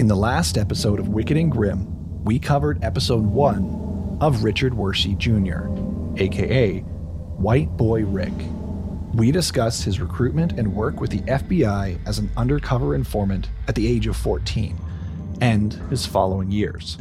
In 0.00 0.06
the 0.06 0.16
last 0.16 0.56
episode 0.56 0.98
of 0.98 1.08
Wicked 1.08 1.36
and 1.36 1.52
Grim, 1.52 2.24
we 2.24 2.38
covered 2.38 2.82
episode 2.82 3.22
one 3.22 4.16
of 4.22 4.44
Richard 4.44 4.72
Wershe 4.72 5.18
Jr., 5.18 5.68
aka 6.18 6.78
White 7.36 7.76
Boy 7.76 8.06
Rick. 8.06 8.32
We 9.12 9.30
discussed 9.30 9.84
his 9.84 10.00
recruitment 10.00 10.52
and 10.52 10.74
work 10.74 11.02
with 11.02 11.10
the 11.10 11.18
FBI 11.30 11.98
as 12.06 12.18
an 12.18 12.30
undercover 12.38 12.94
informant 12.94 13.50
at 13.68 13.74
the 13.74 13.86
age 13.86 14.06
of 14.06 14.16
14 14.16 14.74
and 15.42 15.74
his 15.90 16.06
following 16.06 16.50
years. 16.50 16.96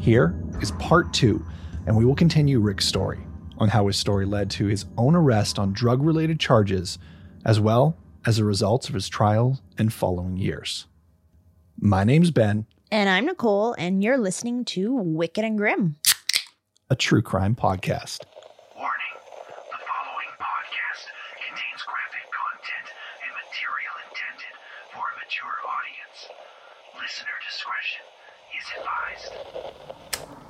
Here 0.00 0.34
is 0.60 0.72
part 0.72 1.12
two, 1.12 1.46
and 1.86 1.96
we 1.96 2.04
will 2.04 2.16
continue 2.16 2.58
Rick's 2.58 2.84
story 2.84 3.20
on 3.58 3.68
how 3.68 3.86
his 3.86 3.96
story 3.96 4.26
led 4.26 4.50
to 4.50 4.66
his 4.66 4.86
own 4.98 5.14
arrest 5.14 5.60
on 5.60 5.72
drug 5.72 6.02
related 6.02 6.40
charges, 6.40 6.98
as 7.44 7.60
well 7.60 7.96
as 8.26 8.38
the 8.38 8.44
results 8.44 8.88
of 8.88 8.94
his 8.94 9.08
trial 9.08 9.60
and 9.78 9.92
following 9.92 10.36
years. 10.36 10.88
My 11.80 12.04
name's 12.04 12.30
Ben, 12.30 12.66
And 12.90 13.08
I'm 13.10 13.26
Nicole, 13.26 13.74
and 13.78 14.02
you're 14.02 14.18
listening 14.18 14.64
to 14.66 14.94
Wicked 14.94 15.44
and 15.44 15.58
Grim. 15.58 15.96
a 16.90 16.96
true 16.96 17.22
crime 17.22 17.54
podcast. 17.54 18.20
Warning. 18.76 19.14
The 19.72 19.80
following 19.82 20.32
podcast 20.38 21.04
contains 21.44 21.82
graphic 21.84 22.26
content 22.30 22.86
and 23.24 23.30
material 23.34 23.94
intended 24.06 24.54
for 24.92 25.02
a 25.02 25.14
mature 25.18 25.56
audience. 25.66 26.18
Listener 27.00 27.36
discretion 27.44 28.04
is 28.54 28.66
advised. 28.78 30.44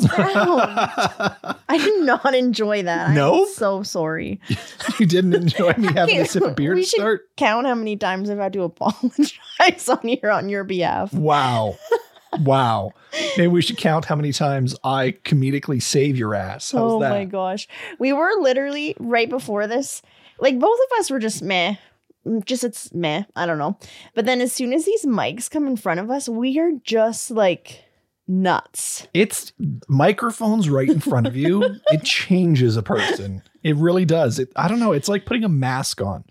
Sound. 0.00 0.60
I 1.68 1.78
did 1.78 2.04
not 2.04 2.34
enjoy 2.34 2.82
that. 2.82 3.10
No? 3.10 3.44
I'm 3.44 3.52
so 3.52 3.82
sorry. 3.82 4.40
you 4.98 5.06
didn't 5.06 5.34
enjoy 5.34 5.72
me 5.74 5.88
having 5.94 6.20
a 6.20 6.26
sip 6.26 6.42
of 6.42 6.56
beer 6.56 6.74
we 6.74 6.82
to 6.82 6.86
should 6.86 7.00
start? 7.00 7.36
count 7.36 7.66
how 7.66 7.74
many 7.74 7.96
times 7.96 8.30
I've 8.30 8.38
had 8.38 8.52
to 8.54 8.62
apologize 8.62 9.88
on 9.88 10.00
here 10.06 10.30
on 10.30 10.48
your 10.48 10.64
behalf. 10.64 11.12
Wow. 11.12 11.76
wow. 12.40 12.92
Maybe 13.36 13.48
we 13.48 13.62
should 13.62 13.78
count 13.78 14.04
how 14.04 14.16
many 14.16 14.32
times 14.32 14.76
I 14.84 15.12
comedically 15.24 15.82
save 15.82 16.16
your 16.16 16.34
ass. 16.34 16.72
How's 16.72 16.92
oh 16.92 17.00
that? 17.00 17.10
my 17.10 17.24
gosh. 17.24 17.68
We 17.98 18.12
were 18.12 18.30
literally 18.40 18.96
right 18.98 19.28
before 19.28 19.66
this, 19.66 20.02
like 20.38 20.58
both 20.58 20.78
of 20.78 20.98
us 21.00 21.10
were 21.10 21.18
just 21.18 21.42
meh. 21.42 21.76
Just 22.44 22.64
it's 22.64 22.92
meh. 22.92 23.22
I 23.36 23.46
don't 23.46 23.58
know. 23.58 23.78
But 24.14 24.26
then 24.26 24.40
as 24.40 24.52
soon 24.52 24.72
as 24.72 24.84
these 24.84 25.04
mics 25.04 25.48
come 25.48 25.66
in 25.66 25.76
front 25.76 26.00
of 26.00 26.10
us, 26.10 26.28
we 26.28 26.58
are 26.58 26.72
just 26.82 27.30
like 27.30 27.84
nuts. 28.28 29.06
It's 29.14 29.52
microphones 29.88 30.68
right 30.68 30.88
in 30.88 31.00
front 31.00 31.26
of 31.26 31.36
you. 31.36 31.62
it 31.90 32.02
changes 32.04 32.76
a 32.76 32.82
person. 32.82 33.42
It 33.62 33.76
really 33.76 34.04
does. 34.04 34.38
It, 34.38 34.50
I 34.56 34.68
don't 34.68 34.78
know. 34.80 34.92
It's 34.92 35.08
like 35.08 35.26
putting 35.26 35.44
a 35.44 35.48
mask 35.48 36.00
on. 36.00 36.24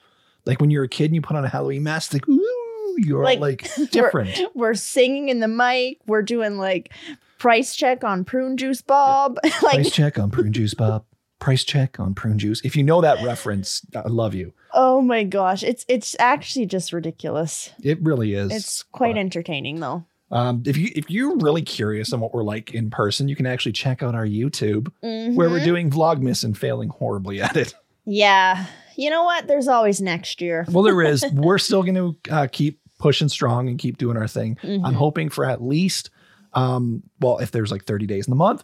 Like 0.45 0.61
when 0.61 0.69
you're 0.69 0.83
a 0.83 0.89
kid 0.89 1.05
and 1.05 1.15
you 1.15 1.21
put 1.21 1.35
on 1.35 1.43
a 1.45 1.49
Halloween 1.49 1.83
mask, 1.83 2.13
like, 2.13 2.27
ooh, 2.29 2.95
you're 2.97 3.23
Like, 3.23 3.39
like 3.39 3.69
different. 3.91 4.39
We're 4.53 4.75
singing 4.75 5.29
in 5.29 5.39
the 5.39 5.47
mic. 5.47 5.99
We're 6.05 6.21
doing 6.21 6.57
like 6.57 6.91
price 7.39 7.75
check 7.75 8.03
on 8.03 8.23
prune 8.25 8.57
juice 8.57 8.81
bob. 8.81 9.37
like 9.43 9.59
Price 9.75 9.91
check 9.91 10.19
on 10.19 10.29
prune 10.31 10.53
juice, 10.53 10.73
Bob. 10.73 11.03
Price 11.39 11.63
check 11.65 11.99
on 11.99 12.13
prune 12.15 12.37
juice. 12.39 12.61
If 12.63 12.75
you 12.77 12.83
know 12.83 13.01
that 13.01 13.23
reference, 13.25 13.85
I 13.95 14.07
love 14.07 14.33
you. 14.35 14.53
oh 14.73 15.01
my 15.01 15.23
gosh. 15.23 15.63
It's 15.63 15.83
it's 15.89 16.15
actually 16.19 16.65
just 16.65 16.93
ridiculous. 16.93 17.71
It 17.83 18.01
really 18.01 18.33
is. 18.33 18.51
It's 18.53 18.83
quite 18.83 19.15
But- 19.15 19.19
entertaining 19.19 19.79
though. 19.79 20.05
Um, 20.31 20.63
if 20.65 20.75
you 20.75 20.89
if 20.95 21.09
you're 21.09 21.37
really 21.37 21.61
curious 21.61 22.11
on 22.11 22.19
what 22.19 22.33
we're 22.33 22.43
like 22.43 22.73
in 22.73 22.89
person, 22.89 23.27
you 23.27 23.35
can 23.35 23.45
actually 23.45 23.73
check 23.73 24.01
out 24.01 24.15
our 24.15 24.25
YouTube 24.25 24.87
where 25.01 25.49
we're 25.49 25.59
Mhm. 25.59 25.65
doing 25.65 25.89
Vlogmas 25.91 26.43
and 26.43 26.57
failing 26.57 26.89
horribly 26.89 27.41
at 27.41 27.55
it. 27.55 27.73
Yeah. 28.05 28.65
You 28.97 29.09
know 29.09 29.23
what? 29.23 29.47
There's 29.47 29.67
always 29.67 30.01
next 30.01 30.41
year. 30.41 30.65
Well, 30.71 30.83
there 30.83 31.01
is. 31.01 31.23
we're 31.33 31.57
still 31.57 31.83
going 31.83 31.95
to 31.95 32.31
uh, 32.33 32.47
keep 32.51 32.79
pushing 32.97 33.27
strong 33.29 33.67
and 33.69 33.77
keep 33.77 33.97
doing 33.97 34.15
our 34.17 34.27
thing. 34.27 34.57
I'm 34.63 34.79
Mhm. 34.81 34.93
hoping 34.93 35.29
for 35.29 35.45
at 35.45 35.61
least, 35.61 36.09
um, 36.53 37.03
well, 37.19 37.37
if 37.39 37.51
there's 37.51 37.71
like 37.71 37.83
30 37.85 38.05
days 38.07 38.25
in 38.25 38.31
the 38.31 38.35
month, 38.37 38.63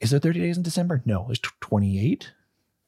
is 0.00 0.10
there 0.10 0.18
30 0.20 0.40
days 0.40 0.56
in 0.56 0.62
December? 0.62 1.02
No, 1.04 1.26
it's 1.30 1.40
28. 1.60 2.32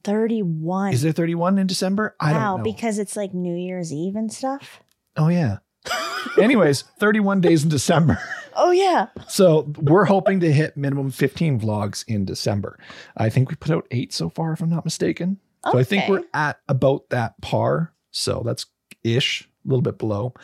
31. 0.03 0.93
Is 0.93 1.01
there 1.03 1.11
31 1.11 1.57
in 1.59 1.67
December? 1.67 2.15
I 2.19 2.33
wow, 2.33 2.57
don't 2.57 2.57
know. 2.59 2.63
because 2.73 2.97
it's 2.99 3.15
like 3.15 3.33
New 3.33 3.55
Year's 3.55 3.93
Eve 3.93 4.15
and 4.15 4.31
stuff. 4.33 4.81
oh 5.15 5.27
yeah. 5.29 5.57
Anyways, 6.41 6.83
31 6.99 7.41
days 7.41 7.63
in 7.63 7.69
December. 7.69 8.19
Oh 8.55 8.69
yeah. 8.69 9.07
So 9.27 9.73
we're 9.81 10.05
hoping 10.05 10.39
to 10.41 10.53
hit 10.53 10.77
minimum 10.77 11.09
15 11.09 11.59
vlogs 11.59 12.05
in 12.07 12.23
December. 12.23 12.77
I 13.17 13.29
think 13.29 13.49
we 13.49 13.55
put 13.55 13.71
out 13.71 13.87
eight 13.89 14.13
so 14.13 14.29
far, 14.29 14.53
if 14.53 14.61
I'm 14.61 14.69
not 14.69 14.85
mistaken. 14.85 15.39
So 15.71 15.79
I 15.79 15.83
think 15.83 16.07
we're 16.07 16.21
at 16.35 16.59
about 16.67 17.09
that 17.09 17.41
par. 17.41 17.93
So 18.11 18.43
that's 18.45 18.67
ish, 19.03 19.49
a 19.65 19.67
little 19.67 19.81
bit 19.81 19.97
below. 19.97 20.35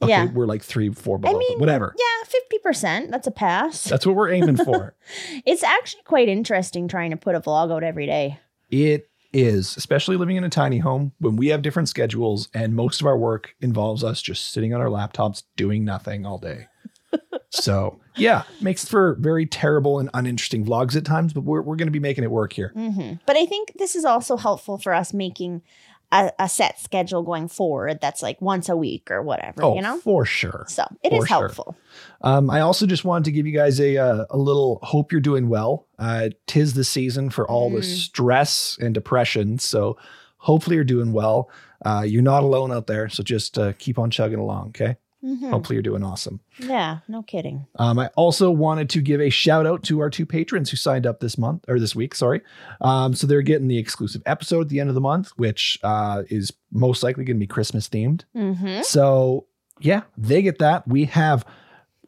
Okay, 0.00 0.10
Yeah. 0.12 0.26
we're 0.26 0.46
like 0.46 0.62
three, 0.62 0.90
four 0.92 1.18
below, 1.18 1.36
mean, 1.36 1.58
whatever. 1.58 1.92
Yeah, 1.98 2.68
50%. 2.70 3.10
That's 3.10 3.26
a 3.26 3.32
pass. 3.32 3.82
That's 3.82 4.06
what 4.06 4.14
we're 4.14 4.30
aiming 4.30 4.58
for. 4.58 4.94
it's 5.44 5.64
actually 5.64 6.02
quite 6.04 6.28
interesting 6.28 6.86
trying 6.86 7.10
to 7.10 7.16
put 7.16 7.34
a 7.34 7.40
vlog 7.40 7.72
out 7.72 7.82
every 7.82 8.06
day. 8.06 8.38
it 8.70 9.07
is, 9.32 9.76
especially 9.76 10.16
living 10.16 10.36
in 10.36 10.44
a 10.44 10.50
tiny 10.50 10.78
home 10.78 11.12
when 11.18 11.36
we 11.36 11.48
have 11.48 11.62
different 11.62 11.88
schedules 11.88 12.48
and 12.54 12.74
most 12.74 13.00
of 13.00 13.06
our 13.06 13.16
work 13.16 13.54
involves 13.60 14.02
us 14.02 14.22
just 14.22 14.52
sitting 14.52 14.74
on 14.74 14.80
our 14.80 14.88
laptops 14.88 15.42
doing 15.56 15.84
nothing 15.84 16.24
all 16.24 16.38
day. 16.38 16.66
so, 17.50 18.00
yeah, 18.16 18.42
makes 18.60 18.86
for 18.86 19.16
very 19.20 19.46
terrible 19.46 19.98
and 19.98 20.10
uninteresting 20.14 20.64
vlogs 20.64 20.96
at 20.96 21.04
times, 21.04 21.32
but 21.32 21.42
we're, 21.42 21.62
we're 21.62 21.76
going 21.76 21.86
to 21.86 21.92
be 21.92 22.00
making 22.00 22.24
it 22.24 22.30
work 22.30 22.52
here. 22.52 22.72
hmm 22.74 23.14
But 23.26 23.36
I 23.36 23.46
think 23.46 23.72
this 23.78 23.96
is 23.96 24.04
also 24.04 24.36
helpful 24.36 24.78
for 24.78 24.92
us 24.92 25.12
making 25.12 25.62
a, 26.10 26.32
a 26.38 26.48
set 26.48 26.78
schedule 26.80 27.22
going 27.22 27.48
forward 27.48 27.98
that's 28.00 28.22
like 28.22 28.40
once 28.40 28.68
a 28.68 28.76
week 28.76 29.10
or 29.10 29.22
whatever, 29.22 29.62
Oh, 29.64 29.74
you 29.74 29.82
know? 29.82 29.98
for 29.98 30.24
sure. 30.24 30.64
So 30.68 30.84
it 31.02 31.12
is 31.12 31.18
for 31.20 31.26
sure. 31.26 31.38
helpful. 31.40 31.76
Um, 32.22 32.48
I 32.50 32.60
also 32.60 32.86
just 32.86 33.04
wanted 33.04 33.24
to 33.26 33.32
give 33.32 33.46
you 33.46 33.52
guys 33.52 33.78
a 33.80 33.96
uh, 33.98 34.24
a 34.30 34.38
little 34.38 34.78
hope 34.82 35.12
you're 35.12 35.20
doing 35.20 35.48
well. 35.48 35.86
Uh, 35.98 36.30
tis 36.46 36.74
the 36.74 36.84
season 36.84 37.28
for 37.30 37.46
all 37.48 37.70
the 37.70 37.80
Mm. 37.80 37.84
stress 37.84 38.78
and 38.80 38.94
depression, 38.94 39.58
so 39.58 39.96
hopefully 40.38 40.76
you're 40.76 40.84
doing 40.84 41.12
well. 41.12 41.50
Uh, 41.84 42.04
you're 42.06 42.22
not 42.22 42.42
alone 42.42 42.72
out 42.72 42.86
there, 42.86 43.08
so 43.08 43.22
just 43.22 43.58
uh, 43.58 43.72
keep 43.78 43.98
on 43.98 44.10
chugging 44.10 44.38
along. 44.38 44.68
Okay, 44.68 44.96
Mhm. 45.24 45.50
hopefully 45.50 45.74
you're 45.74 45.82
doing 45.82 46.04
awesome. 46.04 46.38
Yeah, 46.60 46.98
no 47.08 47.22
kidding. 47.22 47.66
Um, 47.76 47.98
I 47.98 48.06
also 48.16 48.50
wanted 48.52 48.88
to 48.90 49.00
give 49.00 49.20
a 49.20 49.30
shout 49.30 49.66
out 49.66 49.82
to 49.84 49.98
our 50.00 50.10
two 50.10 50.24
patrons 50.24 50.70
who 50.70 50.76
signed 50.76 51.06
up 51.06 51.18
this 51.20 51.36
month 51.36 51.64
or 51.68 51.80
this 51.80 51.96
week. 51.96 52.14
Sorry, 52.14 52.40
um, 52.80 53.14
so 53.14 53.26
they're 53.26 53.42
getting 53.42 53.66
the 53.68 53.78
exclusive 53.78 54.22
episode 54.26 54.60
at 54.62 54.68
the 54.68 54.78
end 54.78 54.88
of 54.90 54.94
the 54.94 55.00
month, 55.00 55.30
which 55.36 55.78
uh, 55.82 56.22
is 56.30 56.52
most 56.70 57.02
likely 57.02 57.24
going 57.24 57.36
to 57.36 57.40
be 57.40 57.46
Christmas 57.48 57.88
themed. 57.88 58.22
hmm 58.32 58.80
So 58.82 59.46
yeah, 59.80 60.02
they 60.16 60.40
get 60.42 60.58
that. 60.60 60.86
We 60.86 61.06
have 61.06 61.44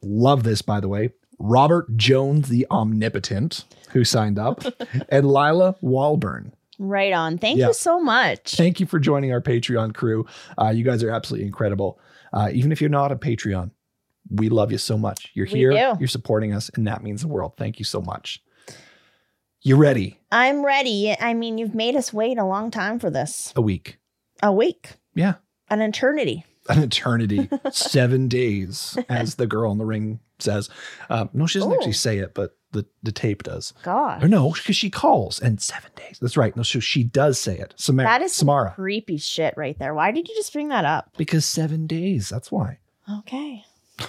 love 0.03 0.43
this 0.45 0.63
by 0.63 0.79
the 0.81 0.89
way. 0.89 1.11
Robert 1.41 1.97
Jones 1.97 2.49
the 2.49 2.67
Omnipotent 2.71 3.65
who 3.93 4.05
signed 4.05 4.39
up, 4.39 4.63
and 5.09 5.27
Lila 5.27 5.75
Walburn. 5.83 6.53
Right 6.79 7.13
on. 7.13 7.39
Thank 7.39 7.59
Yeah. 7.59 7.69
you 7.69 7.73
so 7.75 8.01
much. 8.01 8.55
Thank 8.55 8.79
you 8.81 8.87
for 8.87 8.99
joining 8.99 9.33
our 9.33 9.41
Patreon 9.41 9.95
crew. 9.95 10.27
Uh, 10.61 10.69
you 10.69 10.85
guys 10.85 11.03
are 11.03 11.11
absolutely 11.11 11.47
incredible. 11.47 11.99
Uh, 12.33 12.51
even 12.53 12.73
if 12.73 12.81
you're 12.81 12.91
not 12.91 13.13
a 13.13 13.17
Patreon, 13.17 13.71
we 14.31 14.49
love 14.49 14.71
you 14.73 14.79
so 14.79 14.97
much. 14.99 15.31
You're 15.35 15.47
here, 15.47 15.73
you're 15.99 16.09
supporting 16.09 16.53
us, 16.53 16.71
and 16.75 16.87
that 16.87 17.03
means 17.03 17.23
the 17.23 17.29
world. 17.29 17.55
Thank 17.57 17.79
you 17.79 17.85
so 17.85 18.01
much. 18.01 18.43
You 19.63 19.77
ready? 19.77 20.19
I'm 20.33 20.65
ready. 20.65 21.15
I 21.21 21.35
mean, 21.35 21.59
you've 21.59 21.75
made 21.75 21.95
us 21.97 22.13
wait 22.13 22.39
a 22.39 22.45
long 22.45 22.71
time 22.71 22.99
for 22.99 23.11
this. 23.11 23.53
A 23.57 23.61
week. 23.61 23.99
A 24.43 24.53
week, 24.53 24.93
Yeah. 25.15 25.35
an 25.69 25.83
eternity. 25.83 26.45
an 26.69 26.83
eternity, 26.83 27.49
seven 27.73 28.29
days, 28.29 28.97
as 29.09 29.35
the 29.35 29.47
girl 29.47 29.73
in 29.73 29.79
the 29.79 29.85
ring 29.85 30.21
says. 30.39 30.71
Um, 31.11 31.29
no, 31.33 31.47
she 31.47 31.59
doesn't 31.59 31.73
Oh. 31.73 31.75
actually 31.75 31.93
say 31.93 32.19
it, 32.19 32.33
but 32.35 32.57
the, 32.73 32.87
the 33.03 33.13
tape 33.13 33.43
does. 33.43 33.73
God. 33.83 34.23
Or 34.23 34.29
no, 34.29 34.53
because 34.53 34.77
she 34.77 34.91
calls 34.91 35.41
and 35.41 35.61
seven 35.61 35.91
days. 35.97 36.19
That's 36.21 36.37
right. 36.37 36.57
No, 36.57 36.63
so 36.63 36.81
she 36.81 37.03
does 37.05 37.41
say 37.41 37.59
it. 37.59 37.75
Samara, 37.77 38.07
That 38.09 38.23
is 38.23 38.33
Samara. 38.33 38.73
creepy 38.75 39.17
shit 39.17 39.55
right 39.57 39.79
there. 39.79 39.95
Why 39.95 40.11
did 40.13 40.29
you 40.29 40.35
just 40.35 40.53
bring 40.53 40.69
that 40.69 40.85
up? 40.85 41.11
Because 41.17 41.45
seven 41.45 41.87
days. 41.87 42.29
That's 42.29 42.51
why. 42.53 42.79
Okay. 43.19 43.65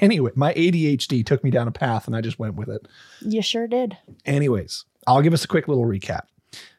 Anyway, 0.00 0.30
my 0.34 0.52
ADHD 0.54 1.24
took 1.24 1.42
me 1.44 1.50
down 1.50 1.68
a 1.68 1.72
path 1.72 2.06
and 2.06 2.16
I 2.16 2.20
just 2.20 2.38
went 2.38 2.54
with 2.56 2.68
it. 2.68 2.86
You 3.20 3.42
sure 3.42 3.66
did. 3.68 3.96
Anyways, 4.24 4.84
I'll 5.06 5.22
give 5.22 5.32
us 5.32 5.44
a 5.44 5.48
quick 5.48 5.68
little 5.68 5.84
recap. 5.84 6.22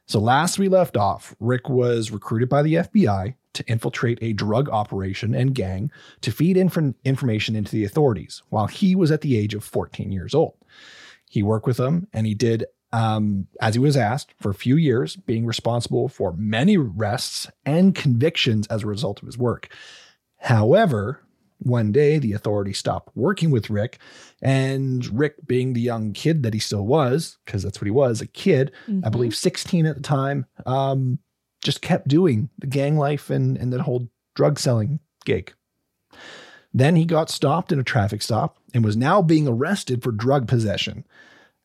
So, 0.05 0.19
last 0.19 0.59
we 0.59 0.67
left 0.67 0.95
off, 0.97 1.35
Rick 1.39 1.69
was 1.69 2.11
recruited 2.11 2.49
by 2.49 2.61
the 2.61 2.75
FBI 2.75 3.35
to 3.53 3.63
infiltrate 3.67 4.19
a 4.21 4.33
drug 4.33 4.69
operation 4.69 5.33
and 5.33 5.55
gang 5.55 5.91
to 6.21 6.31
feed 6.31 6.57
inf- 6.57 6.93
information 7.05 7.55
into 7.55 7.71
the 7.71 7.85
authorities 7.85 8.43
while 8.49 8.67
he 8.67 8.95
was 8.95 9.11
at 9.11 9.21
the 9.21 9.37
age 9.37 9.53
of 9.53 9.63
14 9.63 10.11
years 10.11 10.35
old. 10.35 10.55
He 11.35 11.43
worked 11.43 11.67
with 11.67 11.75
them 11.75 12.07
and 12.13 12.25
he 12.25 12.33
did 12.33 12.63
um, 12.93 13.47
as 13.59 13.73
he 13.75 13.79
was 13.79 13.97
asked 13.97 14.33
for 14.39 14.49
a 14.49 14.53
few 14.55 14.77
years, 14.77 15.17
being 15.17 15.45
responsible 15.45 16.07
for 16.07 16.31
many 16.37 16.77
arrests 16.77 17.51
and 17.65 17.93
convictions 17.93 18.67
as 18.67 18.83
a 18.83 18.87
result 18.87 19.21
of 19.21 19.25
his 19.25 19.37
work. 19.37 19.67
However, 20.37 21.19
one 21.59 21.91
day 21.91 22.19
the 22.19 22.31
authorities 22.31 22.77
stopped 22.77 23.09
working 23.13 23.51
with 23.51 23.69
Rick, 23.69 23.99
and 24.41 25.05
Rick, 25.07 25.45
being 25.45 25.73
the 25.73 25.81
young 25.81 26.13
kid 26.13 26.43
that 26.43 26.53
he 26.53 26.59
still 26.59 26.85
was, 26.85 27.37
because 27.45 27.63
that's 27.63 27.81
what 27.81 27.85
he 27.87 27.91
was, 27.91 28.21
a 28.21 28.27
kid, 28.27 28.71
I 28.87 28.91
Mhm. 28.91 29.11
believe 29.11 29.35
16 29.35 29.85
at 29.85 29.95
the 29.95 30.01
time, 30.01 30.45
um, 30.65 31.19
just 31.61 31.81
kept 31.81 32.07
doing 32.07 32.49
the 32.59 32.67
gang 32.67 32.95
life 32.97 33.29
and, 33.29 33.57
and 33.57 33.73
that 33.73 33.81
whole 33.81 34.07
drug 34.35 34.57
selling 34.57 34.99
gig. 35.25 35.53
Then 36.75 36.97
he 36.97 37.05
got 37.05 37.29
stopped 37.29 37.71
in 37.71 37.79
a 37.79 37.83
traffic 37.83 38.21
stop 38.21 38.57
and 38.73 38.83
was 38.83 38.97
now 38.97 39.21
being 39.21 39.47
arrested 39.47 40.03
for 40.03 40.11
drug 40.11 40.45
possession. 40.45 41.05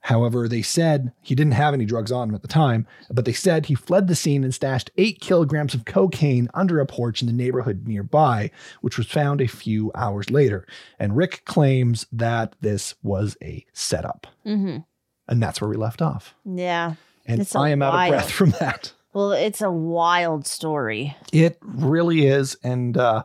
However, 0.05 0.47
they 0.47 0.62
said 0.62 1.12
he 1.21 1.35
didn't 1.35 1.55
have 1.55 1.75
any 1.75 1.85
drugs 1.85 2.12
on 2.12 2.29
him 2.29 2.35
at 2.37 2.43
the 2.43 2.49
time, 2.49 2.87
but 3.11 3.25
they 3.25 3.33
said 3.33 3.67
he 3.67 3.75
fled 3.75 4.07
the 4.07 4.15
scene 4.15 4.45
and 4.45 4.55
stashed 4.55 4.93
eight 4.97 5.21
kilograms 5.21 5.75
of 5.75 5.85
cocaine 5.85 6.49
under 6.55 6.79
a 6.79 6.87
porch 6.87 7.23
in 7.23 7.27
the 7.27 7.33
neighborhood 7.35 7.89
nearby, 7.89 8.53
which 8.83 8.97
was 8.97 9.09
found 9.09 9.41
a 9.41 9.49
few 9.49 9.91
hours 9.97 10.31
later. 10.31 10.65
And 11.01 11.17
Rick 11.17 11.43
claims 11.45 12.07
that 12.12 12.55
this 12.61 12.95
was 13.03 13.37
a 13.43 13.67
setup. 13.73 14.29
Mhm. 14.47 14.85
And 15.27 15.43
that's 15.43 15.61
where 15.61 15.69
we 15.69 15.77
left 15.77 16.01
off. 16.01 16.37
Yeah. 16.45 16.95
And 17.27 17.47
I 17.57 17.71
am 17.71 17.83
out 17.83 17.95
of 17.95 18.09
breath 18.11 18.31
from 18.31 18.51
that. 18.61 18.93
Well, 19.12 19.33
it's 19.33 19.61
a 19.61 19.73
wild 19.73 20.47
story. 20.47 21.17
It 21.33 21.59
really 21.61 22.27
is. 22.27 22.57
And 22.62 22.97
uh, 22.97 23.25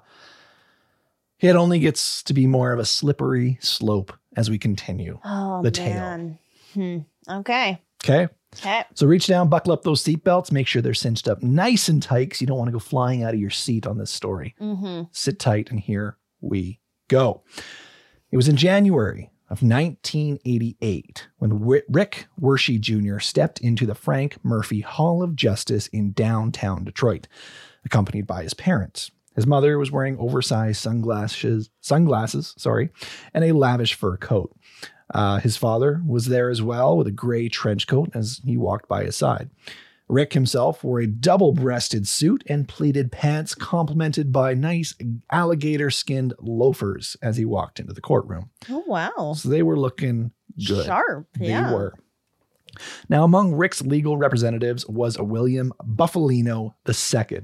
it 1.39 1.55
only 1.55 1.79
gets 1.79 2.23
to 2.23 2.33
be 2.33 2.47
more 2.47 2.71
of 2.71 2.79
a 2.79 2.85
slippery 2.85 3.57
slope 3.61 4.13
as 4.35 4.49
we 4.49 4.57
continue. 4.57 5.19
Oh 5.23 5.61
The 5.61 5.71
man. 5.81 6.39
Hmm. 6.73 6.97
Okay. 7.29 7.81
Okay. 8.03 8.27
Okay. 8.57 8.83
So 8.93 9.05
reach 9.05 9.27
down, 9.27 9.49
buckle 9.49 9.73
up 9.73 9.83
those 9.83 10.01
seatbelts, 10.03 10.51
make 10.51 10.67
sure 10.67 10.81
they're 10.81 10.93
cinched 10.93 11.27
up 11.27 11.43
nice 11.43 11.89
and 11.89 12.01
tight 12.01 12.25
because 12.25 12.41
you 12.41 12.47
don't 12.47 12.57
want 12.57 12.69
to 12.69 12.73
go 12.73 12.79
flying 12.79 13.23
out 13.23 13.33
of 13.33 13.39
your 13.39 13.49
seat 13.49 13.85
on 13.85 13.97
this 13.97 14.11
story. 14.11 14.55
Mm-hmm. 14.61 15.03
Sit 15.11 15.39
tight, 15.39 15.71
and 15.71 15.79
here 15.79 16.17
we 16.39 16.79
go. 17.09 17.43
It 18.31 18.37
was 18.37 18.47
in 18.47 18.55
January 18.55 19.29
of 19.49 19.61
1988 19.61 21.27
when 21.37 21.59
Rick 21.89 22.27
Wershe 22.39 22.79
Jr. 22.79 23.19
stepped 23.19 23.59
into 23.59 23.85
the 23.85 23.95
Frank 23.95 24.37
Murphy 24.43 24.81
Hall 24.81 25.21
of 25.21 25.35
Justice 25.35 25.87
in 25.87 26.13
downtown 26.13 26.83
Detroit, 26.83 27.27
accompanied 27.83 28.25
by 28.25 28.43
his 28.43 28.53
parents. 28.53 29.11
His 29.35 29.45
mother 29.45 29.77
was 29.77 29.91
wearing 29.91 30.17
oversized 30.17 30.81
sunglasses, 30.81 31.69
sunglasses, 31.81 32.53
sorry, 32.57 32.89
and 33.33 33.43
a 33.43 33.51
lavish 33.51 33.93
fur 33.93 34.17
coat. 34.17 34.55
Uh, 35.13 35.39
his 35.39 35.57
father 35.57 36.01
was 36.05 36.27
there 36.27 36.49
as 36.49 36.61
well 36.61 36.97
with 36.97 37.07
a 37.07 37.11
gray 37.11 37.47
trench 37.47 37.85
coat 37.87 38.09
as 38.13 38.41
he 38.43 38.57
walked 38.57 38.87
by 38.87 39.03
his 39.03 39.15
side. 39.15 39.49
Rick 40.07 40.33
himself 40.33 40.83
wore 40.83 40.99
a 40.99 41.07
double 41.07 41.51
breasted 41.51 42.07
suit 42.07 42.43
and 42.47 42.67
pleated 42.67 43.11
pants, 43.11 43.55
complemented 43.55 44.31
by 44.31 44.53
nice 44.53 44.93
alligator 45.31 45.89
skinned 45.89 46.33
loafers 46.39 47.17
as 47.23 47.37
he 47.37 47.45
walked 47.45 47.79
into 47.79 47.93
the 47.93 48.01
courtroom. 48.01 48.49
Oh 48.69 48.83
wow. 48.85 49.33
So 49.35 49.49
they 49.49 49.63
were 49.63 49.79
looking 49.79 50.31
good. 50.67 50.85
Sharp. 50.85 51.27
They 51.39 51.49
yeah. 51.49 51.73
were. 51.73 51.93
Now, 53.09 53.23
among 53.23 53.53
Rick's 53.53 53.81
legal 53.81 54.17
representatives 54.17 54.87
was 54.87 55.17
a 55.17 55.23
William 55.23 55.73
Bufalino 55.83 56.73
II, 56.87 57.39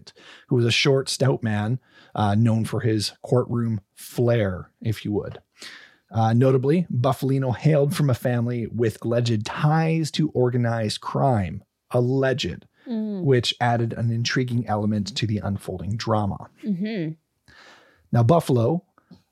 who 0.48 0.56
was 0.56 0.66
a 0.66 0.72
short, 0.72 1.10
stout 1.10 1.44
man 1.44 1.80
uh, 2.16 2.36
known 2.36 2.66
for 2.66 2.82
his 2.82 3.14
courtroom 3.24 3.82
flair, 3.96 4.70
if 4.82 5.06
you 5.06 5.12
would. 5.14 5.40
Uh, 6.12 6.34
notably, 6.34 6.86
Bufalino 6.92 7.56
hailed 7.56 7.96
from 7.96 8.10
a 8.10 8.14
family 8.14 8.68
with 8.68 9.04
alleged 9.04 9.46
ties 9.46 10.12
to 10.12 10.30
organized 10.30 11.02
crime, 11.02 11.64
alleged, 11.92 12.66
Mm. 12.88 13.24
which 13.24 13.54
added 13.62 13.94
an 13.94 14.10
intriguing 14.10 14.66
element 14.66 15.16
to 15.16 15.28
the 15.28 15.38
unfolding 15.38 15.98
drama. 15.98 16.50
Mm-hmm. 16.64 17.12
Now, 18.12 18.24
Buffalo, 18.24 18.84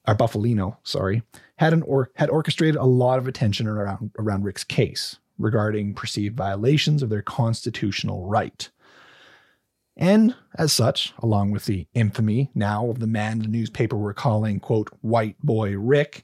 or 0.07 0.15
Bufalino, 0.15 0.77
sorry, 0.83 1.23
had 1.57 1.73
an 1.73 1.81
or 1.81 2.11
had 2.15 2.29
orchestrated 2.29 2.75
a 2.75 2.85
lot 2.85 3.17
of 3.17 3.27
attention 3.27 3.65
around 3.67 4.11
around 4.19 4.43
Rick's 4.43 4.63
case 4.63 5.17
regarding 5.39 5.95
perceived 5.95 6.35
violations 6.35 7.01
of 7.01 7.09
their 7.09 7.21
constitutional 7.21 8.27
right. 8.27 8.69
And 9.97 10.35
as 10.57 10.71
such, 10.71 11.13
along 11.19 11.51
with 11.51 11.65
the 11.65 11.87
infamy 11.93 12.51
now 12.53 12.89
of 12.89 12.99
the 12.99 13.07
man 13.07 13.39
the 13.39 13.47
newspaper 13.47 13.97
were 13.97 14.13
calling, 14.13 14.59
quote, 14.59 14.89
white 15.01 15.35
boy 15.41 15.75
Rick, 15.75 16.23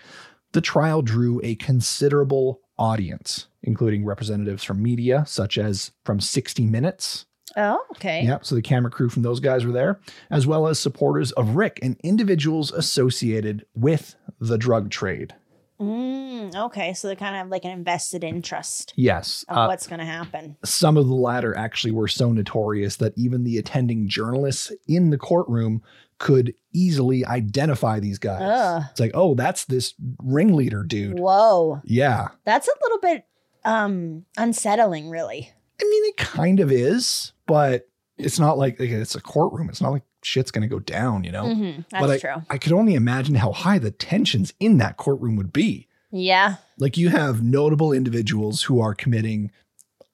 the 0.53 0.61
trial 0.61 1.01
drew 1.01 1.41
a 1.43 1.55
considerable 1.55 2.61
audience, 2.77 3.47
including 3.63 4.05
representatives 4.05 4.63
from 4.63 4.83
media 4.83 5.23
such 5.27 5.57
as 5.57 5.91
from 6.03 6.19
60 6.19 6.65
Minutes, 6.67 7.25
Oh, 7.57 7.85
okay. 7.91 8.23
Yep. 8.23 8.45
So 8.45 8.55
the 8.55 8.61
camera 8.61 8.91
crew 8.91 9.09
from 9.09 9.21
those 9.21 9.39
guys 9.39 9.65
were 9.65 9.71
there, 9.71 9.99
as 10.29 10.45
well 10.45 10.67
as 10.67 10.79
supporters 10.79 11.31
of 11.33 11.55
Rick 11.55 11.79
and 11.81 11.97
individuals 12.03 12.71
associated 12.71 13.65
with 13.73 14.15
the 14.39 14.57
drug 14.57 14.89
trade. 14.89 15.33
Mm, 15.79 16.55
okay. 16.55 16.93
So 16.93 17.07
they 17.07 17.15
kind 17.15 17.35
of 17.35 17.39
have 17.39 17.49
like 17.49 17.65
an 17.65 17.71
invested 17.71 18.23
interest 18.23 18.93
Yes. 18.95 19.43
of 19.49 19.57
uh, 19.57 19.65
what's 19.67 19.87
going 19.87 19.99
to 19.99 20.05
happen. 20.05 20.55
some 20.63 20.97
of 20.97 21.07
the 21.07 21.13
latter 21.15 21.55
actually 21.57 21.91
were 21.91 22.07
so 22.07 22.31
notorious 22.31 22.95
that 22.97 23.13
even 23.17 23.43
the 23.43 23.57
attending 23.57 24.07
journalists 24.07 24.71
in 24.87 25.09
the 25.09 25.17
courtroom 25.17 25.81
could 26.17 26.53
easily 26.73 27.25
identify 27.25 27.99
these 27.99 28.19
guys. 28.19 28.41
Ugh. 28.41 28.83
It's 28.91 28.99
like, 29.01 29.11
oh, 29.13 29.35
that's 29.35 29.65
this 29.65 29.93
ringleader 30.23 30.83
dude. 30.83 31.19
Whoa. 31.19 31.81
Yeah. 31.83 32.29
That's 32.45 32.67
a 32.67 32.71
little 32.83 32.99
bit 32.99 33.25
um 33.65 34.25
unsettling, 34.37 35.09
really. 35.09 35.51
I 35.81 35.83
mean, 35.83 36.05
it 36.05 36.17
kind 36.17 36.61
of 36.61 36.71
is, 36.71 37.33
but 37.47 37.89
it's 38.17 38.39
not 38.39 38.57
like, 38.57 38.79
like, 38.79 38.89
it's 38.89 39.15
a 39.15 39.21
courtroom. 39.21 39.67
It's 39.69 39.81
not 39.81 39.91
like 39.91 40.03
shit's 40.25 40.51
going 40.51 40.63
to 40.63 40.67
go 40.67 40.79
down, 40.79 41.23
you 41.23 41.31
know? 41.31 41.45
Mm-hmm. 41.45 41.81
That's 41.89 42.01
but 42.01 42.09
I, 42.09 42.17
true. 42.17 42.45
I 42.49 42.57
could 42.57 42.73
only 42.73 42.95
imagine 42.95 43.35
how 43.35 43.51
high 43.51 43.79
the 43.79 43.91
tensions 43.91 44.53
in 44.59 44.77
that 44.79 44.97
courtroom 44.97 45.35
would 45.35 45.53
be. 45.53 45.87
Yeah. 46.11 46.55
Like 46.77 46.97
you 46.97 47.09
have 47.09 47.43
notable 47.43 47.91
individuals 47.91 48.63
who 48.63 48.79
are 48.79 48.93
committing, 48.93 49.51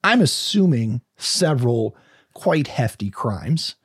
I'm 0.03 0.21
assuming, 0.21 1.01
several 1.17 1.95
quite 2.33 2.67
hefty 2.67 3.09
crimes, 3.09 3.75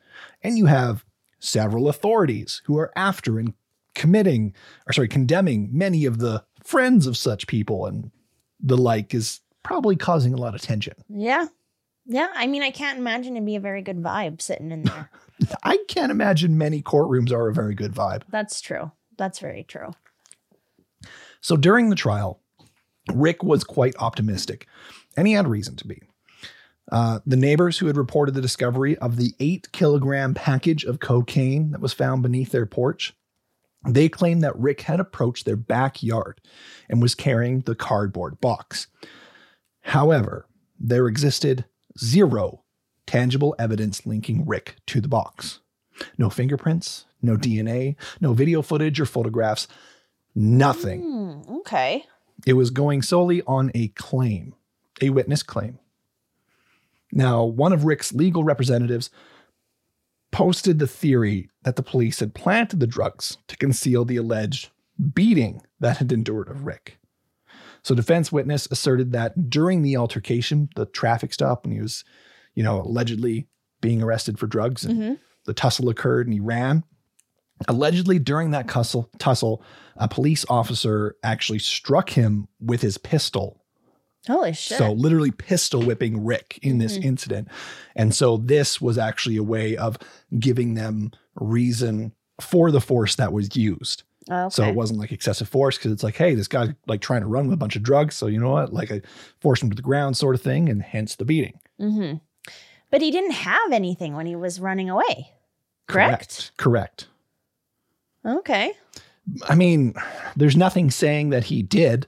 and 0.42 0.56
you 0.56 0.66
have 0.66 1.04
several 1.38 1.88
authorities 1.88 2.62
who 2.64 2.78
are 2.78 2.92
after 2.96 3.38
and 3.38 3.54
committing, 3.94 4.54
or 4.86 4.92
sorry, 4.92 5.08
condemning 5.08 5.70
many 5.72 6.04
of 6.04 6.18
the 6.18 6.44
friends 6.64 7.06
of 7.06 7.16
such 7.16 7.46
people 7.46 7.86
and 7.86 8.10
the 8.60 8.76
like 8.76 9.14
is 9.14 9.40
probably 9.62 9.96
causing 9.96 10.32
a 10.32 10.38
lot 10.38 10.54
of 10.54 10.60
tension. 10.60 10.94
Yeah. 11.08 11.46
Yeah. 12.06 12.28
I 12.34 12.46
mean, 12.46 12.62
I 12.62 12.70
can't 12.70 12.98
imagine 12.98 13.36
it'd 13.36 13.46
be 13.46 13.56
a 13.56 13.60
very 13.60 13.82
good 13.82 14.02
vibe 14.02 14.40
sitting 14.40 14.72
in 14.72 14.82
there. 14.82 15.10
I 15.62 15.78
can't 15.88 16.10
imagine 16.10 16.56
many 16.56 16.82
courtrooms 16.82 17.32
are 17.32 17.48
a 17.48 17.54
very 17.54 17.74
good 17.74 17.92
vibe. 17.92 18.22
That's 18.28 18.60
true. 18.60 18.92
That's 19.16 19.38
very 19.38 19.64
true. 19.64 19.92
So 21.40 21.56
during 21.56 21.90
the 21.90 21.96
trial, 21.96 22.40
Rick 23.14 23.42
was 23.42 23.64
quite 23.64 23.94
optimistic, 23.98 24.66
and 25.16 25.26
he 25.26 25.34
had 25.34 25.46
reason 25.46 25.76
to 25.76 25.86
be. 25.86 26.02
Uh, 26.90 27.20
the 27.26 27.36
neighbors 27.36 27.78
who 27.78 27.86
had 27.86 27.96
reported 27.96 28.34
the 28.34 28.40
discovery 28.40 28.96
of 28.98 29.16
the 29.16 29.34
eight 29.40 29.70
kilogram 29.72 30.34
package 30.34 30.84
of 30.84 31.00
cocaine 31.00 31.72
that 31.72 31.80
was 31.80 31.92
found 31.92 32.22
beneath 32.22 32.52
their 32.52 32.66
porch, 32.66 33.14
they 33.86 34.08
claimed 34.08 34.42
that 34.42 34.58
Rick 34.58 34.82
had 34.82 35.00
approached 35.00 35.44
their 35.44 35.56
backyard 35.56 36.40
and 36.88 37.02
was 37.02 37.14
carrying 37.14 37.60
the 37.60 37.74
cardboard 37.74 38.40
box. 38.40 38.86
However, 39.82 40.48
there 40.78 41.06
existed 41.06 41.64
zero 41.98 42.62
tangible 43.06 43.54
evidence 43.58 44.04
linking 44.04 44.46
Rick 44.46 44.76
to 44.86 45.00
the 45.00 45.08
box. 45.08 45.60
No 46.18 46.28
fingerprints, 46.28 47.06
no 47.22 47.36
DNA, 47.36 47.96
no 48.20 48.32
video 48.32 48.62
footage 48.62 49.00
or 49.00 49.06
photographs, 49.06 49.66
nothing. 50.34 51.02
Hmm, 51.02 51.54
okay. 51.58 52.04
It 52.44 52.52
was 52.52 52.70
going 52.70 53.02
solely 53.02 53.42
on 53.46 53.70
a 53.74 53.88
claim, 53.88 54.54
a 55.00 55.10
witness 55.10 55.42
claim. 55.42 55.78
Now, 57.12 57.44
one 57.44 57.72
of 57.72 57.84
Rick's 57.84 58.12
legal 58.12 58.44
representatives 58.44 59.10
posted 60.32 60.78
the 60.78 60.86
theory 60.86 61.48
that 61.62 61.76
the 61.76 61.82
police 61.82 62.20
had 62.20 62.34
planted 62.34 62.80
the 62.80 62.86
drugs 62.86 63.38
to 63.48 63.56
conceal 63.56 64.04
the 64.04 64.16
alleged 64.16 64.70
beating 65.14 65.62
that 65.80 65.98
had 65.98 66.12
endured 66.12 66.48
of 66.48 66.66
Rick. 66.66 66.98
So 67.86 67.94
defense 67.94 68.32
witness 68.32 68.66
asserted 68.68 69.12
that 69.12 69.48
during 69.48 69.82
the 69.82 69.96
altercation, 69.96 70.70
the 70.74 70.86
traffic 70.86 71.32
stop 71.32 71.64
when 71.64 71.72
he 71.72 71.80
was, 71.80 72.02
you 72.56 72.64
know, 72.64 72.80
allegedly 72.80 73.46
being 73.80 74.02
arrested 74.02 74.40
for 74.40 74.48
drugs 74.48 74.84
and 74.84 74.98
Mhm. 75.00 75.18
the 75.44 75.54
tussle 75.54 75.88
occurred 75.88 76.26
and 76.26 76.34
he 76.34 76.40
ran. 76.40 76.82
Allegedly 77.68 78.18
during 78.18 78.50
that 78.50 78.66
tussle, 78.66 79.08
tussle, 79.20 79.62
a 79.94 80.08
police 80.08 80.44
officer 80.50 81.14
actually 81.22 81.60
struck 81.60 82.10
him 82.10 82.48
with 82.60 82.82
his 82.82 82.98
pistol 82.98 83.62
Holy 84.26 84.52
shit. 84.52 84.78
so 84.78 84.90
literally 84.92 85.30
pistol 85.30 85.80
whipping 85.80 86.24
Rick 86.24 86.58
in 86.62 86.78
this 86.78 86.98
Mhm. 86.98 87.04
incident. 87.04 87.48
And 87.94 88.12
so 88.12 88.36
this 88.36 88.80
was 88.80 88.98
actually 88.98 89.36
a 89.36 89.44
way 89.44 89.76
of 89.76 89.96
giving 90.36 90.74
them 90.74 91.12
reason 91.36 92.10
for 92.40 92.72
the 92.72 92.80
force 92.80 93.14
that 93.14 93.32
was 93.32 93.54
used. 93.54 94.02
Okay. 94.30 94.48
So 94.50 94.64
it 94.64 94.74
wasn't 94.74 94.98
like 94.98 95.12
excessive 95.12 95.48
force 95.48 95.76
because 95.78 95.92
it's 95.92 96.02
like, 96.02 96.16
hey, 96.16 96.34
this 96.34 96.48
guy's 96.48 96.70
like 96.86 97.00
trying 97.00 97.20
to 97.22 97.26
run 97.26 97.46
with 97.46 97.54
a 97.54 97.58
bunch 97.58 97.76
of 97.76 97.82
drugs. 97.82 98.14
So 98.16 98.26
you 98.26 98.38
know 98.40 98.50
what? 98.50 98.72
Like 98.72 98.90
I 98.90 99.00
forced 99.40 99.62
him 99.62 99.70
to 99.70 99.76
the 99.76 99.82
ground 99.82 100.16
sort 100.16 100.34
of 100.34 100.42
thing, 100.42 100.68
and 100.68 100.82
hence 100.82 101.16
the 101.16 101.24
beating. 101.24 101.58
hmm 101.78 102.14
But 102.90 103.02
he 103.02 103.10
didn't 103.10 103.32
have 103.32 103.72
anything 103.72 104.14
when 104.14 104.26
he 104.26 104.36
was 104.36 104.60
running 104.60 104.90
away. 104.90 105.32
Correct? 105.88 106.50
Correct. 106.56 107.06
Okay. 108.24 108.72
I 109.48 109.54
mean, 109.54 109.94
there's 110.36 110.56
nothing 110.56 110.90
saying 110.90 111.30
that 111.30 111.44
he 111.44 111.62
did, 111.62 112.06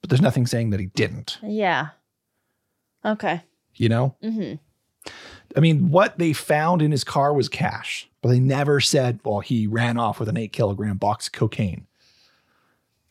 but 0.00 0.10
there's 0.10 0.20
nothing 0.22 0.46
saying 0.46 0.70
that 0.70 0.80
he 0.80 0.86
didn't, 0.86 1.38
Yeah. 1.42 1.88
Okay. 3.04 3.42
you 3.74 3.88
know? 3.88 4.14
hmm 4.22 4.54
I 5.56 5.60
mean, 5.60 5.90
what 5.90 6.18
they 6.18 6.32
found 6.32 6.82
in 6.82 6.90
his 6.90 7.04
car 7.04 7.32
was 7.32 7.48
cash, 7.48 8.10
but 8.26 8.32
they 8.32 8.40
never 8.40 8.80
said, 8.80 9.20
well, 9.22 9.38
he 9.38 9.68
ran 9.68 9.96
off 9.96 10.18
with 10.18 10.28
an 10.28 10.36
eight 10.36 10.52
kilogram 10.52 10.96
box 10.96 11.28
of 11.28 11.32
cocaine. 11.32 11.86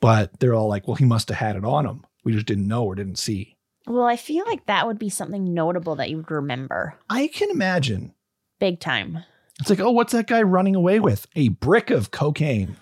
But 0.01 0.41
they're 0.41 0.53
all 0.53 0.67
like, 0.67 0.89
well, 0.89 0.95
he 0.95 1.05
must 1.05 1.29
have 1.29 1.37
had 1.37 1.55
it 1.55 1.63
on 1.63 1.85
him. 1.85 2.05
We 2.25 2.33
just 2.33 2.45
didn't 2.45 2.67
know 2.67 2.83
or 2.83 2.95
didn't 2.95 3.17
see. 3.17 3.55
Well, 3.87 4.03
I 4.03 4.17
feel 4.17 4.43
like 4.45 4.65
that 4.65 4.85
would 4.85 4.99
be 4.99 5.07
something 5.07 5.53
notable 5.53 5.95
that 5.95 6.09
you 6.09 6.17
would 6.17 6.31
remember 6.31 6.95
I 7.09 7.27
can 7.27 7.49
imagine. 7.49 8.13
big 8.59 8.81
time. 8.81 9.23
It's 9.61 9.69
like, 9.69 9.79
oh, 9.79 9.91
what's 9.91 10.11
that 10.11 10.27
guy 10.27 10.41
running 10.41 10.75
away 10.75 10.99
with? 10.99 11.27
A 11.37 11.47
brick 11.47 11.91
of 11.91 12.11
cocaine. 12.11 12.75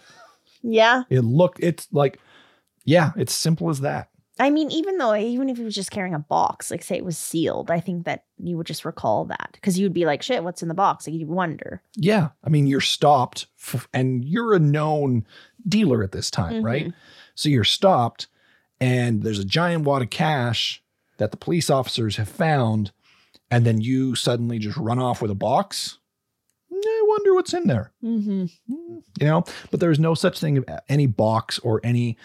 Yeah. 0.64 1.04
It 1.12 1.20
looked, 1.20 1.60
it's 1.62 1.88
like, 1.92 2.20
yeah, 2.84 3.12
it's 3.16 3.36
simple 3.36 3.70
as 3.70 3.82
that. 3.82 4.10
I 4.44 4.50
mean, 4.50 4.70
even 4.72 4.98
though, 4.98 5.16
even 5.16 5.50
if 5.50 5.58
he 5.58 5.64
was 5.64 5.74
just 5.76 5.92
carrying 5.92 6.14
a 6.14 6.20
box, 6.20 6.70
like 6.70 6.84
say 6.84 6.96
it 6.98 7.06
was 7.06 7.18
sealed, 7.18 7.72
I 7.72 7.80
think 7.80 8.06
that 8.06 8.26
you 8.38 8.58
would 8.58 8.68
just 8.68 8.84
recall 8.86 9.26
that 9.26 9.50
because 9.54 9.80
you'd 9.80 9.94
be 9.94 10.06
like, 10.06 10.22
shit, 10.22 10.44
what's 10.44 10.62
in 10.62 10.68
the 10.68 10.74
box? 10.74 11.08
Like 11.08 11.16
you'd 11.16 11.30
wonder. 11.30 11.82
Yeah. 11.96 12.30
I 12.44 12.50
mean, 12.50 12.68
you're 12.68 12.82
stopped 12.82 13.48
f- 13.60 13.88
and 13.94 14.26
you're 14.26 14.54
a 14.54 14.60
known 14.60 15.26
dealer 15.68 16.04
at 16.04 16.12
this 16.12 16.30
time, 16.30 16.56
Mhm. 16.56 16.64
right? 16.66 16.94
So 17.36 17.48
you're 17.50 17.64
stopped 17.64 18.28
and 18.82 19.24
there's 19.24 19.40
a 19.40 19.46
giant 19.46 19.86
wad 19.86 20.02
of 20.02 20.10
cash 20.10 20.84
that 21.18 21.32
the 21.32 21.38
police 21.38 21.70
officers 21.70 22.18
have 22.18 22.28
found. 22.30 22.92
And 23.50 23.66
then 23.66 23.82
you 23.82 24.16
suddenly 24.16 24.60
just 24.60 24.78
run 24.78 25.00
off 25.00 25.22
with 25.22 25.32
a 25.32 25.36
box. 25.36 26.00
I 26.72 27.06
wonder 27.08 27.34
what's 27.34 27.54
in 27.54 27.68
there, 27.68 27.92
Mm-hmm. 28.04 28.46
you 28.68 29.26
know? 29.28 29.46
But 29.72 29.80
there's 29.80 30.00
no 30.00 30.16
such 30.16 30.40
thing 30.40 30.58
of 30.58 30.66
any 30.90 31.06
box 31.08 31.60
or 31.60 31.80
any 31.84 32.18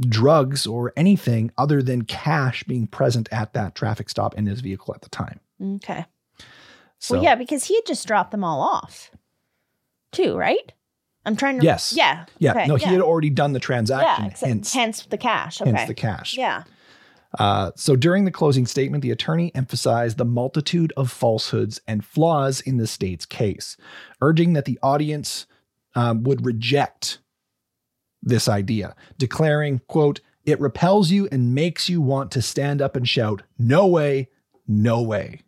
drugs 0.00 0.66
or 0.66 0.92
anything 0.96 1.50
other 1.58 1.82
than 1.82 2.02
cash 2.02 2.64
being 2.64 2.86
present 2.86 3.28
at 3.30 3.52
that 3.52 3.74
traffic 3.74 4.08
stop 4.08 4.34
in 4.36 4.46
his 4.46 4.60
vehicle 4.60 4.94
at 4.94 5.02
the 5.02 5.08
time. 5.10 5.40
Okay. 5.76 6.04
So, 6.98 7.14
well, 7.14 7.24
yeah, 7.24 7.34
because 7.34 7.64
he 7.64 7.74
had 7.76 7.86
just 7.86 8.06
dropped 8.06 8.30
them 8.30 8.44
all 8.44 8.60
off, 8.60 9.10
too, 10.12 10.36
right? 10.36 10.72
I'm 11.24 11.36
trying 11.36 11.58
to. 11.60 11.64
Yes. 11.64 11.92
Yeah. 11.94 12.24
yeah, 12.38 12.52
okay, 12.52 12.66
no, 12.66 12.76
he 12.76 12.84
yeah. 12.84 12.92
had 12.92 13.00
already 13.00 13.30
done 13.30 13.52
the 13.52 13.58
Yeah. 13.58 13.66
transaction, 13.66 14.24
Except, 14.26 14.48
hence, 14.48 14.72
hence 14.72 15.06
the 15.06 15.18
cash. 15.18 15.60
Okay. 15.60 15.70
hence 15.70 15.86
the 15.88 15.94
cash. 15.94 16.36
yeah. 16.36 16.64
Uh, 17.38 17.70
so 17.76 17.94
during 17.94 18.24
the 18.24 18.30
closing 18.30 18.66
statement, 18.66 19.02
the 19.02 19.10
attorney 19.12 19.54
emphasized 19.54 20.18
the 20.18 20.24
multitude 20.24 20.92
of 20.96 21.10
falsehoods 21.12 21.80
and 21.86 22.04
flaws 22.04 22.60
in 22.60 22.76
the 22.78 22.86
state's 22.88 23.24
case, 23.24 23.76
urging 24.20 24.54
that 24.54 24.64
the 24.64 24.78
audience 24.82 25.46
um, 25.94 26.24
would 26.24 26.44
reject 26.44 27.18
this 28.22 28.48
idea, 28.48 28.94
declaring, 29.18 29.80
quote, 29.88 30.20
it 30.44 30.60
repels 30.60 31.10
you 31.10 31.28
and 31.30 31.54
makes 31.54 31.88
you 31.88 32.00
want 32.00 32.30
to 32.32 32.42
stand 32.42 32.82
up 32.82 32.96
and 32.96 33.08
shout, 33.08 33.42
no 33.58 33.86
way, 33.86 34.28
no 34.66 35.02
way. 35.02 35.42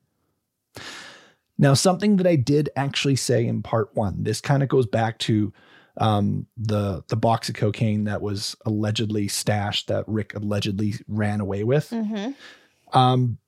Now, 1.58 1.74
something 1.74 2.16
that 2.16 2.26
I 2.26 2.36
did 2.36 2.70
actually 2.76 3.16
say 3.16 3.46
in 3.46 3.62
part 3.62 3.94
one, 3.94 4.24
this 4.24 4.40
kind 4.40 4.62
of 4.62 4.68
goes 4.68 4.86
back 4.86 5.18
to 5.20 5.52
um, 5.98 6.46
the 6.56 7.04
the 7.08 7.16
box 7.16 7.48
of 7.48 7.54
cocaine 7.54 8.04
that 8.04 8.22
was 8.22 8.56
allegedly 8.64 9.28
stashed 9.28 9.88
that 9.88 10.08
Rick 10.08 10.34
allegedly 10.34 10.94
ran 11.06 11.40
away 11.40 11.64
with. 11.64 11.90
Mm-hmm. 11.90 12.32
Um, 12.98 13.38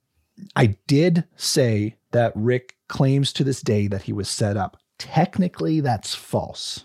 I 0.54 0.76
did 0.86 1.24
say 1.36 1.96
that 2.12 2.32
Rick 2.34 2.76
claims 2.88 3.32
to 3.34 3.44
this 3.44 3.62
day 3.62 3.86
that 3.88 4.02
he 4.02 4.12
was 4.12 4.28
set 4.28 4.56
up. 4.56 4.76
Technically, 4.98 5.80
that's 5.80 6.14
false. 6.14 6.84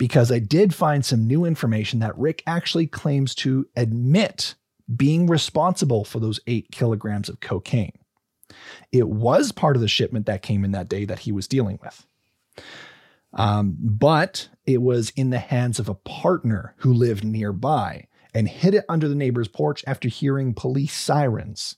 Because 0.00 0.32
I 0.32 0.38
did 0.38 0.74
find 0.74 1.04
some 1.04 1.26
new 1.26 1.44
information 1.44 1.98
that 1.98 2.16
Rick 2.16 2.42
actually 2.46 2.86
claims 2.86 3.34
to 3.34 3.68
admit 3.76 4.54
being 4.96 5.26
responsible 5.26 6.06
for 6.06 6.20
those 6.20 6.40
eight 6.46 6.70
kilograms 6.72 7.28
of 7.28 7.40
cocaine. 7.40 7.92
It 8.92 9.10
was 9.10 9.52
part 9.52 9.76
of 9.76 9.82
the 9.82 9.88
shipment 9.88 10.24
that 10.24 10.40
came 10.40 10.64
in 10.64 10.72
that 10.72 10.88
day 10.88 11.04
that 11.04 11.18
he 11.18 11.32
was 11.32 11.46
dealing 11.46 11.78
with. 11.82 12.06
Um, 13.34 13.76
but 13.78 14.48
it 14.64 14.80
was 14.80 15.10
in 15.16 15.28
the 15.28 15.38
hands 15.38 15.78
of 15.78 15.90
a 15.90 15.94
partner 15.94 16.74
who 16.78 16.94
lived 16.94 17.22
nearby 17.22 18.06
and 18.32 18.48
hid 18.48 18.74
it 18.74 18.86
under 18.88 19.06
the 19.06 19.14
neighbor's 19.14 19.48
porch 19.48 19.84
after 19.86 20.08
hearing 20.08 20.54
police 20.54 20.94
sirens. 20.94 21.76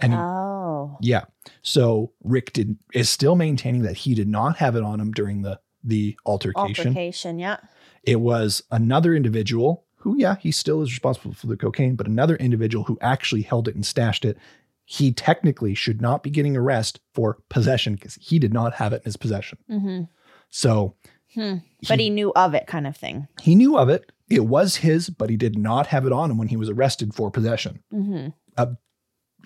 And 0.00 0.14
Oh. 0.14 0.96
yeah, 1.02 1.24
so 1.60 2.12
Rick 2.24 2.54
did 2.54 2.78
is 2.94 3.10
still 3.10 3.36
maintaining 3.36 3.82
that 3.82 3.98
he 3.98 4.14
did 4.14 4.28
not 4.28 4.56
have 4.56 4.76
it 4.76 4.82
on 4.82 4.98
him 4.98 5.12
during 5.12 5.42
the 5.42 5.60
the 5.88 6.16
altercation. 6.26 6.88
Altercation. 6.88 7.38
Yeah. 7.38 7.56
It 8.04 8.20
was 8.20 8.62
another 8.70 9.14
individual 9.14 9.84
who, 9.96 10.16
yeah, 10.16 10.36
he 10.40 10.52
still 10.52 10.80
is 10.82 10.90
responsible 10.92 11.34
for 11.34 11.46
the 11.48 11.56
cocaine, 11.56 11.96
but 11.96 12.06
another 12.06 12.36
individual 12.36 12.84
who 12.84 12.96
actually 13.00 13.42
held 13.42 13.66
it 13.68 13.74
and 13.74 13.84
stashed 13.84 14.24
it. 14.24 14.38
He 14.84 15.12
technically 15.12 15.74
should 15.74 16.00
not 16.00 16.22
be 16.22 16.30
getting 16.30 16.56
arrested 16.56 17.00
for 17.12 17.38
possession 17.50 17.94
because 17.94 18.14
he 18.14 18.38
did 18.38 18.54
not 18.54 18.74
have 18.74 18.92
it 18.92 19.02
in 19.02 19.04
his 19.04 19.16
possession. 19.16 19.58
Mm-hmm. 19.70 20.02
So 20.50 20.94
Hmm. 21.34 21.56
But 21.86 22.00
he 22.00 22.08
knew 22.08 22.32
of 22.34 22.54
it, 22.54 22.66
kind 22.66 22.86
of 22.86 22.96
thing. 22.96 23.28
he 23.42 23.54
knew 23.54 23.76
of 23.76 23.90
it. 23.90 24.10
It 24.30 24.46
was 24.46 24.76
his, 24.76 25.10
but 25.10 25.28
he 25.28 25.36
did 25.36 25.58
not 25.58 25.88
have 25.88 26.06
it 26.06 26.12
on 26.12 26.30
him 26.30 26.38
when 26.38 26.48
he 26.48 26.56
was 26.56 26.70
arrested 26.70 27.12
for 27.14 27.30
possession, 27.30 27.82
Mm-hmm. 27.92 28.28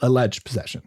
alleged 0.01 0.45
possession. 0.45 0.83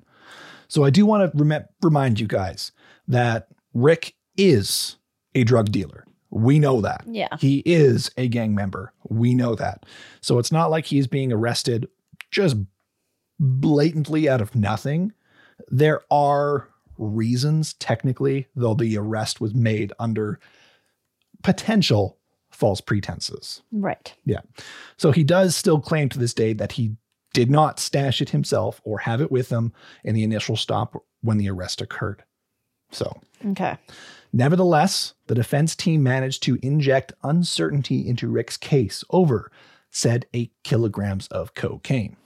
So 0.69 0.83
I 0.83 0.89
do 0.89 1.05
want 1.05 1.31
to 1.37 1.43
rem- 1.43 1.65
remind 1.81 2.19
you 2.21 2.27
guys 2.27 2.71
that 3.07 3.47
Rick 3.73 4.15
is 4.37 4.95
a 5.35 5.43
drug 5.43 5.71
dealer. 5.71 6.05
We 6.31 6.57
know 6.59 6.81
that. 6.81 7.03
Yeah. 7.07 7.37
He 7.39 7.59
is 7.59 8.09
a 8.17 8.27
gang 8.27 8.55
member. 8.55 8.91
We 9.09 9.35
know 9.35 9.55
that. 9.55 9.85
So 10.21 10.39
it's 10.39 10.51
not 10.51 10.71
like 10.71 10.85
he's 10.85 11.07
being 11.07 11.31
arrested 11.31 11.87
just 12.31 12.57
blatantly 13.39 14.27
out 14.27 14.41
of 14.41 14.55
nothing. 14.55 15.13
There 15.69 16.01
are 16.11 16.67
reasons, 16.97 17.73
technically, 17.73 18.47
though 18.55 18.73
the 18.73 18.97
arrest 18.97 19.39
was 19.39 19.53
made 19.53 19.93
under 19.99 20.39
potential 21.43 22.17
false 22.49 22.81
pretenses. 22.81 23.61
Right. 23.71 24.13
Yeah. 24.25 24.41
So 24.97 25.11
he 25.11 25.23
does 25.23 25.55
still 25.55 25.79
claim 25.79 26.09
to 26.09 26.19
this 26.19 26.33
day 26.33 26.53
that 26.53 26.73
he 26.73 26.95
did 27.33 27.51
not 27.51 27.79
stash 27.79 28.21
it 28.21 28.29
himself 28.29 28.81
or 28.83 28.99
have 28.99 29.21
it 29.21 29.31
with 29.31 29.49
him 29.49 29.73
in 30.03 30.15
the 30.15 30.23
initial 30.23 30.55
stop 30.55 30.95
when 31.21 31.37
the 31.37 31.49
arrest 31.49 31.81
occurred. 31.81 32.23
So, 32.91 33.19
Okay. 33.51 33.77
Nevertheless, 34.35 35.15
the 35.25 35.33
defense 35.33 35.75
team 35.75 36.03
managed 36.03 36.43
to 36.43 36.59
inject 36.61 37.13
uncertainty 37.23 38.07
into 38.07 38.27
Rick's 38.27 38.57
case 38.57 39.03
over 39.09 39.51
said 39.89 40.27
eight 40.33 40.51
kilograms 40.63 41.27
of 41.27 41.55
cocaine. 41.55 42.17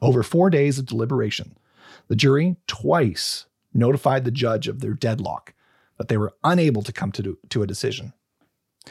Over 0.00 0.22
four 0.22 0.48
days 0.48 0.78
of 0.78 0.86
deliberation, 0.86 1.58
the 2.06 2.16
jury 2.16 2.56
twice 2.66 3.46
notified 3.74 4.24
the 4.24 4.30
judge 4.30 4.68
of 4.68 4.80
their 4.80 4.94
deadlock, 4.94 5.54
but 5.96 6.08
they 6.08 6.16
were 6.16 6.34
unable 6.44 6.82
to 6.82 6.92
come 6.92 7.12
to, 7.12 7.36
to 7.48 7.62
a 7.62 7.66
decision. 7.66 8.12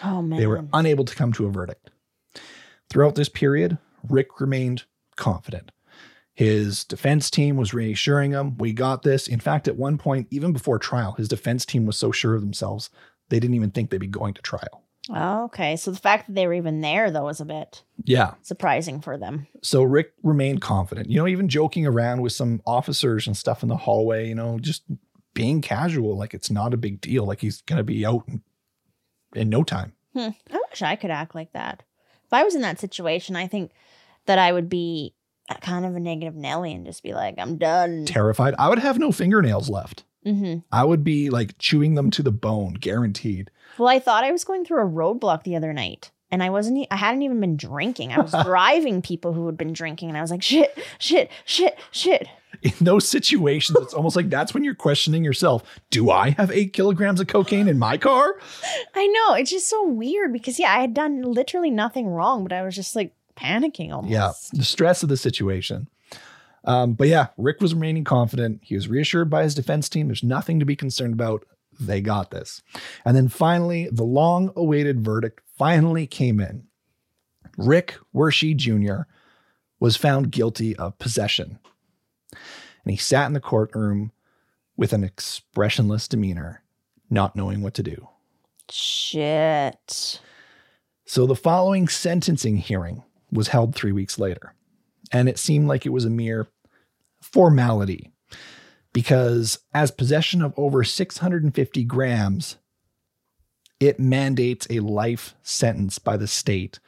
Oh 0.03 0.21
man. 0.21 0.39
They 0.39 0.47
were 0.47 0.65
unable 0.73 1.05
to 1.05 1.15
come 1.15 1.31
to 1.33 1.45
a 1.45 1.51
verdict. 1.51 1.89
Throughout 2.89 3.15
this 3.15 3.29
period, 3.29 3.77
Rick 4.07 4.39
remained 4.39 4.83
confident. 5.15 5.71
His 6.37 6.83
defense 6.83 7.31
team 7.31 7.57
was 7.57 7.73
reassuring 7.73 8.33
him, 8.33 8.57
We 8.59 8.71
got 8.71 9.01
this. 9.01 9.27
In 9.27 9.39
fact, 9.39 9.67
at 9.67 9.75
one 9.75 9.97
point, 9.97 10.27
even 10.29 10.53
before 10.53 10.77
trial, 10.77 11.13
his 11.13 11.27
defense 11.27 11.65
team 11.65 11.87
was 11.87 11.97
so 11.97 12.11
sure 12.11 12.35
of 12.35 12.41
themselves, 12.41 12.91
they 13.29 13.39
didn't 13.39 13.55
even 13.55 13.71
think 13.71 13.89
they'd 13.89 13.97
be 13.97 14.05
going 14.05 14.35
to 14.35 14.41
trial. 14.43 14.83
Oh, 15.09 15.45
okay. 15.45 15.75
So 15.77 15.89
the 15.89 15.97
fact 15.97 16.27
that 16.27 16.35
they 16.35 16.45
were 16.45 16.53
even 16.53 16.81
there 16.81 17.09
though 17.09 17.23
was 17.25 17.41
a 17.41 17.45
bit 17.45 17.81
Yeah. 18.03 18.35
surprising 18.43 19.01
for 19.01 19.17
them. 19.17 19.47
So 19.63 19.81
Rick 19.81 20.13
remained 20.21 20.61
confident, 20.61 21.09
you 21.09 21.17
know, 21.17 21.27
even 21.27 21.49
joking 21.49 21.87
around 21.87 22.21
with 22.21 22.33
some 22.33 22.61
officers 22.67 23.25
and 23.25 23.35
stuff 23.35 23.63
in 23.63 23.69
the 23.69 23.77
hallway, 23.77 24.27
you 24.27 24.35
know, 24.35 24.59
just 24.59 24.83
being 25.33 25.61
casual, 25.61 26.15
like 26.15 26.35
it's 26.35 26.51
not 26.51 26.71
a 26.71 26.77
big 26.77 27.01
deal. 27.01 27.25
Like 27.25 27.41
he's 27.41 27.61
gonna 27.61 27.83
be 27.83 28.05
out 28.05 28.25
in, 28.27 28.43
in 29.33 29.49
no 29.49 29.63
time. 29.63 29.93
Hmm. 30.13 30.29
I 30.51 30.59
wish 30.69 30.83
I 30.83 30.95
could 30.95 31.09
act 31.11 31.33
like 31.33 31.53
that. 31.53 31.81
If 32.25 32.33
I 32.33 32.43
was 32.43 32.53
in 32.53 32.61
that 32.61 32.79
situation, 32.79 33.35
I 33.35 33.47
think 33.47 33.71
that 34.27 34.37
I 34.37 34.51
would 34.51 34.69
be 34.69 35.13
kind 35.55 35.85
of 35.85 35.95
a 35.95 35.99
negative 35.99 36.35
Nelly 36.35 36.73
and 36.73 36.85
just 36.85 37.03
be 37.03 37.13
like, 37.13 37.35
I'm 37.37 37.57
done. 37.57 38.05
Terrified. 38.05 38.55
I 38.59 38.69
would 38.69 38.79
have 38.79 38.99
no 38.99 39.11
fingernails 39.11 39.69
left. 39.69 40.03
hmm 40.23 40.57
I 40.71 40.83
would 40.83 41.03
be 41.03 41.29
like 41.29 41.57
chewing 41.57 41.95
them 41.95 42.11
to 42.11 42.23
the 42.23 42.31
bone, 42.31 42.73
guaranteed. 42.75 43.49
Well, 43.77 43.89
I 43.89 43.99
thought 43.99 44.23
I 44.23 44.31
was 44.31 44.43
going 44.43 44.65
through 44.65 44.81
a 44.81 44.89
roadblock 44.89 45.43
the 45.43 45.55
other 45.55 45.73
night. 45.73 46.11
And 46.29 46.43
I 46.43 46.49
wasn't, 46.49 46.85
I 46.91 46.97
hadn't 46.97 47.21
even 47.21 47.39
been 47.39 47.55
drinking. 47.55 48.11
I 48.11 48.19
was 48.19 48.31
driving 48.43 49.01
people 49.01 49.31
who 49.31 49.45
had 49.45 49.57
been 49.57 49.71
drinking. 49.71 50.09
And 50.09 50.17
I 50.17 50.21
was 50.21 50.29
like, 50.31 50.43
shit, 50.43 50.77
shit, 50.99 51.31
shit, 51.45 51.79
shit. 51.91 52.27
In 52.61 52.73
those 52.81 53.07
situations, 53.07 53.77
it's 53.81 53.93
almost 53.93 54.15
like 54.17 54.29
that's 54.29 54.53
when 54.53 54.63
you're 54.63 54.75
questioning 54.75 55.23
yourself. 55.23 55.63
Do 55.89 56.09
I 56.09 56.31
have 56.31 56.51
eight 56.51 56.73
kilograms 56.73 57.21
of 57.21 57.27
cocaine 57.27 57.67
in 57.69 57.77
my 57.79 57.97
car? 57.97 58.35
I 58.95 59.07
know. 59.07 59.35
It's 59.35 59.51
just 59.51 59.69
so 59.69 59.85
weird 59.87 60.33
because, 60.33 60.59
yeah, 60.59 60.73
I 60.75 60.81
had 60.81 60.93
done 60.93 61.21
literally 61.21 61.69
nothing 61.69 62.07
wrong, 62.07 62.43
but 62.43 62.51
I 62.51 62.63
was 62.63 62.75
just 62.75 62.93
like 62.95 63.13
panicking 63.37 63.93
almost. 63.93 64.11
Yeah, 64.11 64.31
the 64.53 64.65
stress 64.65 65.03
of 65.03 65.09
the 65.09 65.17
situation. 65.17 65.87
Um, 66.63 66.93
but 66.93 67.07
yeah, 67.07 67.27
Rick 67.37 67.61
was 67.61 67.73
remaining 67.73 68.03
confident. 68.03 68.59
He 68.61 68.75
was 68.75 68.89
reassured 68.89 69.29
by 69.29 69.43
his 69.43 69.55
defense 69.55 69.87
team. 69.87 70.07
There's 70.07 70.23
nothing 70.23 70.59
to 70.59 70.65
be 70.65 70.75
concerned 70.75 71.13
about. 71.13 71.45
They 71.79 72.01
got 72.01 72.31
this. 72.31 72.61
And 73.05 73.15
then 73.15 73.29
finally, 73.29 73.87
the 73.91 74.03
long 74.03 74.51
awaited 74.55 75.03
verdict 75.03 75.41
finally 75.57 76.07
came 76.07 76.39
in. 76.39 76.65
Rick 77.57 77.95
Wershe 78.13 78.55
Jr. 78.55 79.03
was 79.79 79.95
found 79.95 80.31
guilty 80.31 80.75
of 80.75 80.97
possession. 80.99 81.59
And 82.31 82.91
he 82.91 82.97
sat 82.97 83.27
in 83.27 83.33
the 83.33 83.39
courtroom 83.39 84.11
with 84.75 84.91
an 84.91 85.03
expressionless 85.03 86.07
demeanor, 86.07 86.63
not 87.09 87.35
knowing 87.35 87.61
what 87.61 87.73
to 87.75 87.83
do. 87.83 88.09
Shit. 88.69 90.19
So 91.05 91.25
the 91.25 91.35
following 91.35 91.87
sentencing 91.87 92.57
hearing 92.57 93.03
was 93.31 93.49
held 93.49 93.75
three 93.75 93.91
weeks 93.91 94.19
later. 94.19 94.53
And 95.11 95.29
it 95.29 95.39
seemed 95.39 95.67
like 95.67 95.85
it 95.85 95.93
was 95.93 96.05
a 96.05 96.09
mere 96.09 96.47
formality 97.21 98.11
because, 98.93 99.59
as 99.73 99.91
possession 99.91 100.41
of 100.41 100.53
over 100.57 100.83
650 100.83 101.83
grams, 101.83 102.57
it 103.79 103.99
mandates 103.99 104.67
a 104.69 104.79
life 104.79 105.35
sentence 105.43 105.99
by 105.99 106.17
the 106.17 106.27
state 106.27 106.79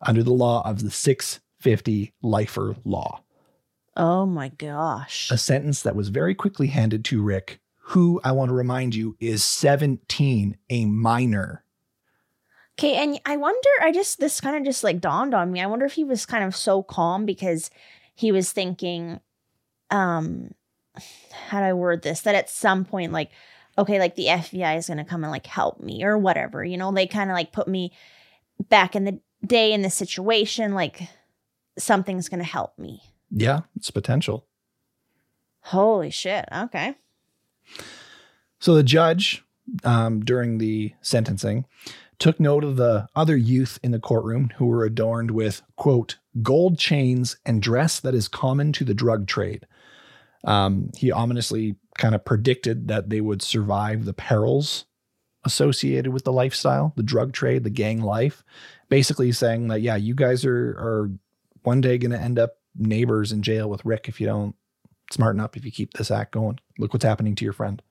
under 0.00 0.22
the 0.22 0.32
law 0.32 0.62
of 0.68 0.82
the 0.82 0.90
650 0.90 2.14
lifer 2.22 2.76
law. 2.84 3.22
Oh 3.96 4.26
my 4.26 4.48
gosh. 4.48 5.30
A 5.30 5.36
sentence 5.36 5.82
that 5.82 5.96
was 5.96 6.08
very 6.08 6.34
quickly 6.34 6.68
handed 6.68 7.04
to 7.06 7.20
Rick, 7.20 7.58
who 7.78 8.20
I 8.22 8.32
want 8.32 8.48
to 8.48 8.54
remind 8.54 8.94
you 8.94 9.16
is 9.18 9.42
17, 9.44 10.56
a 10.70 10.84
minor. 10.86 11.64
Okay, 12.78 12.94
and 12.94 13.20
I 13.26 13.36
wonder, 13.36 13.68
I 13.82 13.90
just, 13.90 14.20
this 14.20 14.40
kind 14.40 14.56
of 14.56 14.64
just 14.64 14.84
like 14.84 15.00
dawned 15.00 15.34
on 15.34 15.50
me. 15.50 15.60
I 15.60 15.66
wonder 15.66 15.84
if 15.84 15.94
he 15.94 16.04
was 16.04 16.24
kind 16.24 16.44
of 16.44 16.54
so 16.54 16.82
calm 16.82 17.26
because 17.26 17.70
he 18.14 18.30
was 18.30 18.52
thinking, 18.52 19.18
um, 19.90 20.52
how 21.32 21.58
do 21.58 21.66
I 21.66 21.72
word 21.72 22.02
this? 22.02 22.20
That 22.20 22.36
at 22.36 22.48
some 22.48 22.84
point, 22.84 23.12
like, 23.12 23.30
okay, 23.76 23.98
like 23.98 24.14
the 24.14 24.26
FBI 24.26 24.76
is 24.76 24.86
going 24.86 24.98
to 24.98 25.04
come 25.04 25.24
and 25.24 25.30
like 25.32 25.46
help 25.46 25.80
me 25.80 26.04
or 26.04 26.16
whatever, 26.16 26.64
you 26.64 26.76
know, 26.76 26.92
they 26.92 27.08
kind 27.08 27.30
of 27.30 27.34
like 27.34 27.52
put 27.52 27.66
me 27.66 27.92
back 28.68 28.94
in 28.94 29.04
the 29.04 29.20
day 29.44 29.72
in 29.72 29.82
the 29.82 29.90
situation, 29.90 30.74
like 30.74 31.02
something's 31.78 32.28
going 32.28 32.40
to 32.40 32.44
help 32.44 32.78
me. 32.78 33.02
Yeah, 33.30 33.62
it's 33.74 33.90
potential. 33.90 34.46
Holy 35.60 36.10
shit. 36.10 36.44
Okay. 36.56 36.94
So 38.60 38.74
the 38.74 38.82
judge, 38.84 39.44
um, 39.84 40.24
during 40.24 40.58
the 40.58 40.94
sentencing, 41.02 41.66
took 42.18 42.40
note 42.40 42.64
of 42.64 42.76
the 42.76 43.08
other 43.14 43.36
youth 43.36 43.78
in 43.82 43.92
the 43.92 44.00
courtroom 44.00 44.50
who 44.56 44.66
were 44.66 44.84
adorned 44.84 45.30
with, 45.30 45.62
quote, 45.76 46.18
gold 46.42 46.78
chains 46.78 47.36
and 47.46 47.62
dress 47.62 48.00
that 48.00 48.14
is 48.14 48.28
common 48.28 48.72
to 48.72 48.84
the 48.84 48.94
drug 48.94 49.26
trade. 49.26 49.66
Um, 50.44 50.90
he 50.96 51.12
ominously 51.12 51.76
kind 51.96 52.14
of 52.14 52.24
predicted 52.24 52.88
that 52.88 53.10
they 53.10 53.20
would 53.20 53.42
survive 53.42 54.04
the 54.04 54.14
perils 54.14 54.84
associated 55.44 56.12
with 56.12 56.24
the 56.24 56.32
lifestyle, 56.32 56.92
the 56.96 57.02
drug 57.02 57.32
trade, 57.32 57.64
the 57.64 57.70
gang 57.70 58.00
life. 58.00 58.44
Basically 58.88 59.32
saying 59.32 59.68
that, 59.68 59.82
yeah, 59.82 59.96
you 59.96 60.14
guys 60.14 60.44
are, 60.44 60.70
are 60.70 61.10
one 61.62 61.80
day 61.80 61.98
going 61.98 62.12
to 62.12 62.20
end 62.20 62.38
up 62.38 62.58
neighbors 62.76 63.32
in 63.32 63.42
jail 63.42 63.68
with 63.68 63.84
Rick 63.84 64.08
if 64.08 64.20
you 64.20 64.26
don't 64.26 64.54
smarten 65.12 65.40
up, 65.40 65.56
if 65.56 65.64
you 65.64 65.70
keep 65.70 65.92
this 65.94 66.10
act 66.10 66.32
going. 66.32 66.58
Look 66.78 66.92
what's 66.92 67.04
happening 67.04 67.34
to 67.36 67.44
your 67.44 67.52
friend, 67.52 67.82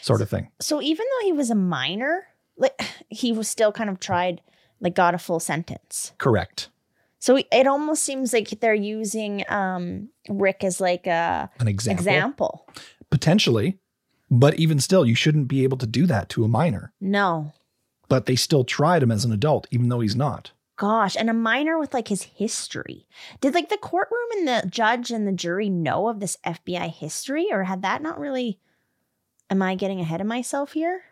sort 0.00 0.20
of 0.20 0.30
thing. 0.30 0.50
So 0.60 0.80
even 0.80 1.06
though 1.06 1.26
he 1.26 1.32
was 1.32 1.50
a 1.50 1.54
minor, 1.54 2.26
like 2.60 2.80
he 3.08 3.32
was 3.32 3.48
still 3.48 3.72
kind 3.72 3.90
of 3.90 3.98
tried, 3.98 4.40
like 4.80 4.94
got 4.94 5.14
a 5.14 5.18
full 5.18 5.40
sentence. 5.40 6.12
Correct. 6.18 6.68
So 7.18 7.36
it 7.36 7.66
almost 7.66 8.02
seems 8.02 8.32
like 8.32 8.48
they're 8.60 8.72
using 8.74 9.44
um, 9.50 10.08
Rick 10.28 10.62
as 10.64 10.80
like 10.80 11.06
a 11.06 11.50
An 11.58 11.66
example. 11.68 12.00
example. 12.00 12.68
Potentially. 13.10 13.78
But 14.30 14.54
even 14.54 14.78
still, 14.78 15.04
you 15.04 15.14
shouldn't 15.16 15.48
be 15.48 15.64
able 15.64 15.76
to 15.78 15.86
do 15.86 16.06
that 16.06 16.28
to 16.30 16.44
a 16.44 16.48
minor. 16.48 16.92
No, 17.00 17.52
But 18.08 18.26
they 18.26 18.36
still 18.36 18.62
tried 18.64 19.02
him 19.02 19.10
as 19.10 19.24
an 19.24 19.32
adult, 19.32 19.66
even 19.72 19.88
though 19.88 20.00
he's 20.00 20.14
not. 20.16 20.52
gosh, 20.76 21.14
and 21.14 21.28
a 21.28 21.34
minor 21.34 21.78
with 21.78 21.92
like 21.92 22.08
his 22.08 22.22
history. 22.22 23.06
Did 23.42 23.52
like 23.54 23.68
the 23.68 23.76
courtroom 23.76 24.30
and 24.38 24.48
the 24.48 24.66
judge 24.70 25.10
and 25.10 25.26
the 25.28 25.32
jury 25.32 25.68
know 25.68 26.08
of 26.08 26.20
this 26.20 26.38
FBI 26.46 26.88
history, 26.90 27.48
or 27.50 27.64
had 27.64 27.82
that 27.82 28.00
not 28.02 28.18
really? 28.20 28.58
Am 29.50 29.60
I 29.62 29.74
getting 29.74 30.00
ahead 30.00 30.20
of 30.22 30.26
myself 30.28 30.72
here? 30.72 31.02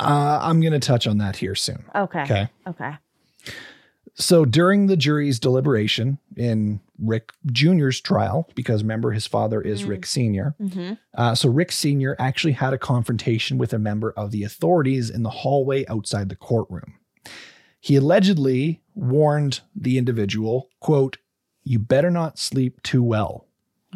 Uh, 0.00 0.38
I'm 0.42 0.60
going 0.60 0.72
to 0.72 0.80
touch 0.80 1.06
on 1.06 1.18
that 1.18 1.36
here 1.36 1.54
soon. 1.54 1.84
Okay. 1.94 2.22
Okay. 2.22 2.48
Okay. 2.66 2.92
So 4.14 4.44
during 4.44 4.86
the 4.86 4.96
jury's 4.96 5.38
deliberation 5.38 6.18
in 6.36 6.80
Rick 6.98 7.32
Jr.'s 7.46 8.00
trial, 8.00 8.48
because 8.54 8.82
remember 8.82 9.12
his 9.12 9.26
father 9.26 9.62
is 9.62 9.82
Mm. 9.84 9.88
Rick 9.88 10.06
Sr., 10.06 10.54
Mm-hmm. 10.60 10.92
uh, 11.14 11.34
so 11.34 11.48
Rick 11.48 11.72
Sr. 11.72 12.16
actually 12.18 12.52
had 12.52 12.74
a 12.74 12.78
confrontation 12.78 13.56
with 13.56 13.72
a 13.72 13.78
member 13.78 14.10
of 14.12 14.30
the 14.30 14.42
authorities 14.44 15.08
in 15.10 15.22
the 15.22 15.30
hallway 15.30 15.86
outside 15.86 16.28
the 16.28 16.36
courtroom. 16.36 16.94
He 17.80 17.96
allegedly 17.96 18.82
warned 18.94 19.60
the 19.74 19.96
individual, 19.96 20.68
quote, 20.80 21.16
you 21.64 21.78
better 21.78 22.10
not 22.10 22.38
sleep 22.38 22.82
too 22.82 23.02
well, 23.02 23.46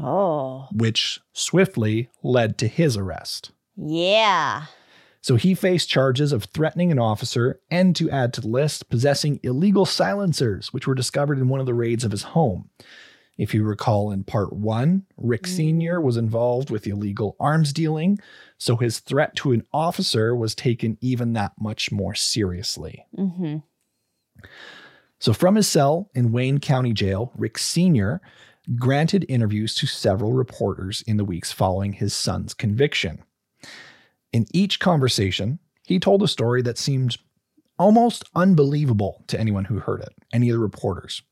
Oh, 0.00 0.68
which 0.72 1.20
swiftly 1.32 2.08
led 2.22 2.56
to 2.58 2.66
his 2.68 2.96
arrest. 2.96 3.50
yeah. 3.76 4.66
So 5.24 5.36
he 5.36 5.54
faced 5.54 5.88
charges 5.88 6.32
of 6.32 6.44
threatening 6.44 6.92
an 6.92 6.98
officer 6.98 7.58
and, 7.70 7.96
to 7.96 8.10
add 8.10 8.34
to 8.34 8.42
the 8.42 8.48
list, 8.48 8.90
possessing 8.90 9.40
illegal 9.42 9.86
silencers, 9.86 10.70
which 10.74 10.86
were 10.86 10.94
discovered 10.94 11.38
in 11.38 11.48
one 11.48 11.60
of 11.60 11.66
the 11.66 11.72
raids 11.72 12.04
of 12.04 12.10
his 12.10 12.24
home. 12.24 12.68
If 13.38 13.54
you 13.54 13.64
recall 13.64 14.10
in 14.10 14.24
part 14.24 14.52
one, 14.52 15.06
Rick 15.16 15.46
Sr. 15.46 15.98
was 15.98 16.18
involved 16.18 16.68
with 16.68 16.86
illegal 16.86 17.36
arms 17.40 17.72
dealing, 17.72 18.18
so 18.58 18.76
his 18.76 19.00
threat 19.00 19.34
to 19.36 19.52
an 19.52 19.64
officer 19.72 20.36
was 20.36 20.54
taken 20.54 20.98
even 21.00 21.32
that 21.32 21.52
much 21.58 21.90
more 21.90 22.14
seriously. 22.14 23.06
Mm-hmm. 23.16 23.56
So, 25.20 25.32
from 25.32 25.54
his 25.54 25.66
cell 25.66 26.10
in 26.14 26.32
Wayne 26.32 26.60
County 26.60 26.92
Jail, 26.92 27.32
Rick 27.34 27.56
Sr. 27.56 28.20
granted 28.76 29.24
interviews 29.30 29.74
to 29.76 29.86
several 29.86 30.34
reporters 30.34 31.02
in 31.06 31.16
the 31.16 31.24
weeks 31.24 31.50
following 31.50 31.94
his 31.94 32.12
son's 32.12 32.52
conviction. 32.52 33.24
In 34.34 34.46
each 34.52 34.80
conversation, 34.80 35.60
he 35.86 36.00
told 36.00 36.20
a 36.20 36.26
story 36.26 36.60
that 36.62 36.76
seemed 36.76 37.18
almost 37.78 38.24
unbelievable 38.34 39.22
to 39.28 39.38
anyone 39.38 39.66
who 39.66 39.78
heard 39.78 40.00
it, 40.00 40.12
any 40.32 40.50
of 40.50 40.54
the 40.54 40.60
reporters. 40.60 41.22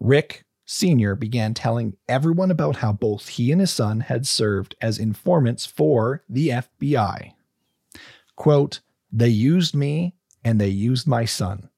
Rick 0.00 0.44
Sr. 0.66 1.14
began 1.14 1.54
telling 1.54 1.96
everyone 2.08 2.50
about 2.50 2.76
how 2.76 2.92
both 2.92 3.28
he 3.28 3.52
and 3.52 3.60
his 3.60 3.70
son 3.70 4.00
had 4.00 4.26
served 4.26 4.74
as 4.80 4.98
informants 4.98 5.64
for 5.64 6.24
the 6.28 6.48
FBI. 6.48 7.34
Quote, 8.34 8.80
they 9.12 9.28
used 9.28 9.76
me 9.76 10.16
and 10.44 10.60
they 10.60 10.66
used 10.66 11.06
my 11.06 11.24
son. 11.24 11.68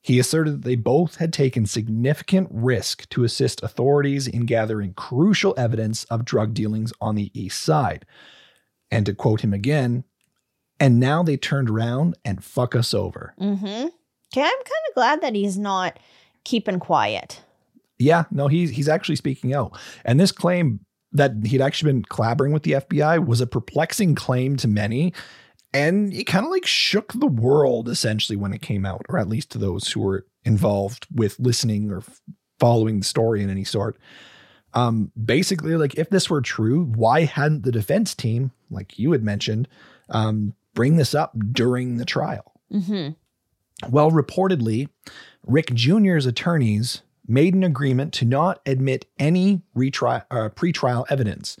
He 0.00 0.18
asserted 0.18 0.54
that 0.54 0.64
they 0.64 0.76
both 0.76 1.16
had 1.16 1.34
taken 1.34 1.66
significant 1.66 2.48
risk 2.50 3.06
to 3.10 3.24
assist 3.24 3.62
authorities 3.62 4.26
in 4.26 4.46
gathering 4.46 4.94
crucial 4.94 5.52
evidence 5.58 6.04
of 6.04 6.24
drug 6.24 6.54
dealings 6.54 6.94
on 6.98 7.14
the 7.14 7.30
East 7.38 7.62
Side. 7.62 8.06
And 8.94 9.06
to 9.06 9.14
quote 9.14 9.40
him 9.42 9.52
again, 9.52 10.04
and 10.80 11.00
now 11.00 11.22
they 11.22 11.36
turned 11.36 11.70
around 11.70 12.16
and 12.24 12.42
fuck 12.42 12.74
us 12.74 12.94
over. 12.94 13.34
Mm-hmm. 13.40 13.64
Okay, 13.64 14.42
I'm 14.42 14.50
kind 14.50 14.84
of 14.88 14.94
glad 14.94 15.20
that 15.22 15.34
he's 15.34 15.58
not 15.58 15.98
keeping 16.44 16.78
quiet. 16.78 17.42
Yeah, 17.98 18.24
no, 18.30 18.48
he's 18.48 18.70
he's 18.70 18.88
actually 18.88 19.16
speaking 19.16 19.54
out. 19.54 19.78
And 20.04 20.18
this 20.18 20.32
claim 20.32 20.80
that 21.12 21.32
he'd 21.44 21.60
actually 21.60 21.92
been 21.92 22.02
collaborating 22.04 22.52
with 22.52 22.64
the 22.64 22.72
FBI 22.72 23.24
was 23.24 23.40
a 23.40 23.46
perplexing 23.46 24.16
claim 24.16 24.56
to 24.58 24.68
many. 24.68 25.14
And 25.72 26.12
it 26.12 26.24
kind 26.24 26.44
of 26.44 26.50
like 26.50 26.66
shook 26.66 27.12
the 27.12 27.26
world 27.26 27.88
essentially 27.88 28.36
when 28.36 28.52
it 28.52 28.62
came 28.62 28.84
out, 28.84 29.06
or 29.08 29.18
at 29.18 29.28
least 29.28 29.50
to 29.50 29.58
those 29.58 29.88
who 29.88 30.00
were 30.00 30.26
involved 30.44 31.06
with 31.12 31.38
listening 31.38 31.90
or 31.90 31.98
f- 31.98 32.20
following 32.60 32.98
the 32.98 33.04
story 33.04 33.42
in 33.42 33.50
any 33.50 33.64
sort. 33.64 33.96
Um, 34.74 35.12
basically, 35.24 35.76
like 35.76 35.94
if 35.96 36.10
this 36.10 36.28
were 36.28 36.40
true, 36.40 36.84
why 36.84 37.24
hadn't 37.24 37.62
the 37.62 37.72
defense 37.72 38.14
team 38.14 38.50
like 38.74 38.98
you 38.98 39.12
had 39.12 39.22
mentioned, 39.22 39.68
um, 40.10 40.54
bring 40.74 40.96
this 40.96 41.14
up 41.14 41.34
during 41.52 41.96
the 41.96 42.04
trial. 42.04 42.52
Mm-hmm. 42.72 43.12
Well, 43.90 44.10
reportedly, 44.10 44.88
Rick 45.46 45.74
Jr.'s 45.74 46.26
attorneys 46.26 47.02
made 47.26 47.54
an 47.54 47.64
agreement 47.64 48.12
to 48.14 48.24
not 48.24 48.60
admit 48.66 49.06
any 49.18 49.62
retri- 49.76 50.24
uh, 50.30 50.50
pretrial 50.50 51.06
evidence, 51.08 51.56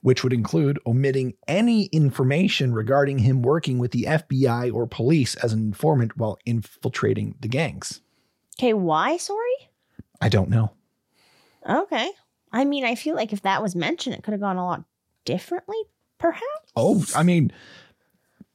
which 0.00 0.22
would 0.22 0.32
include 0.32 0.78
omitting 0.86 1.34
any 1.48 1.86
information 1.86 2.72
regarding 2.72 3.18
him 3.18 3.42
working 3.42 3.78
with 3.78 3.90
the 3.92 4.04
FBI 4.04 4.72
or 4.72 4.86
police 4.86 5.34
as 5.36 5.52
an 5.52 5.60
informant 5.60 6.16
while 6.16 6.38
infiltrating 6.44 7.34
the 7.40 7.48
gangs. 7.48 8.00
Okay, 8.58 8.74
why? 8.74 9.16
Sorry. 9.16 9.70
I 10.20 10.28
don't 10.28 10.50
know. 10.50 10.72
Okay. 11.68 12.10
I 12.52 12.64
mean, 12.64 12.84
I 12.84 12.94
feel 12.94 13.14
like 13.14 13.32
if 13.32 13.42
that 13.42 13.62
was 13.62 13.74
mentioned, 13.74 14.14
it 14.14 14.22
could 14.22 14.32
have 14.32 14.40
gone 14.40 14.56
a 14.56 14.64
lot 14.64 14.84
differently, 15.24 15.78
perhaps. 16.22 16.72
Oh, 16.76 17.04
I 17.14 17.22
mean, 17.22 17.52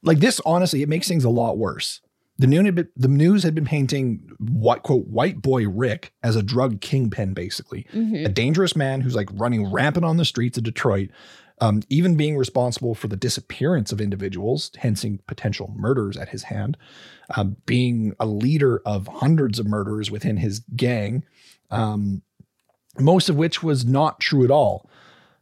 like 0.02 0.18
this, 0.18 0.40
honestly, 0.44 0.82
it 0.82 0.88
makes 0.88 1.06
things 1.06 1.24
a 1.24 1.30
lot 1.30 1.56
worse. 1.58 2.00
The 2.40 2.46
news 2.46 2.64
had 2.66 2.74
been, 2.76 2.88
the 2.96 3.08
news 3.08 3.42
had 3.42 3.54
been 3.54 3.64
painting 3.64 4.30
what 4.38 4.82
quote 4.84 5.06
white 5.08 5.42
boy 5.42 5.68
Rick 5.68 6.12
as 6.22 6.36
a 6.36 6.42
drug 6.42 6.80
kingpin, 6.80 7.34
basically 7.34 7.86
Mhm. 7.92 8.24
a 8.24 8.28
dangerous 8.28 8.76
man 8.76 9.00
who's 9.00 9.14
like 9.16 9.28
running 9.32 9.70
rampant 9.72 10.04
on 10.04 10.16
the 10.18 10.24
streets 10.24 10.56
of 10.56 10.62
Detroit, 10.64 11.10
um, 11.60 11.82
even 11.88 12.14
being 12.14 12.36
responsible 12.36 12.94
for 12.94 13.08
the 13.08 13.16
disappearance 13.16 13.90
of 13.90 14.00
individuals, 14.00 14.70
hensing 14.78 15.18
potential 15.26 15.74
murders 15.76 16.16
at 16.16 16.28
his 16.28 16.44
hand, 16.44 16.76
um, 17.36 17.56
being 17.66 18.14
a 18.20 18.26
leader 18.26 18.80
of 18.86 19.08
hundreds 19.08 19.58
of 19.58 19.66
murders 19.66 20.08
within 20.08 20.36
his 20.36 20.60
gang, 20.76 21.24
um, 21.72 22.22
most 23.00 23.28
of 23.28 23.34
which 23.36 23.64
was 23.64 23.84
not 23.84 24.20
true 24.20 24.44
at 24.44 24.50
all. 24.52 24.88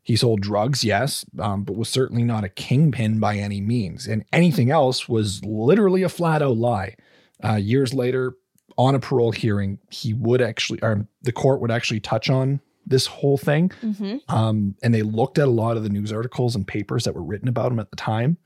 He 0.06 0.14
sold 0.14 0.40
drugs, 0.40 0.84
yes, 0.84 1.24
um, 1.40 1.64
but 1.64 1.76
was 1.76 1.88
certainly 1.88 2.22
not 2.22 2.44
a 2.44 2.48
kingpin 2.48 3.18
by 3.18 3.38
any 3.38 3.60
means. 3.60 4.06
And 4.06 4.24
anything 4.32 4.70
else 4.70 5.08
was 5.08 5.44
literally 5.44 6.04
a 6.04 6.08
flat 6.08 6.42
out 6.42 6.56
lie. 6.56 6.94
Uh, 7.42 7.56
years 7.56 7.92
later, 7.92 8.36
on 8.78 8.94
a 8.94 9.00
parole 9.00 9.32
hearing, 9.32 9.80
he 9.90 10.14
would 10.14 10.40
actually, 10.40 10.78
or 10.80 11.08
the 11.22 11.32
court 11.32 11.60
would 11.60 11.72
actually 11.72 11.98
touch 11.98 12.30
on 12.30 12.60
this 12.86 13.06
whole 13.06 13.36
thing. 13.36 13.70
Mm-hmm. 13.82 14.18
Um, 14.28 14.76
and 14.80 14.94
they 14.94 15.02
looked 15.02 15.38
at 15.38 15.48
a 15.48 15.50
lot 15.50 15.76
of 15.76 15.82
the 15.82 15.88
news 15.88 16.12
articles 16.12 16.54
and 16.54 16.64
papers 16.64 17.02
that 17.02 17.16
were 17.16 17.24
written 17.24 17.48
about 17.48 17.72
him 17.72 17.80
at 17.80 17.90
the 17.90 17.96
time. 17.96 18.36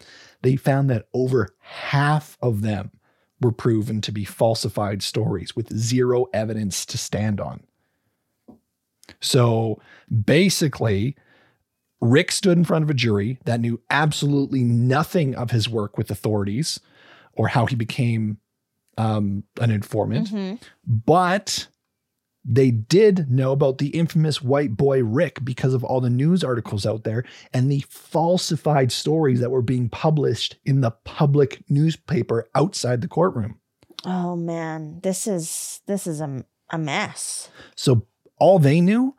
They 0.41 0.57
found 0.57 0.89
that 0.89 1.09
over 1.13 1.55
half 1.59 2.39
of 2.41 2.63
them 2.63 2.91
were 3.43 3.53
proven 3.53 4.01
to 4.01 4.13
be 4.13 4.25
falsified 4.25 5.03
stories 5.03 5.55
with 5.55 5.77
zero 5.77 6.25
evidence 6.33 6.87
to 6.87 6.97
stand 6.97 7.39
on. 7.39 7.65
So 9.21 9.79
basically, 10.25 11.17
Rick 12.01 12.33
stood 12.33 12.57
in 12.57 12.65
front 12.65 12.83
of 12.83 12.91
a 12.91 12.95
jury 12.95 13.39
that 13.45 13.61
knew 13.61 13.81
absolutely 13.91 14.63
nothing 14.65 15.35
of 15.35 15.51
his 15.51 15.69
work 15.69 15.99
with 15.99 16.11
authorities 16.11 16.81
or 17.35 17.49
how 17.49 17.67
he 17.67 17.77
became 17.77 18.39
um, 18.99 19.45
an 19.61 19.71
informant 19.71 20.29
Mm-hmm. 20.29 20.57
but 20.85 21.69
they 22.45 22.71
did 22.71 23.31
know 23.31 23.53
about 23.53 23.79
the 23.79 23.89
infamous 23.89 24.41
white 24.41 24.77
boy 24.77 25.03
Rick 25.03 25.45
because 25.45 25.75
of 25.75 25.85
all 25.85 26.01
the 26.01 26.09
news 26.11 26.43
articles 26.43 26.87
out 26.87 27.05
there 27.05 27.25
and 27.53 27.71
the 27.71 27.85
falsified 27.89 28.91
stories 28.91 29.41
that 29.41 29.51
were 29.51 29.63
being 29.63 29.91
published 29.91 30.57
in 30.65 30.81
the 30.81 30.91
public 30.91 31.63
newspaper 31.69 32.49
outside 32.55 33.03
the 33.03 33.09
courtroom. 33.09 33.61
Oh 34.05 34.37
man, 34.37 35.01
this 35.03 35.27
is 35.27 35.83
this 35.87 36.07
is 36.07 36.23
a, 36.23 36.45
a 36.71 36.79
mess. 36.79 37.51
So 37.77 38.07
all 38.39 38.59
they 38.59 38.81
knew 38.81 39.15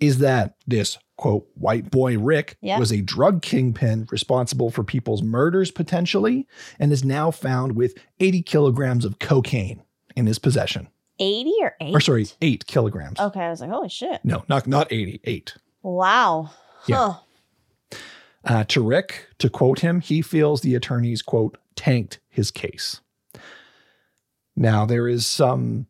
is 0.00 0.18
that 0.18 0.56
this 0.66 0.98
quote 1.16 1.46
white 1.54 1.90
boy 1.90 2.18
Rick 2.18 2.56
Yeah. 2.60 2.78
was 2.78 2.90
a 2.92 3.00
drug 3.00 3.40
kingpin 3.42 4.06
responsible 4.10 4.70
for 4.70 4.82
people's 4.82 5.22
murders 5.22 5.70
potentially 5.70 6.46
and 6.78 6.92
is 6.92 7.04
now 7.04 7.30
found 7.30 7.76
with 7.76 7.94
80 8.20 8.42
kilograms 8.42 9.04
of 9.04 9.18
cocaine 9.20 9.82
in 10.16 10.26
his 10.26 10.38
possession. 10.38 10.88
Eighty 11.20 11.54
or 11.60 11.76
eight? 11.80 11.94
Or 11.94 12.00
sorry, 12.00 12.26
8 12.42 12.66
kilograms. 12.66 13.20
Okay, 13.20 13.40
I 13.40 13.48
was 13.50 13.60
like, 13.60 13.70
holy 13.70 13.88
shit! 13.88 14.20
No, 14.24 14.44
not 14.48 14.66
not 14.66 14.92
80, 14.92 15.20
8. 15.22 15.54
Wow. 15.82 16.50
Yeah. 16.86 17.14
Uh, 18.44 18.64
to 18.64 18.82
Rick, 18.82 19.28
to 19.38 19.48
quote 19.48 19.78
him, 19.78 20.00
he 20.00 20.20
feels 20.22 20.60
the 20.62 20.74
attorneys, 20.74 21.22
quote, 21.22 21.56
tanked 21.76 22.18
his 22.28 22.50
case. 22.50 23.00
Now, 24.56 24.84
there 24.86 25.08
is 25.08 25.26
some, 25.26 25.86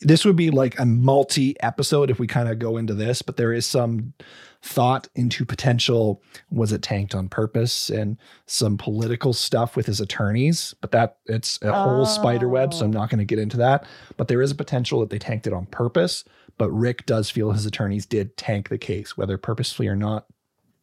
this 0.00 0.24
would 0.24 0.36
be 0.36 0.50
like 0.50 0.78
a 0.78 0.86
multi 0.86 1.58
episode 1.60 2.10
if 2.10 2.18
we 2.18 2.26
kind 2.26 2.48
of 2.48 2.58
go 2.58 2.76
into 2.76 2.94
this, 2.94 3.22
but 3.22 3.36
there 3.36 3.52
is 3.52 3.66
some 3.66 4.12
thought 4.60 5.06
into 5.14 5.44
potential 5.44 6.20
was 6.50 6.72
it 6.72 6.82
tanked 6.82 7.14
on 7.14 7.28
purpose 7.28 7.90
and 7.90 8.16
some 8.46 8.76
political 8.76 9.32
stuff 9.32 9.76
with 9.76 9.86
his 9.86 10.00
attorneys, 10.00 10.74
but 10.80 10.90
that 10.90 11.18
it's 11.26 11.60
a 11.62 11.72
whole 11.72 12.04
spider 12.06 12.48
web. 12.48 12.74
So 12.74 12.84
I'm 12.84 12.90
Oh. 12.90 12.98
not 12.98 13.10
going 13.10 13.20
to 13.20 13.24
get 13.24 13.38
into 13.38 13.56
that. 13.58 13.86
But 14.16 14.26
there 14.28 14.42
is 14.42 14.50
a 14.50 14.56
potential 14.56 14.98
that 15.00 15.10
they 15.10 15.18
tanked 15.18 15.46
it 15.46 15.52
on 15.52 15.66
purpose. 15.66 16.24
But 16.58 16.70
Rick 16.72 17.06
does 17.06 17.30
feel 17.30 17.52
his 17.52 17.66
attorneys 17.66 18.04
did 18.04 18.36
tank 18.36 18.68
the 18.68 18.78
case, 18.78 19.16
whether 19.16 19.38
purposefully 19.38 19.86
or 19.88 19.94
not. 19.96 20.26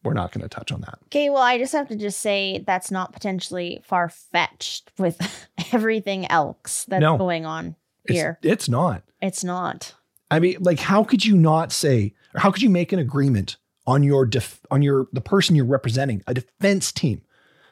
We're 0.04 0.14
not 0.14 0.32
going 0.32 0.44
to 0.44 0.48
touch 0.50 0.72
on 0.72 0.82
that. 0.82 1.00
Okay, 1.06 1.30
well, 1.32 1.42
I 1.42 1.58
just 1.58 1.74
have 1.74 1.88
to 1.90 1.96
just 1.96 2.22
say 2.22 2.64
that's 2.66 2.92
not 2.92 3.12
potentially 3.12 3.82
far 3.84 4.08
fetched 4.08 4.92
with 5.00 5.20
everything 5.74 6.28
else 6.32 6.86
that's 6.88 7.02
No. 7.02 7.18
going 7.18 7.46
on 7.46 7.76
It's, 8.08 8.14
here. 8.18 8.40
it's 8.42 8.70
not. 8.70 9.04
It's 9.22 9.44
not. 9.44 9.94
I 10.32 10.40
mean, 10.40 10.58
like, 10.60 10.80
how 10.80 11.04
could 11.04 11.26
you 11.26 11.36
not 11.38 11.72
say, 11.72 12.14
or 12.34 12.40
how 12.40 12.52
could 12.52 12.62
you 12.62 12.70
make 12.70 12.92
an 12.92 13.00
agreement 13.00 13.58
on 13.88 14.04
your 14.04 14.26
def- 14.26 14.62
on 14.72 14.82
your 14.82 15.08
the 15.14 15.22
person 15.22 15.56
you're 15.56 15.66
representing, 15.66 16.24
a 16.28 16.34
defense 16.34 16.92
team, 16.92 17.22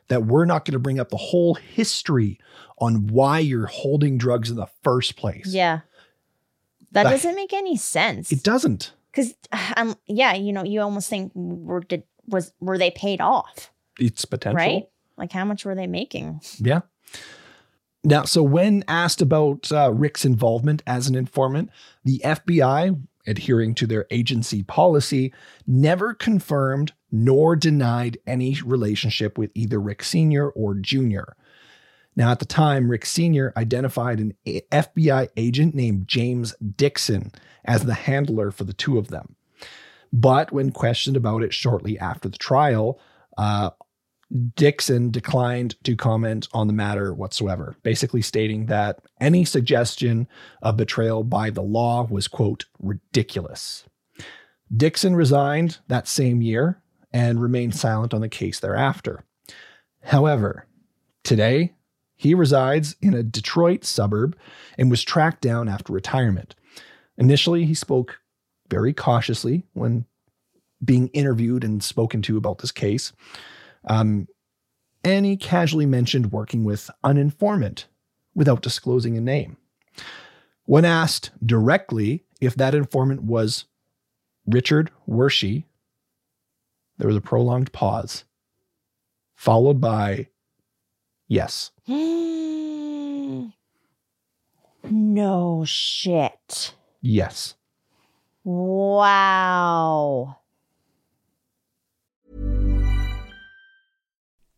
that 0.07 0.25
we're 0.25 0.45
not 0.45 0.65
going 0.65 0.73
to 0.73 0.79
bring 0.79 0.99
up 0.99 1.09
the 1.09 1.17
whole 1.17 1.55
history 1.55 2.39
on 2.77 3.07
why 3.07 3.39
you're 3.39 3.65
holding 3.67 4.17
drugs 4.17 4.49
in 4.49 4.55
the 4.55 4.67
first 4.83 5.15
place? 5.15 5.47
Yeah. 5.47 5.79
That 6.91 7.03
That- 7.03 7.11
doesn't 7.11 7.35
make 7.35 7.53
any 7.53 7.75
sense. 7.77 8.31
it 8.31 8.43
doesn't. 8.43 8.93
Because, 9.11 9.33
um, 9.77 9.95
yeah, 10.05 10.33
you 10.33 10.53
know, 10.53 10.63
you 10.63 10.81
almost 10.81 11.09
think 11.09 11.31
were 11.35 11.81
did 11.81 12.03
was 12.27 12.53
were 12.59 12.77
they 12.77 12.91
paid 12.91 13.19
off, 13.19 13.71
It's 13.99 14.23
potential, 14.25 14.57
right? 14.57 14.87
Like 15.17 15.31
how 15.31 15.43
much 15.45 15.65
were 15.65 15.75
they 15.75 15.87
making? 15.87 16.41
Yeah. 16.59 16.81
Now, 18.03 18.23
so 18.23 18.43
when 18.43 18.83
asked 18.87 19.21
about 19.21 19.71
uh, 19.71 19.91
Rick's 19.93 20.25
involvement 20.25 20.83
as 20.85 21.07
an 21.07 21.15
informant, 21.15 21.69
the 22.03 22.21
FBI, 22.23 23.01
adhering 23.25 23.73
to 23.75 23.87
their 23.87 24.05
agency 24.11 24.63
policy, 24.63 25.33
never 25.65 26.13
confirmed 26.13 26.91
nor 27.11 27.55
denied 27.55 28.17
any 28.27 28.59
relationship 28.65 29.37
with 29.37 29.51
either 29.53 29.79
Rick 29.79 30.03
Sr. 30.03 30.49
or 30.49 30.73
Jr. 30.73 31.31
Now, 32.15 32.31
at 32.31 32.39
the 32.39 32.45
time, 32.45 32.89
Rick 32.89 33.05
Sr. 33.05 33.53
identified 33.55 34.19
an 34.19 34.33
FBI 34.45 35.29
agent 35.37 35.73
named 35.73 36.07
James 36.07 36.53
Dixon 36.55 37.31
as 37.65 37.83
the 37.83 37.93
handler 37.93 38.51
for 38.51 38.65
the 38.65 38.73
two 38.73 38.97
of 38.97 39.07
them. 39.07 39.35
But 40.11 40.51
when 40.51 40.71
questioned 40.71 41.17
about 41.17 41.41
it 41.41 41.53
shortly 41.53 41.97
after 41.97 42.29
the 42.29 42.37
trial, 42.37 42.99
uh, 43.37 43.71
Dixon 44.55 45.11
declined 45.11 45.75
to 45.83 45.95
comment 45.95 46.47
on 46.53 46.67
the 46.67 46.73
matter 46.73 47.13
whatsoever, 47.13 47.75
basically 47.83 48.21
stating 48.21 48.65
that 48.65 48.99
any 49.21 49.45
suggestion 49.45 50.27
of 50.61 50.77
betrayal 50.77 51.23
by 51.23 51.49
the 51.51 51.61
law 51.61 52.07
was, 52.09 52.27
quote, 52.27 52.65
ridiculous. 52.79 53.85
Dixon 54.75 55.15
resigned 55.15 55.77
that 55.87 56.07
same 56.07 56.41
year 56.41 56.81
and 57.11 57.41
remained 57.41 57.75
silent 57.75 58.13
on 58.13 58.21
the 58.21 58.29
case 58.29 58.59
thereafter. 58.59 59.23
However, 60.01 60.65
today 61.23 61.73
he 62.15 62.33
resides 62.33 62.95
in 63.01 63.13
a 63.13 63.21
Detroit 63.21 63.83
suburb 63.83 64.35
and 64.77 64.89
was 64.89 65.03
tracked 65.03 65.41
down 65.41 65.69
after 65.69 65.93
retirement. 65.93 66.55
Initially, 67.17 67.65
he 67.65 67.75
spoke 67.75 68.19
very 68.69 68.93
cautiously 68.93 69.67
when 69.73 70.05
being 70.83 71.09
interviewed 71.09 71.63
and 71.63 71.83
spoken 71.83 72.21
to 72.23 72.37
about 72.37 72.57
this 72.57 72.71
case. 72.71 73.13
Um, 73.85 74.27
and 75.03 75.25
he 75.25 75.35
casually 75.35 75.85
mentioned 75.85 76.31
working 76.31 76.63
with 76.63 76.89
an 77.03 77.17
informant 77.17 77.87
without 78.35 78.61
disclosing 78.61 79.17
a 79.17 79.21
name. 79.21 79.57
When 80.65 80.85
asked 80.85 81.31
directly 81.45 82.23
if 82.39 82.55
that 82.55 82.73
informant 82.73 83.23
was 83.23 83.65
Richard 84.45 84.91
Wershe, 85.07 85.65
there 86.97 87.07
was 87.07 87.17
a 87.17 87.21
prolonged 87.21 87.73
pause, 87.73 88.23
followed 89.35 89.81
by 89.81 90.29
yes. 91.27 91.71
no 91.87 93.51
shit. 95.65 96.73
Yes. 97.01 97.55
Wow. 98.45 100.37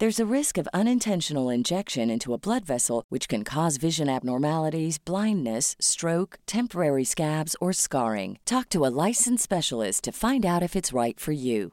There's 0.00 0.18
a 0.18 0.34
risk 0.34 0.56
of 0.56 0.66
unintentional 0.72 1.50
injection 1.50 2.08
into 2.08 2.32
a 2.32 2.38
blood 2.38 2.64
vessel, 2.64 3.04
which 3.10 3.28
can 3.28 3.44
cause 3.44 3.76
vision 3.76 4.08
abnormalities, 4.08 4.96
blindness, 4.96 5.76
stroke, 5.78 6.38
temporary 6.46 7.04
scabs, 7.04 7.54
or 7.60 7.74
scarring. 7.74 8.38
Talk 8.46 8.70
to 8.70 8.86
a 8.86 8.94
licensed 9.06 9.44
specialist 9.44 10.04
to 10.04 10.12
find 10.12 10.46
out 10.46 10.62
if 10.62 10.74
it's 10.74 10.94
right 10.94 11.20
for 11.20 11.32
you. 11.32 11.72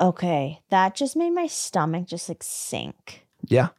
Okay, 0.00 0.60
that 0.70 0.94
just 0.94 1.16
made 1.16 1.30
my 1.30 1.48
stomach 1.48 2.06
just 2.06 2.28
like 2.28 2.44
sink. 2.44 3.26
Yeah. 3.44 3.70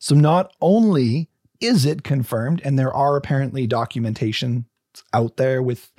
So 0.00 0.16
not 0.16 0.52
only 0.60 1.28
is 1.60 1.86
it 1.86 2.02
confirmed, 2.02 2.60
and 2.64 2.76
there 2.76 2.92
are 2.92 3.14
apparently 3.14 3.68
documentation 3.68 4.64
out 5.12 5.36
there 5.36 5.62
with 5.62 5.92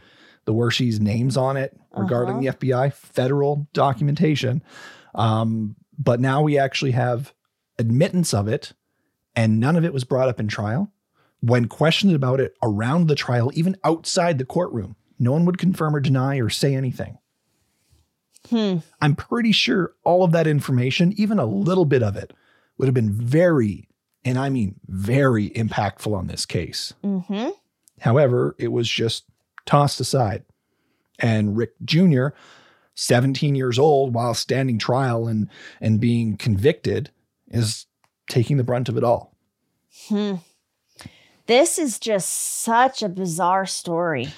the 0.46 0.54
Wershes' 0.54 1.00
names 1.00 1.38
on 1.38 1.58
it 1.58 1.78
regarding 1.96 2.40
the 2.40 2.48
FBI, 2.48 2.94
federal 2.94 3.68
documentation. 3.74 4.64
Um, 5.14 5.76
but 5.98 6.20
now 6.20 6.42
we 6.42 6.58
actually 6.58 6.92
have 6.92 7.34
admittance 7.80 8.34
of 8.34 8.48
it, 8.48 8.74
and 9.36 9.60
none 9.60 9.76
of 9.76 9.84
it 9.84 9.94
was 9.94 10.04
brought 10.04 10.30
up 10.30 10.40
in 10.40 10.48
trial. 10.48 10.92
When 11.42 11.68
questioned 11.68 12.16
about 12.16 12.40
it 12.40 12.56
around 12.64 13.08
the 13.08 13.16
trial, 13.16 13.52
even 13.54 13.78
outside 13.84 14.38
the 14.38 14.46
courtroom, 14.46 14.96
no 15.20 15.32
one 15.32 15.46
would 15.46 15.58
confirm 15.58 15.96
or 15.96 16.00
deny 16.00 16.38
or 16.38 16.50
say 16.50 16.76
anything. 16.76 17.18
Hmm. 18.50 18.78
I'm 19.02 19.16
pretty 19.16 19.52
sure 19.52 19.94
all 20.04 20.24
of 20.24 20.32
that 20.32 20.48
information, 20.48 21.14
even 21.18 21.40
a 21.40 21.46
little 21.46 21.86
bit 21.86 22.04
of 22.04 22.16
it, 22.16 22.34
would 22.78 22.88
have 22.88 22.94
been 22.94 23.12
very, 23.12 23.88
and 24.24 24.38
I 24.38 24.50
mean 24.50 24.80
very 24.88 25.50
impactful 25.52 26.14
on 26.14 26.28
this 26.28 26.46
case. 26.46 26.94
Mm-hmm. 27.04 27.50
However, 28.02 28.56
it 28.60 28.72
was 28.72 28.90
just 28.90 29.26
tossed 29.66 30.00
aside. 30.00 30.44
And 31.20 31.56
Rick 31.58 31.74
Jr., 31.84 32.28
17 32.96 33.56
years 33.56 33.78
old 33.80 34.14
while 34.14 34.34
standing 34.34 34.80
trial 34.80 35.28
and, 35.28 35.50
and 35.82 36.00
being 36.00 36.38
convicted, 36.38 37.10
is 37.50 37.86
taking 38.30 38.58
the 38.58 38.64
brunt 38.64 38.90
of 38.90 38.98
it 38.98 39.04
all. 39.04 39.36
Hmm. 40.10 40.36
This 41.48 41.78
is 41.78 42.00
just 42.00 42.30
such 42.30 43.04
a 43.04 43.10
bizarre 43.10 43.66
story. 43.66 44.30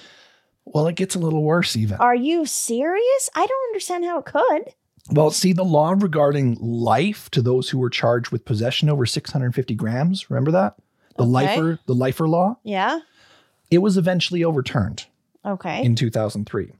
Well, 0.65 0.87
it 0.87 0.95
gets 0.95 1.15
a 1.15 1.19
little 1.19 1.43
worse, 1.43 1.75
even. 1.77 1.97
Are 1.97 2.15
you 2.15 2.45
serious? 2.45 3.29
I 3.33 3.45
don't 3.45 3.69
understand 3.69 4.03
how 4.03 4.19
it 4.19 4.25
could. 4.25 4.73
Well, 5.09 5.31
see, 5.31 5.53
the 5.53 5.63
law 5.63 5.91
regarding 5.97 6.57
life 6.59 7.31
to 7.31 7.41
those 7.41 7.69
who 7.69 7.77
were 7.79 7.89
charged 7.89 8.31
with 8.31 8.43
possession 8.43 8.89
over 8.89 9.05
650 9.05 9.73
grams, 9.75 10.29
remember 10.29 10.51
that? 10.51 10.75
The 11.17 11.23
Okay. 11.23 11.31
lifer, 11.31 11.79
the 11.85 11.95
lifer 11.95 12.27
law, 12.27 12.57
Yeah. 12.63 12.99
it 13.71 13.77
was 13.77 13.97
eventually 13.97 14.43
overturned. 14.43 15.05
Okay. 15.47 15.83
in 15.83 15.95
2003. 15.95 16.71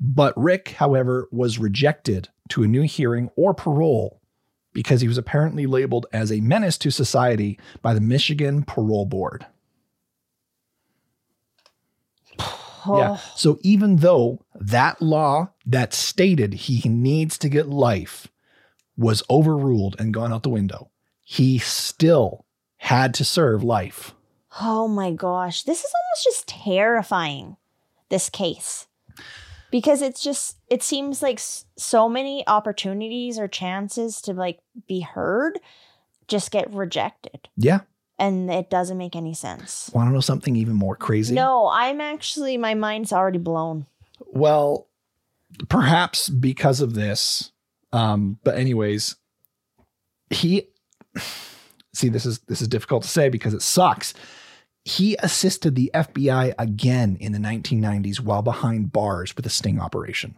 But 0.00 0.34
Rick, 0.36 0.70
however, 0.70 1.28
was 1.30 1.58
rejected 1.58 2.28
to 2.50 2.62
a 2.62 2.68
new 2.68 2.82
hearing 2.82 3.30
or 3.36 3.54
parole 3.54 4.20
because 4.72 5.00
he 5.00 5.08
was 5.08 5.18
apparently 5.18 5.66
labeled 5.66 6.06
as 6.12 6.32
a 6.32 6.40
menace 6.40 6.78
to 6.78 6.90
society 6.90 7.58
by 7.82 7.92
the 7.94 8.00
Michigan 8.00 8.62
Parole 8.64 9.06
Board. 9.06 9.46
Yeah. 12.86 13.10
Oh, 13.10 13.32
So 13.36 13.58
even 13.60 13.96
though 13.96 14.42
that 14.54 15.02
law 15.02 15.50
that 15.66 15.92
stated 15.92 16.54
he 16.54 16.88
needs 16.88 17.36
to 17.36 17.50
get 17.50 17.68
life 17.68 18.26
was 18.96 19.22
overruled 19.28 19.96
and 19.98 20.14
gone 20.14 20.32
out 20.32 20.44
the 20.44 20.48
window, 20.48 20.90
he 21.22 21.58
still 21.58 22.46
had 22.78 23.12
to 23.14 23.24
serve 23.24 23.62
life. 23.62 24.14
oh 24.62 24.88
my 24.88 25.12
gosh. 25.12 25.62
This 25.64 25.80
is 25.84 25.92
almost 25.94 26.24
just 26.24 26.48
terrifying, 26.48 27.58
this 28.10 28.28
case. 28.28 28.86
Because 29.70 30.02
it's 30.02 30.22
just, 30.22 30.56
it 30.68 30.82
seems 30.82 31.22
like 31.22 31.40
so 31.40 32.08
many 32.08 32.44
opportunities 32.46 33.38
or 33.38 33.46
chances 33.46 34.20
to 34.22 34.32
like 34.32 34.58
be 34.88 35.00
heard 35.00 35.60
just 36.26 36.50
get 36.50 36.72
rejected. 36.72 37.48
Yeah. 37.56 37.80
And 38.18 38.50
it 38.50 38.68
doesn't 38.68 38.98
make 38.98 39.16
any 39.16 39.32
sense. 39.32 39.90
Want 39.94 40.08
to 40.08 40.12
know 40.12 40.20
something 40.20 40.56
even 40.56 40.74
more 40.74 40.96
crazy? 40.96 41.34
No, 41.34 41.70
I'm 41.72 42.00
actually, 42.00 42.56
my 42.56 42.74
mind's 42.74 43.12
already 43.12 43.38
blown. 43.38 43.86
Well, 44.26 44.88
perhaps 45.68 46.28
because 46.28 46.80
of 46.80 46.94
this. 46.94 47.52
Um, 47.92 48.38
but 48.44 48.56
anyways, 48.56 49.16
he 50.30 50.68
see 51.92 52.08
this 52.08 52.24
is 52.24 52.38
this 52.40 52.62
is 52.62 52.68
difficult 52.68 53.02
to 53.02 53.08
say 53.08 53.28
because 53.28 53.54
it 53.54 53.62
sucks. 53.62 54.14
He 54.84 55.16
assisted 55.18 55.74
the 55.74 55.90
FBI 55.94 56.54
again 56.58 57.16
in 57.20 57.32
the 57.32 57.38
1990s 57.38 58.20
while 58.20 58.42
behind 58.42 58.92
bars 58.92 59.36
with 59.36 59.46
a 59.46 59.50
sting 59.50 59.78
operation. 59.80 60.36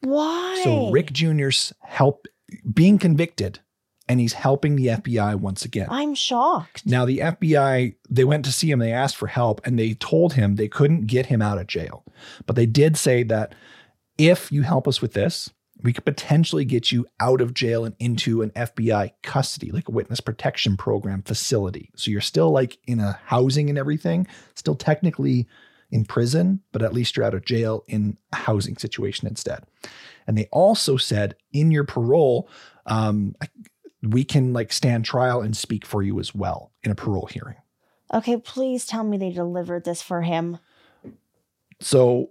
Why? 0.00 0.60
So 0.64 0.90
Rick 0.90 1.12
Jr.'s 1.12 1.72
help 1.80 2.26
being 2.72 2.98
convicted 2.98 3.60
and 4.08 4.20
he's 4.20 4.34
helping 4.34 4.76
the 4.76 4.86
FBI 4.86 5.36
once 5.36 5.64
again. 5.64 5.88
I'm 5.90 6.14
shocked. 6.14 6.86
Now, 6.86 7.04
the 7.04 7.18
FBI, 7.18 7.96
they 8.08 8.24
went 8.24 8.44
to 8.44 8.52
see 8.52 8.70
him, 8.70 8.78
they 8.78 8.92
asked 8.92 9.16
for 9.16 9.26
help, 9.26 9.60
and 9.66 9.78
they 9.78 9.94
told 9.94 10.34
him 10.34 10.54
they 10.54 10.68
couldn't 10.68 11.06
get 11.06 11.26
him 11.26 11.42
out 11.42 11.58
of 11.58 11.66
jail. 11.66 12.04
But 12.46 12.54
they 12.54 12.66
did 12.66 12.96
say 12.96 13.24
that 13.24 13.54
if 14.16 14.52
you 14.52 14.62
help 14.62 14.86
us 14.86 15.02
with 15.02 15.12
this, 15.12 15.50
we 15.86 15.92
could 15.92 16.04
potentially 16.04 16.64
get 16.64 16.90
you 16.90 17.06
out 17.20 17.40
of 17.40 17.54
jail 17.54 17.84
and 17.84 17.94
into 18.00 18.42
an 18.42 18.50
FBI 18.50 19.12
custody, 19.22 19.70
like 19.70 19.86
a 19.86 19.92
witness 19.92 20.18
protection 20.20 20.76
program 20.76 21.22
facility. 21.22 21.92
So 21.94 22.10
you're 22.10 22.20
still 22.20 22.50
like 22.50 22.76
in 22.88 22.98
a 22.98 23.20
housing 23.24 23.70
and 23.70 23.78
everything, 23.78 24.26
still 24.56 24.74
technically 24.74 25.46
in 25.92 26.04
prison, 26.04 26.60
but 26.72 26.82
at 26.82 26.92
least 26.92 27.16
you're 27.16 27.24
out 27.24 27.34
of 27.34 27.44
jail 27.44 27.84
in 27.86 28.16
a 28.32 28.36
housing 28.36 28.76
situation 28.76 29.28
instead. 29.28 29.62
And 30.26 30.36
they 30.36 30.48
also 30.50 30.96
said 30.96 31.36
in 31.52 31.70
your 31.70 31.84
parole, 31.84 32.48
um, 32.86 33.36
we 34.02 34.24
can 34.24 34.52
like 34.52 34.72
stand 34.72 35.04
trial 35.04 35.40
and 35.40 35.56
speak 35.56 35.86
for 35.86 36.02
you 36.02 36.18
as 36.18 36.34
well 36.34 36.72
in 36.82 36.90
a 36.90 36.96
parole 36.96 37.26
hearing. 37.26 37.58
Okay, 38.12 38.38
please 38.38 38.86
tell 38.86 39.04
me 39.04 39.18
they 39.18 39.30
delivered 39.30 39.84
this 39.84 40.02
for 40.02 40.22
him. 40.22 40.58
So 41.80 42.30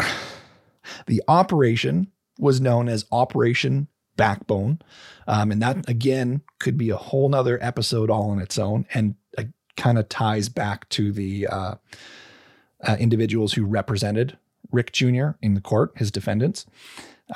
the 1.06 1.22
operation 1.28 2.10
was 2.38 2.60
known 2.60 2.88
as 2.88 3.04
Operation 3.12 3.88
Backbone. 4.16 4.80
Um, 5.26 5.50
and 5.50 5.62
that 5.62 5.88
again 5.88 6.42
could 6.58 6.78
be 6.78 6.90
a 6.90 6.96
whole 6.96 7.28
nother 7.28 7.58
episode 7.62 8.10
all 8.10 8.30
on 8.30 8.38
its 8.38 8.58
own 8.58 8.86
and 8.94 9.16
uh, 9.36 9.44
kind 9.76 9.98
of 9.98 10.08
ties 10.08 10.48
back 10.48 10.88
to 10.90 11.12
the 11.12 11.46
uh, 11.48 11.74
uh, 12.82 12.96
individuals 12.98 13.54
who 13.54 13.64
represented 13.64 14.38
Rick 14.70 14.92
Jr. 14.92 15.30
in 15.42 15.54
the 15.54 15.60
court, 15.60 15.92
his 15.96 16.10
defendants. 16.10 16.66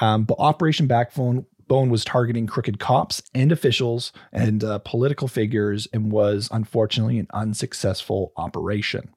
Um, 0.00 0.24
but 0.24 0.38
Operation 0.38 0.86
Backbone 0.86 1.46
Bone 1.68 1.90
was 1.90 2.04
targeting 2.04 2.46
crooked 2.46 2.80
cops 2.80 3.22
and 3.34 3.52
officials 3.52 4.10
and 4.32 4.64
uh, 4.64 4.78
political 4.78 5.28
figures 5.28 5.86
and 5.92 6.10
was 6.10 6.48
unfortunately 6.50 7.18
an 7.18 7.28
unsuccessful 7.34 8.32
operation. 8.36 9.10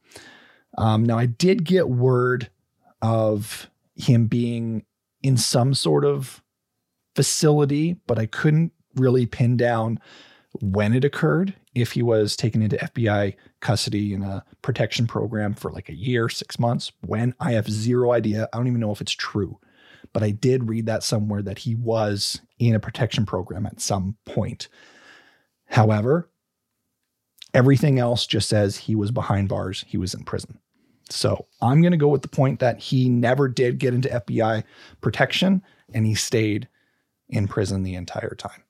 Um, 0.78 1.06
now, 1.06 1.18
I 1.18 1.26
did 1.26 1.64
get 1.64 1.90
word 1.90 2.50
of 3.02 3.70
him 3.96 4.28
being 4.28 4.86
in 5.24 5.38
some 5.38 5.74
sort 5.74 6.06
of 6.06 6.44
facility, 7.16 7.98
but 8.08 8.18
I 8.18 8.26
couldn't 8.26 8.72
really 8.96 9.26
pin 9.26 9.58
down 9.58 10.00
when 10.60 10.94
it 10.94 11.06
occurred. 11.06 11.56
If 11.74 11.94
he 11.94 12.02
was 12.02 12.36
taken 12.36 12.62
into 12.62 12.76
FBI 12.78 13.36
custody 13.62 14.14
in 14.14 14.24
a 14.24 14.44
protection 14.62 15.08
program 15.08 15.54
for 15.54 15.72
like 15.72 15.88
a 15.88 15.96
year, 15.96 16.28
six 16.28 16.60
months, 16.60 16.92
when 17.02 17.34
I 17.40 17.54
have 17.54 17.70
zero 17.70 18.12
idea. 18.12 18.50
I 18.52 18.58
don't 18.58 18.68
even 18.68 18.82
know 18.82 18.92
if 18.92 19.00
it's 19.00 19.14
true, 19.14 19.58
but 20.12 20.24
I 20.24 20.32
did 20.32 20.68
read 20.68 20.86
that 20.88 21.04
somewhere 21.04 21.42
that 21.44 21.60
he 21.60 21.76
was 21.76 22.42
in 22.60 22.76
a 22.76 22.80
protection 22.80 23.26
program 23.26 23.66
at 23.66 23.80
some 23.80 24.18
point. 24.26 24.68
However, 25.68 26.30
everything 27.54 28.00
else 28.00 28.28
just 28.28 28.50
says 28.50 28.76
he 28.76 28.96
was 28.96 29.12
behind 29.12 29.48
bars, 29.48 29.86
he 29.88 29.98
was 29.98 30.14
in 30.14 30.24
prison. 30.24 30.60
So 31.12 31.48
I'm 31.62 31.82
going 31.82 31.92
to 31.92 31.98
go 31.98 32.08
with 32.08 32.22
the 32.22 32.28
point 32.28 32.60
that 32.60 32.80
he 32.80 33.10
never 33.10 33.48
did 33.48 33.80
get 33.80 33.94
into 33.94 34.10
FBI 34.10 34.64
protection 35.02 35.62
and 35.94 36.06
he 36.06 36.16
stayed 36.16 36.68
in 37.30 37.48
prison 37.48 37.84
the 37.84 37.96
entire 37.96 38.36
time. 38.36 38.64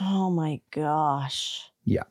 Oh 0.00 0.30
my 0.30 0.60
gosh. 0.70 1.70
Yeah. 1.84 2.04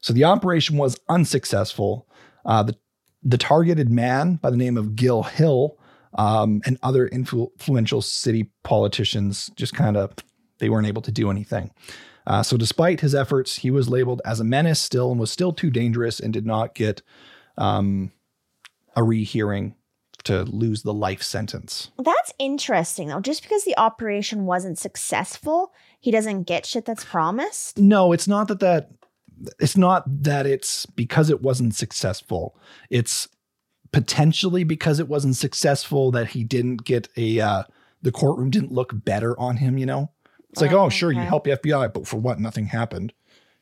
So 0.00 0.12
the 0.12 0.24
operation 0.24 0.76
was 0.76 0.98
unsuccessful. 1.08 2.08
Uh, 2.44 2.62
the 2.62 2.76
the 3.22 3.38
targeted 3.38 3.90
man 3.90 4.36
by 4.36 4.50
the 4.50 4.56
name 4.56 4.78
of 4.78 4.96
Gil 4.96 5.22
Hill 5.24 5.78
um, 6.14 6.62
and 6.64 6.78
other 6.82 7.06
influ- 7.08 7.52
influential 7.52 8.00
city 8.00 8.50
politicians 8.62 9.50
just 9.56 9.74
kind 9.74 9.96
of 9.96 10.14
they 10.58 10.70
weren't 10.70 10.86
able 10.86 11.02
to 11.02 11.12
do 11.12 11.30
anything. 11.30 11.70
Uh, 12.26 12.42
so 12.42 12.56
despite 12.56 13.00
his 13.00 13.14
efforts, 13.14 13.56
he 13.56 13.70
was 13.70 13.88
labeled 13.88 14.22
as 14.24 14.40
a 14.40 14.44
menace 14.44 14.80
still 14.80 15.10
and 15.10 15.20
was 15.20 15.30
still 15.30 15.52
too 15.52 15.70
dangerous 15.70 16.20
and 16.20 16.32
did 16.32 16.46
not 16.46 16.74
get 16.74 17.02
um, 17.58 18.12
a 18.96 19.02
rehearing 19.02 19.74
to 20.24 20.42
lose 20.44 20.82
the 20.82 20.92
life 20.92 21.22
sentence. 21.22 21.90
That's 21.98 22.32
interesting 22.38 23.08
though. 23.08 23.20
Just 23.20 23.42
because 23.42 23.64
the 23.64 23.76
operation 23.78 24.44
wasn't 24.44 24.78
successful, 24.78 25.72
he 25.98 26.10
doesn't 26.10 26.44
get 26.44 26.66
shit 26.66 26.84
that's 26.84 27.04
promised. 27.04 27.78
No, 27.78 28.12
it's 28.12 28.28
not 28.28 28.48
that 28.48 28.60
that 28.60 28.90
it's 29.58 29.76
not 29.76 30.04
that 30.22 30.46
it's 30.46 30.84
because 30.86 31.30
it 31.30 31.40
wasn't 31.42 31.74
successful. 31.74 32.54
It's 32.90 33.28
potentially 33.92 34.64
because 34.64 35.00
it 35.00 35.08
wasn't 35.08 35.36
successful 35.36 36.10
that 36.12 36.28
he 36.28 36.44
didn't 36.44 36.84
get 36.84 37.08
a 37.16 37.40
uh, 37.40 37.62
the 38.02 38.12
courtroom 38.12 38.50
didn't 38.50 38.72
look 38.72 38.92
better 38.92 39.38
on 39.38 39.56
him, 39.58 39.78
you 39.78 39.86
know? 39.86 40.10
It's 40.50 40.60
like, 40.60 40.72
Oh, 40.72 40.84
oh, 40.84 40.88
sure, 40.88 41.12
you 41.12 41.20
okay. 41.20 41.28
help 41.28 41.44
the 41.44 41.52
FBI, 41.52 41.92
but 41.92 42.06
for 42.06 42.16
what? 42.16 42.40
Nothing 42.40 42.66
happened. 42.66 43.12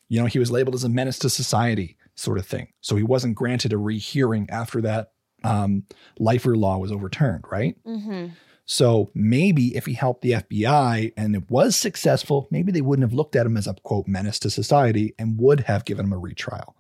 You 0.08 0.20
know, 0.20 0.26
he 0.26 0.38
was 0.38 0.50
labeled 0.50 0.74
as 0.74 0.84
a 0.84 0.88
menace 0.88 1.18
to 1.20 1.30
society, 1.30 1.96
sort 2.14 2.38
of 2.38 2.46
thing. 2.46 2.72
So 2.80 2.96
he 2.96 3.02
wasn't 3.02 3.34
granted 3.34 3.72
a 3.72 3.78
rehearing 3.78 4.48
after 4.48 4.80
that 4.82 5.12
um, 5.44 5.84
lifer 6.18 6.56
law 6.56 6.78
was 6.78 6.92
overturned, 6.92 7.44
right? 7.50 7.76
Mm-hmm. 7.84 8.28
So 8.66 9.10
maybe 9.14 9.74
if 9.76 9.86
he 9.86 9.94
helped 9.94 10.20
the 10.20 10.32
FBI 10.32 11.14
and 11.16 11.34
it 11.34 11.50
was 11.50 11.74
successful, 11.74 12.48
maybe 12.50 12.70
they 12.70 12.82
wouldn't 12.82 13.08
have 13.08 13.14
looked 13.14 13.34
at 13.34 13.46
him 13.46 13.56
as 13.56 13.66
a 13.66 13.74
quote 13.82 14.06
menace 14.06 14.38
to 14.40 14.50
society 14.50 15.14
and 15.18 15.38
would 15.38 15.60
have 15.60 15.86
given 15.86 16.04
him 16.04 16.12
a 16.12 16.18
retrial. 16.18 16.74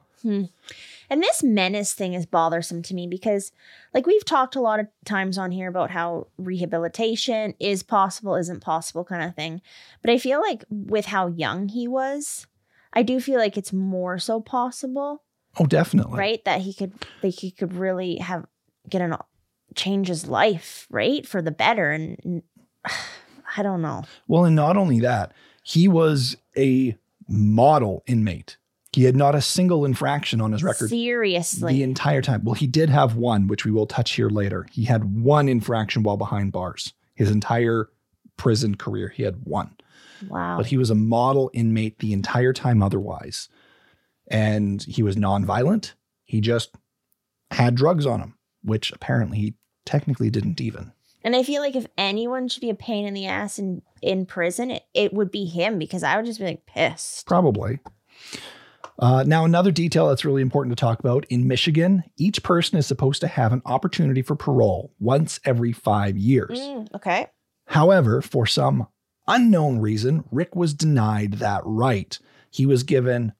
And 1.10 1.22
this 1.22 1.42
menace 1.42 1.94
thing 1.94 2.12
is 2.12 2.26
bothersome 2.26 2.82
to 2.82 2.94
me 2.94 3.06
because, 3.06 3.52
like, 3.94 4.06
we've 4.06 4.24
talked 4.24 4.56
a 4.56 4.60
lot 4.60 4.80
of 4.80 4.88
times 5.06 5.38
on 5.38 5.50
here 5.50 5.68
about 5.68 5.90
how 5.90 6.26
rehabilitation 6.36 7.54
is 7.58 7.82
possible, 7.82 8.34
isn't 8.34 8.60
possible, 8.60 9.04
kind 9.04 9.22
of 9.22 9.34
thing. 9.34 9.62
But 10.02 10.10
I 10.10 10.18
feel 10.18 10.40
like 10.42 10.64
with 10.68 11.06
how 11.06 11.28
young 11.28 11.68
he 11.68 11.88
was, 11.88 12.46
I 12.92 13.02
do 13.02 13.20
feel 13.20 13.38
like 13.38 13.56
it's 13.56 13.72
more 13.72 14.18
so 14.18 14.40
possible, 14.40 15.22
Oh, 15.56 15.66
definitely. 15.66 16.18
right? 16.18 16.44
That 16.44 16.60
he 16.60 16.72
could, 16.72 16.92
like, 17.22 17.34
he 17.34 17.50
could 17.50 17.72
really 17.74 18.16
have 18.16 18.46
get 18.88 19.02
an 19.02 19.16
change 19.74 20.08
his 20.08 20.26
life, 20.26 20.86
right, 20.90 21.26
for 21.26 21.42
the 21.42 21.50
better. 21.50 21.90
And, 21.90 22.18
and 22.24 22.42
I 23.56 23.62
don't 23.62 23.82
know. 23.82 24.04
Well, 24.26 24.44
and 24.44 24.56
not 24.56 24.76
only 24.76 25.00
that, 25.00 25.32
he 25.62 25.88
was 25.88 26.36
a 26.56 26.96
model 27.28 28.02
inmate. 28.06 28.56
He 28.92 29.04
had 29.04 29.16
not 29.16 29.34
a 29.34 29.42
single 29.42 29.84
infraction 29.84 30.40
on 30.40 30.52
his 30.52 30.64
record 30.64 30.88
Seriously, 30.88 31.74
the 31.74 31.82
entire 31.82 32.22
time. 32.22 32.42
Well, 32.42 32.54
he 32.54 32.66
did 32.66 32.88
have 32.88 33.16
one, 33.16 33.46
which 33.46 33.64
we 33.64 33.70
will 33.70 33.86
touch 33.86 34.12
here 34.12 34.30
later. 34.30 34.66
He 34.72 34.84
had 34.84 35.20
one 35.22 35.48
infraction 35.48 36.02
while 36.02 36.16
behind 36.16 36.52
bars. 36.52 36.94
His 37.14 37.30
entire 37.30 37.90
prison 38.36 38.76
career, 38.76 39.08
he 39.08 39.24
had 39.24 39.44
one. 39.44 39.76
wow. 40.28 40.56
but 40.56 40.66
he 40.66 40.78
was 40.78 40.90
a 40.90 40.94
model 40.94 41.50
inmate 41.52 41.98
the 41.98 42.12
entire 42.12 42.52
time 42.52 42.82
otherwise. 42.82 43.48
And 44.30 44.82
he 44.82 45.02
was 45.02 45.16
nonviolent. 45.16 45.92
He 46.24 46.40
just 46.40 46.74
had 47.50 47.74
drugs 47.74 48.06
on 48.06 48.20
him, 48.20 48.34
which 48.62 48.92
apparently 48.92 49.38
he 49.38 49.54
technically 49.86 50.30
didn't 50.30 50.60
even. 50.60 50.92
And 51.24 51.34
I 51.34 51.42
feel 51.42 51.62
like 51.62 51.74
if 51.74 51.86
anyone 51.96 52.48
should 52.48 52.60
be 52.60 52.70
a 52.70 52.74
pain 52.74 53.06
in 53.06 53.14
the 53.14 53.26
ass 53.26 53.58
in, 53.58 53.82
in 54.02 54.26
prison, 54.26 54.70
it, 54.70 54.84
it 54.94 55.12
would 55.12 55.30
be 55.30 55.46
him 55.46 55.78
because 55.78 56.02
I 56.02 56.16
would 56.16 56.26
just 56.26 56.38
be 56.38 56.44
like 56.44 56.66
pissed. 56.66 57.26
Probably. 57.26 57.80
Uh, 58.98 59.24
now, 59.26 59.44
another 59.44 59.70
detail 59.70 60.08
that's 60.08 60.24
really 60.24 60.42
important 60.42 60.76
to 60.76 60.80
talk 60.80 60.98
about 60.98 61.24
in 61.28 61.46
Michigan, 61.46 62.02
each 62.16 62.42
person 62.42 62.78
is 62.78 62.86
supposed 62.86 63.20
to 63.20 63.28
have 63.28 63.52
an 63.52 63.62
opportunity 63.64 64.22
for 64.22 64.34
parole 64.34 64.92
once 64.98 65.38
every 65.44 65.72
five 65.72 66.16
years. 66.16 66.58
Mm, 66.58 66.94
okay. 66.94 67.26
However, 67.66 68.20
for 68.20 68.46
some 68.46 68.88
unknown 69.28 69.78
reason, 69.78 70.24
Rick 70.32 70.56
was 70.56 70.74
denied 70.74 71.34
that 71.34 71.62
right. 71.64 72.18
He 72.50 72.66
was 72.66 72.82
given 72.82 73.34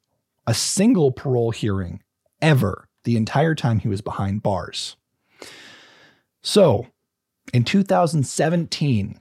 a 0.49 0.55
single 0.55 1.13
parole 1.13 1.51
hearing 1.51 2.03
ever 2.41 2.89
the 3.05 3.19
entire 3.19 3.55
time 3.55 3.81
he 3.81 3.89
was 3.89 4.01
behind 4.01 4.43
bars. 4.43 4.97
So, 6.43 6.87
in 7.53 7.65
2017, 7.65 9.21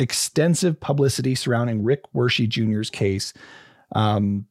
extensive 0.00 0.80
publicity 0.80 1.36
surrounding 1.36 1.84
Rick 1.84 2.02
Wershe 2.12 2.48
Jr.'s 2.48 2.90
case, 2.90 3.32
um, 3.94 4.46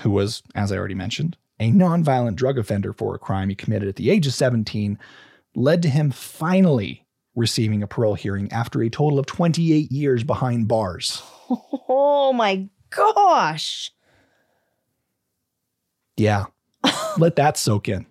who 0.00 0.10
was, 0.10 0.42
as 0.54 0.70
I 0.70 0.76
already 0.76 0.94
mentioned, 0.94 1.38
a 1.58 1.72
nonviolent 1.72 2.34
drug 2.36 2.58
offender 2.58 2.92
for 2.92 3.14
a 3.14 3.18
crime 3.18 3.48
he 3.48 3.54
committed 3.54 3.88
at 3.88 3.96
the 3.96 4.10
age 4.10 4.26
of 4.26 4.34
17, 4.34 4.98
led 5.54 5.80
to 5.80 5.88
him 5.88 6.10
finally 6.10 7.06
receiving 7.34 7.82
a 7.82 7.86
parole 7.86 8.14
hearing 8.14 8.52
after 8.52 8.82
a 8.82 8.90
total 8.90 9.18
of 9.18 9.24
28 9.24 9.90
years 9.90 10.22
behind 10.22 10.68
bars. 10.68 11.22
Oh 11.88 12.32
my 12.32 12.68
gosh. 12.90 13.92
Yeah. 16.16 16.46
Let 17.18 17.36
that 17.36 17.56
soak 17.56 17.88
in. 17.88 18.06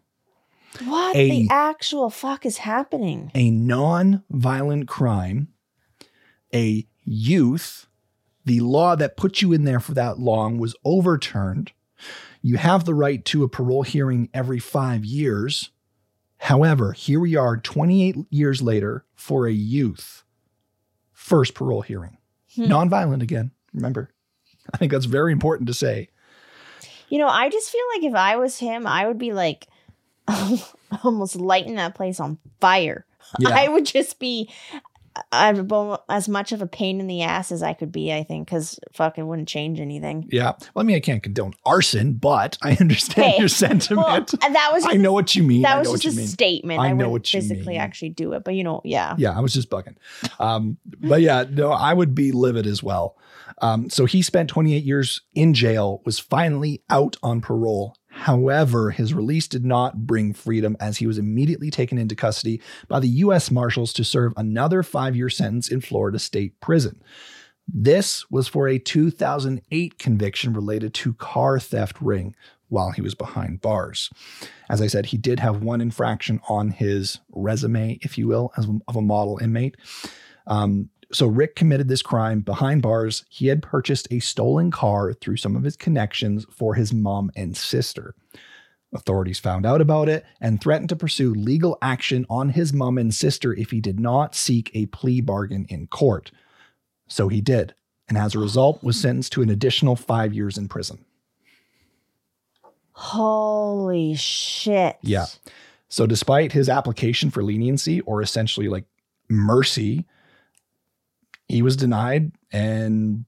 What 0.84 1.16
A- 1.16 1.30
the 1.30 1.48
actual 1.50 2.10
fuck 2.10 2.46
is 2.46 2.58
happening? 2.58 3.32
A 3.34 3.50
non 3.50 4.24
violent 4.30 4.88
crime, 4.88 5.50
a 6.54 6.86
youth, 7.04 7.88
the 8.44 8.60
law 8.60 8.96
that 8.96 9.18
put 9.18 9.42
you 9.42 9.54
in 9.54 9.64
there 9.64 9.80
for 9.80 9.94
that 9.94 10.20
long 10.20 10.58
was 10.58 10.76
overturned. 10.84 11.72
You 12.42 12.58
have 12.58 12.86
the 12.86 12.94
right 12.94 13.24
to 13.26 13.44
a 13.44 13.50
parole 13.50 13.84
hearing 13.84 14.30
every 14.34 14.60
five 14.60 15.04
years. 15.06 15.72
However, 16.38 16.92
here 16.92 17.20
we 17.20 17.36
are 17.36 17.58
28 17.58 18.18
years 18.30 18.62
later 18.62 19.06
for 19.16 19.48
a 19.48 19.54
youth. 19.54 20.24
First 21.14 21.56
parole 21.56 21.82
hearing. 21.82 22.18
Hmm. 22.56 22.66
Nonviolent 22.66 23.24
again, 23.24 23.52
remember. 23.74 24.12
I 24.74 24.78
think 24.78 24.92
that's 24.92 25.06
very 25.06 25.32
important 25.32 25.68
to 25.68 25.74
say. 25.74 26.10
You 27.10 27.20
know, 27.20 27.28
I 27.28 27.50
just 27.50 27.70
feel 27.72 27.84
like 27.96 28.04
if 28.04 28.16
I 28.16 28.36
was 28.38 28.60
him, 28.60 28.88
I 28.88 29.08
would 29.08 29.18
be 29.18 29.34
like 29.34 29.68
almost 31.04 31.36
lighting 31.36 31.76
that 31.76 31.96
place 31.96 32.20
on 32.20 32.38
fire. 32.60 33.06
Yeah. 33.40 33.50
I 33.50 33.68
would 33.68 33.86
just 33.86 34.20
be 34.20 34.50
uh, 35.32 35.54
about 35.58 36.04
as 36.10 36.28
much 36.28 36.52
of 36.52 36.62
a 36.62 36.68
pain 36.68 37.00
in 37.00 37.08
the 37.08 37.22
ass 37.22 37.52
as 37.52 37.64
I 37.64 37.74
could 37.74 37.92
be, 37.92 38.14
I 38.14 38.24
think, 38.24 38.48
because 38.48 38.80
fuck, 38.94 39.18
it 39.18 39.24
wouldn't 39.24 39.48
change 39.48 39.80
anything. 39.80 40.28
Yeah. 40.32 40.54
Well, 40.74 40.84
I 40.84 40.84
mean, 40.84 40.96
I 40.96 41.00
can't 41.00 41.24
condone 41.24 41.54
arson, 41.66 42.14
but 42.14 42.58
I 42.62 42.76
understand 42.80 43.32
Hey, 43.34 43.40
your 43.40 43.48
sentiment. 43.48 44.06
Well, 44.08 44.52
that 44.52 44.70
was 44.74 44.86
I 44.88 44.94
know 44.94 45.14
what 45.14 45.36
you 45.36 45.44
mean. 45.44 45.62
that 45.64 45.76
I 45.78 45.80
was 45.80 45.88
know 45.90 45.96
just 45.98 46.06
what 46.06 46.14
a 46.14 46.18
mean. 46.18 46.28
statement. 46.28 46.80
I 46.82 46.88
I, 46.88 46.94
know 46.94 47.10
what 47.10 47.34
you 47.34 47.40
physically 47.40 47.74
mean. 47.74 47.82
actually 47.82 48.10
do 48.10 48.34
it, 48.34 48.44
but 48.44 48.56
you 48.56 48.64
know, 48.64 48.82
yeah. 48.84 49.16
Yeah, 49.18 49.36
I 49.36 49.40
was 49.40 49.54
just 49.54 49.70
bugging. 49.70 49.96
Um, 50.40 50.78
but 51.00 51.22
yeah, 51.22 51.46
no, 51.50 51.72
I 51.72 51.94
would 51.94 52.14
be 52.14 52.32
livid 52.32 52.68
as 52.68 52.84
well. 52.84 53.16
Um, 53.62 53.90
so 53.90 54.06
he 54.06 54.22
spent 54.22 54.50
28 54.50 54.84
years 54.84 55.22
in 55.34 55.54
jail, 55.54 56.02
was 56.06 56.20
finally 56.20 56.84
out 56.90 57.18
on 57.24 57.42
parole. 57.42 57.96
However, 58.10 58.92
his 58.92 59.14
release 59.14 59.48
did 59.48 59.66
not 59.66 60.06
bring 60.08 60.34
freedom 60.34 60.78
as 60.80 60.98
he 60.98 61.08
was 61.08 61.18
immediately 61.18 61.70
taken 61.70 61.98
into 61.98 62.16
custody 62.16 62.62
by 62.88 63.00
the 63.00 63.10
U.S. 63.10 63.52
Marshals 63.52 63.92
to 63.94 64.04
serve 64.04 64.34
another 64.38 64.84
five 64.84 65.16
year 65.16 65.30
sentence 65.30 65.70
in 65.70 65.82
Florida 65.82 66.18
State 66.18 66.60
Prison. 66.62 67.02
This 67.68 68.30
was 68.30 68.48
for 68.48 68.68
a 68.68 68.78
2008 68.78 69.98
conviction 69.98 70.54
related 70.54 70.94
to 70.96 71.14
car 71.16 71.60
theft 71.60 72.00
ring 72.00 72.36
while 72.70 72.92
he 72.92 73.02
was 73.02 73.16
behind 73.16 73.62
bars. 73.62 74.10
As 74.70 74.82
I 74.82 74.88
said, 74.88 75.08
he 75.08 75.18
did 75.18 75.40
have 75.40 75.64
one 75.64 75.82
infraction 75.82 76.40
on 76.48 76.70
his 76.70 77.20
resume, 77.32 78.00
if 78.02 78.18
you 78.18 78.28
will, 78.28 78.52
as 78.58 78.68
of 78.88 78.96
a 78.96 79.02
model 79.02 79.40
inmate. 79.42 79.76
Um, 80.48 80.90
so 81.12 81.28
Rick 81.28 81.56
committed 81.56 81.88
this 81.88 82.02
crime 82.02 82.42
behind 82.42 82.82
bars. 82.82 83.26
He 83.30 83.48
had 83.48 83.62
purchased 83.62 84.08
a 84.12 84.20
stolen 84.20 84.72
car 84.72 85.14
through 85.14 85.38
some 85.38 85.56
of 85.56 85.64
his 85.64 85.78
connections 85.78 86.46
for 86.52 86.76
his 86.76 86.94
mom 86.94 87.32
and 87.36 87.56
sister. 87.56 88.16
Authorities 88.94 89.40
found 89.40 89.66
out 89.66 89.82
about 89.82 90.08
it 90.08 90.26
and 90.40 90.62
threatened 90.62 90.90
to 90.90 90.96
pursue 90.96 91.34
legal 91.34 91.78
action 91.82 92.26
on 92.30 92.50
his 92.50 92.72
mom 92.72 92.98
and 92.98 93.14
sister 93.14 93.54
if 93.54 93.72
he 93.72 93.82
did 93.82 94.00
not 94.00 94.36
seek 94.36 94.72
a 94.74 94.86
plea 94.88 95.22
bargain 95.22 95.66
in 95.70 95.88
court. 95.88 96.32
So 97.08 97.28
he 97.28 97.42
did, 97.42 97.76
and 98.08 98.18
as 98.18 98.36
a 98.36 98.40
result 98.40 98.84
was 98.84 99.00
sentenced 99.00 99.34
to 99.34 99.42
an 99.42 99.50
additional 99.50 99.96
5 99.96 100.34
years 100.34 100.58
in 100.58 100.68
prison. 100.68 101.04
Holy 102.94 104.16
shit. 104.16 104.98
Yeah. 105.02 105.26
So 105.90 106.08
despite 106.08 106.54
his 106.54 106.70
application 106.70 107.30
for 107.30 107.44
leniency 107.44 108.00
or 108.02 108.22
essentially 108.22 108.70
like 108.70 108.86
mercy, 109.30 110.06
he 111.48 111.62
was 111.62 111.76
denied 111.78 112.32
and 112.52 113.26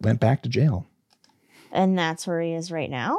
went 0.00 0.20
back 0.20 0.42
to 0.42 0.48
jail. 0.48 0.86
And 1.72 1.98
that's 1.98 2.26
where 2.26 2.40
he 2.40 2.52
is 2.52 2.72
right 2.72 2.90
now. 2.90 3.18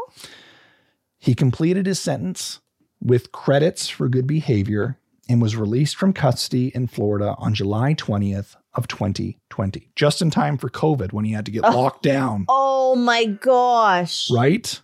He 1.19 1.35
completed 1.35 1.85
his 1.85 1.99
sentence 1.99 2.59
with 3.01 3.31
credits 3.31 3.87
for 3.87 4.09
good 4.09 4.27
behavior 4.27 4.97
and 5.29 5.41
was 5.41 5.55
released 5.55 5.95
from 5.95 6.13
custody 6.13 6.71
in 6.75 6.87
Florida 6.87 7.35
on 7.37 7.53
July 7.53 7.93
20th 7.93 8.55
of 8.73 8.87
2020, 8.87 9.89
just 9.95 10.21
in 10.21 10.29
time 10.31 10.57
for 10.57 10.69
COVID 10.69 11.13
when 11.13 11.23
he 11.25 11.31
had 11.33 11.45
to 11.45 11.51
get 11.51 11.63
Oh. 11.63 11.69
locked 11.71 12.03
down, 12.03 12.45
Oh 12.49 12.95
my 12.95 13.25
gosh. 13.25 14.29
right? 14.31 14.81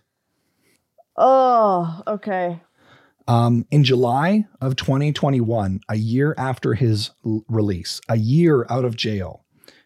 Oh, 1.16 2.02
okay. 2.06 2.60
Um, 3.28 3.66
in 3.70 3.84
July 3.84 4.46
of 4.62 4.74
2021, 4.76 5.80
a 5.88 5.96
year 5.96 6.34
after 6.38 6.72
his 6.72 7.10
l- 7.26 7.44
release, 7.46 8.00
a 8.08 8.16
year 8.16 8.66
out 8.70 8.86
of 8.86 8.96
jail, 8.96 9.44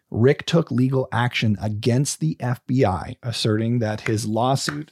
Rick 0.09 0.45
took 0.45 0.71
legal 0.71 1.09
action 1.11 1.57
against 1.61 2.21
the 2.21 2.37
FBI, 2.39 3.17
asserting 3.21 3.79
that 3.79 4.01
his 4.01 4.25
lawsuit, 4.25 4.91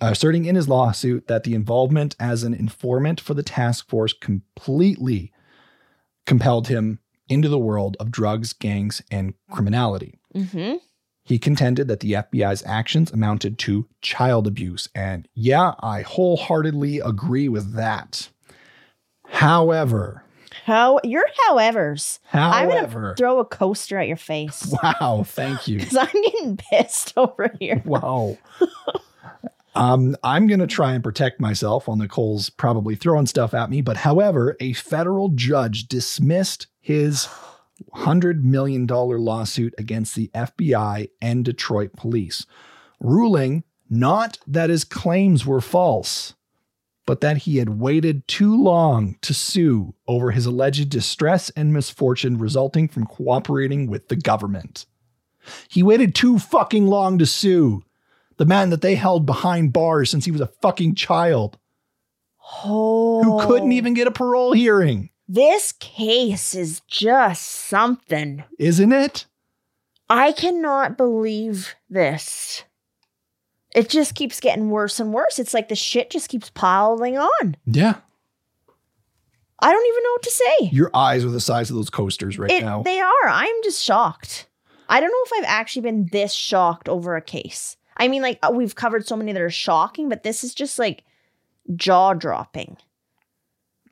asserting 0.00 0.44
in 0.44 0.54
his 0.54 0.68
lawsuit 0.68 1.26
that 1.26 1.42
the 1.42 1.54
involvement 1.54 2.14
as 2.20 2.44
an 2.44 2.54
informant 2.54 3.20
for 3.20 3.34
the 3.34 3.42
task 3.42 3.88
force 3.88 4.12
completely 4.12 5.32
compelled 6.24 6.68
him 6.68 7.00
into 7.28 7.48
the 7.48 7.58
world 7.58 7.96
of 7.98 8.12
drugs, 8.12 8.52
gangs, 8.52 9.02
and 9.10 9.34
criminality. 9.50 10.20
Mm-hmm. 10.34 10.76
He 11.26 11.40
contended 11.40 11.88
that 11.88 11.98
the 11.98 12.12
FBI's 12.12 12.62
actions 12.64 13.10
amounted 13.10 13.58
to 13.58 13.88
child 14.00 14.46
abuse. 14.46 14.88
And 14.94 15.26
yeah, 15.34 15.72
I 15.80 16.02
wholeheartedly 16.02 17.00
agree 17.00 17.48
with 17.48 17.74
that. 17.74 18.28
However, 19.26 20.22
How 20.66 21.00
your 21.02 21.24
howevers. 21.48 22.20
I'm 22.32 22.68
gonna 22.68 23.14
throw 23.16 23.40
a 23.40 23.44
coaster 23.44 23.98
at 23.98 24.06
your 24.06 24.16
face. 24.16 24.72
wow, 24.82 25.24
thank 25.26 25.66
you. 25.66 25.80
Because 25.80 25.96
I'm 25.96 26.22
getting 26.22 26.56
pissed 26.58 27.12
over 27.16 27.52
here. 27.58 27.82
Wow. 27.84 28.38
um, 29.74 30.16
I'm 30.22 30.46
going 30.46 30.60
to 30.60 30.68
try 30.68 30.92
and 30.92 31.02
protect 31.02 31.40
myself 31.40 31.88
while 31.88 31.96
Nicole's 31.96 32.50
probably 32.50 32.94
throwing 32.94 33.26
stuff 33.26 33.52
at 33.52 33.68
me. 33.68 33.80
But 33.80 33.96
however, 33.96 34.56
a 34.60 34.74
federal 34.74 35.30
judge 35.30 35.88
dismissed 35.88 36.68
his 36.80 37.28
$100 37.94 38.42
million 38.42 38.86
lawsuit 38.86 39.74
against 39.78 40.14
the 40.14 40.30
FBI 40.34 41.10
and 41.20 41.44
Detroit 41.44 41.92
police, 41.94 42.46
ruling 43.00 43.64
not 43.88 44.38
that 44.46 44.70
his 44.70 44.84
claims 44.84 45.46
were 45.46 45.60
false, 45.60 46.34
but 47.06 47.20
that 47.20 47.38
he 47.38 47.58
had 47.58 47.78
waited 47.80 48.26
too 48.26 48.60
long 48.60 49.16
to 49.22 49.32
sue 49.32 49.94
over 50.08 50.32
his 50.32 50.46
alleged 50.46 50.88
distress 50.88 51.50
and 51.50 51.72
misfortune 51.72 52.38
resulting 52.38 52.88
from 52.88 53.06
cooperating 53.06 53.86
with 53.86 54.08
the 54.08 54.16
government. 54.16 54.86
He 55.68 55.82
waited 55.82 56.14
too 56.14 56.38
fucking 56.38 56.88
long 56.88 57.18
to 57.18 57.26
sue 57.26 57.84
the 58.38 58.44
man 58.44 58.70
that 58.70 58.82
they 58.82 58.96
held 58.96 59.24
behind 59.24 59.72
bars 59.72 60.10
since 60.10 60.24
he 60.24 60.32
was 60.32 60.40
a 60.40 60.50
fucking 60.60 60.94
child 60.94 61.58
Oh, 62.64 63.22
who 63.22 63.46
couldn't 63.46 63.70
oh. 63.70 63.74
even 63.74 63.94
get 63.94 64.06
a 64.06 64.12
parole 64.12 64.52
hearing, 64.52 65.10
This 65.28 65.72
case 65.72 66.54
is 66.54 66.80
just 66.86 67.42
something. 67.44 68.44
isn't 68.58 68.92
it? 68.92 69.26
I 70.08 70.30
cannot 70.32 70.96
believe 70.96 71.74
this. 71.90 72.62
It 73.74 73.88
just 73.88 74.14
keeps 74.14 74.38
getting 74.40 74.70
worse 74.70 75.00
and 75.00 75.12
worse. 75.12 75.38
It's 75.38 75.52
like 75.52 75.68
the 75.68 75.74
shit 75.74 76.10
just 76.10 76.28
keeps 76.28 76.48
piling 76.50 77.18
on. 77.18 77.56
Yeah. 77.66 77.96
I 79.58 79.72
don't 79.72 79.86
even 79.86 80.02
know 80.02 80.10
what 80.12 80.22
to 80.22 80.30
say. 80.30 80.68
Your 80.72 80.90
eyes 80.94 81.24
are 81.24 81.30
the 81.30 81.40
size 81.40 81.70
of 81.70 81.76
those 81.76 81.90
coasters 81.90 82.38
right 82.38 82.50
It- 82.50 82.62
now. 82.62 82.82
They 82.82 83.00
are. 83.00 83.26
I'm 83.28 83.54
just 83.64 83.82
shocked. 83.82 84.46
I 84.88 85.00
don't 85.00 85.10
know 85.10 85.22
if 85.26 85.32
I've 85.42 85.50
actually 85.50 85.82
been 85.82 86.08
this 86.12 86.32
shocked 86.32 86.88
over 86.88 87.16
a 87.16 87.22
case. 87.22 87.76
I 87.96 88.06
mean, 88.06 88.22
like, 88.22 88.38
uh, 88.42 88.52
we've 88.54 88.74
covered 88.76 89.06
so 89.08 89.16
many 89.16 89.32
that 89.32 89.42
are 89.42 89.50
shocking, 89.50 90.08
but 90.08 90.22
this 90.22 90.44
is 90.44 90.54
just 90.54 90.78
like 90.78 91.02
jaw 91.74 92.12
dropping. 92.14 92.76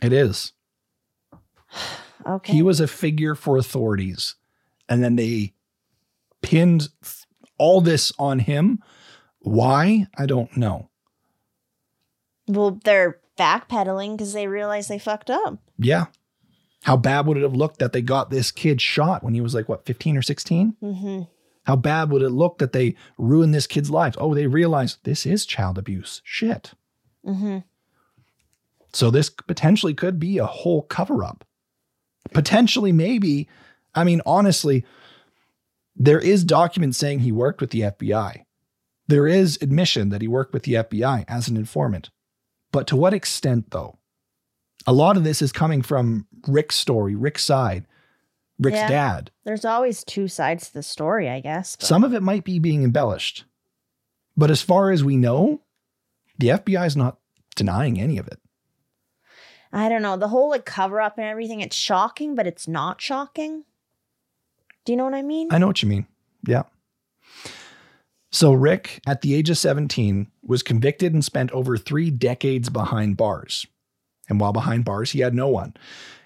it 0.01 0.13
is. 0.13 0.53
Okay. 2.27 2.55
He 2.55 2.63
was 2.63 2.81
a 2.81 2.89
figure 2.89 3.35
for 3.35 3.59
authorities. 3.59 4.37
And 4.89 5.05
then 5.05 5.17
they 5.17 5.53
pinned 6.41 6.89
all 7.59 7.83
this 7.83 8.15
on 8.19 8.39
him. 8.39 8.83
Why? 9.41 10.07
I 10.17 10.25
don't 10.25 10.57
know. 10.57 10.89
well, 12.49 12.81
they're 12.83 13.21
backpedaling 13.39 14.17
because 14.17 14.33
they 14.33 14.47
realize 14.47 14.89
they 14.89 14.99
fucked 14.99 15.29
up. 15.29 15.59
Yeah. 15.79 16.07
How 16.85 16.97
bad 16.97 17.27
would 17.27 17.37
it 17.37 17.43
have 17.43 17.55
looked 17.55 17.79
that 17.81 17.93
they 17.93 18.01
got 18.01 18.31
this 18.31 18.51
kid 18.51 18.81
shot 18.81 19.23
when 19.23 19.35
he 19.35 19.43
was 19.43 19.55
like, 19.55 19.69
what, 19.69 19.85
15 19.85 20.17
or 20.17 20.23
16? 20.23 20.77
Mm-hmm. 20.83 21.23
How 21.65 21.77
bad 21.77 22.11
would 22.11 22.23
it 22.23 22.31
look 22.31 22.57
that 22.57 22.73
they 22.73 22.95
ruined 23.19 23.53
this 23.55 23.67
kid's 23.67 23.91
life? 23.91 24.15
Oh, 24.17 24.35
they 24.35 24.47
realized 24.47 24.99
this 25.03 25.27
is 25.27 25.45
child 25.45 25.77
abuse. 25.77 26.23
Shit. 26.25 26.73
Mm-hmm. 27.27 27.59
So 28.95 29.11
this 29.11 29.29
potentially 29.29 29.93
could 29.93 30.19
be 30.19 30.39
a 30.39 30.47
whole 30.47 30.81
cover 30.83 31.23
up. 31.23 31.45
Potentially, 32.35 32.93
maybe. 32.93 33.49
I 33.95 34.05
mean, 34.05 34.21
honestly, 34.27 34.85
there 35.97 36.19
is 36.19 36.45
documents 36.45 36.99
saying 36.99 37.21
he 37.21 37.33
worked 37.33 37.61
with 37.61 37.71
the 37.71 37.83
FBI. 37.83 38.45
There 39.07 39.27
is 39.27 39.59
admission 39.63 40.09
that 40.11 40.21
he 40.23 40.29
worked 40.29 40.53
with 40.53 40.65
the 40.65 40.75
FBI 40.75 41.25
as 41.29 41.49
an 41.49 41.57
informant. 41.57 42.11
But 42.73 42.87
to 42.89 42.97
what 42.97 43.15
extent, 43.15 43.71
though? 43.71 43.99
A 44.87 44.93
lot 44.93 45.17
of 45.17 45.25
this 45.25 45.41
is 45.41 45.53
coming 45.53 45.83
from 45.83 46.27
Rick's 46.49 46.77
story, 46.77 47.15
Rick's 47.15 47.45
side, 47.45 47.87
Rick's 48.59 48.77
Yeah. 48.77 48.89
dad. 48.89 49.31
There's 49.45 49.65
always 49.65 50.05
two 50.05 50.29
sides 50.29 50.69
to 50.69 50.75
the 50.75 50.83
story, 50.83 51.29
I 51.29 51.41
guess. 51.41 51.77
but- 51.77 51.87
Some 51.87 52.05
of 52.05 52.13
it 52.15 52.23
might 52.23 52.45
be 52.45 52.59
being 52.59 52.83
embellished. 52.85 53.45
But 54.37 54.51
as 54.51 54.63
far 54.63 54.91
as 54.91 55.05
we 55.05 55.17
know, 55.17 55.63
the 56.39 56.51
FBI 56.51 56.87
is 56.87 56.97
not 56.97 57.19
denying 57.57 58.01
any 58.01 58.19
of 58.19 58.27
it. 58.27 58.41
I 59.75 59.89
don't 59.89 60.03
know. 60.03 60.17
The 60.17 60.29
whole 60.29 60.51
like 60.51 60.65
cover 60.65 61.01
up 61.01 61.19
and 61.19 61.27
everything, 61.27 61.61
it's 61.61 61.77
shocking, 61.77 62.37
but 62.37 62.47
it's 62.47 62.69
not 62.69 63.01
shocking. 63.01 63.65
Do 64.85 64.93
you 64.93 64.97
know 64.97 65.05
what 65.05 65.15
I 65.15 65.23
mean? 65.23 65.49
I 65.51 65.59
know 65.59 65.67
what 65.67 65.83
you 65.83 65.89
mean. 65.89 66.07
Yeah. 66.47 66.63
So 68.31 68.53
Rick, 68.53 69.01
at 69.07 69.21
the 69.23 69.35
age 69.35 69.51
of 69.51 69.59
17, 69.59 70.29
was 70.43 70.63
convicted 70.63 71.13
and 71.13 71.25
spent 71.25 71.51
over 71.51 71.77
three 71.77 72.11
decades 72.11 72.69
behind 72.69 73.17
bars. 73.17 73.67
And 74.29 74.41
while 74.41 74.53
behind 74.53 74.85
bars, 74.85 75.11
he 75.11 75.21
had 75.21 75.35
no 75.35 75.49
one. 75.49 75.75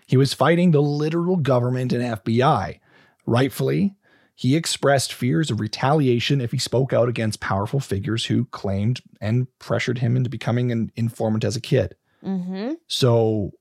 He 0.06 0.16
was 0.16 0.34
fighting 0.34 0.70
the 0.70 0.82
literal 0.82 1.36
government 1.36 1.92
and 1.92 2.02
FBI. 2.02 2.80
Rightfully, 3.26 3.94
he 4.34 4.56
expressed 4.56 5.12
fears 5.12 5.50
of 5.50 5.60
retaliation 5.60 6.40
if 6.40 6.52
he 6.52 6.58
spoke 6.58 6.92
out 6.92 7.08
against 7.08 7.40
powerful 7.40 7.80
figures 7.80 8.26
who 8.26 8.44
claimed 8.46 9.00
and 9.20 9.46
pressured 9.58 9.98
him 9.98 10.16
into 10.16 10.30
becoming 10.30 10.70
an 10.70 10.92
informant 10.96 11.44
as 11.44 11.56
a 11.56 11.60
kid. 11.60 11.94
Mm-hmm. 12.24 12.72
So, 12.86 13.52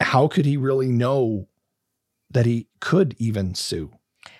how 0.00 0.28
could 0.28 0.44
he 0.46 0.56
really 0.56 0.88
know 0.90 1.48
that 2.30 2.46
he 2.46 2.68
could 2.80 3.14
even 3.18 3.54
sue? 3.54 3.90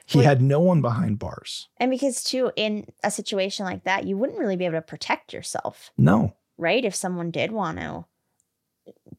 He 0.06 0.18
Well- 0.18 0.26
had 0.26 0.42
no 0.42 0.60
one 0.60 0.82
behind 0.82 1.18
bars. 1.18 1.68
And 1.78 1.90
because 1.90 2.22
too, 2.24 2.50
in 2.56 2.86
a 3.02 3.10
situation 3.10 3.64
like 3.64 3.84
that, 3.84 4.04
you 4.06 4.16
wouldn't 4.16 4.38
really 4.38 4.56
be 4.56 4.64
able 4.64 4.78
to 4.78 4.82
protect 4.82 5.32
yourself, 5.32 5.92
No, 5.96 6.34
right? 6.58 6.84
If 6.84 6.94
someone 6.94 7.30
did 7.30 7.52
want 7.52 7.78
to 7.78 8.04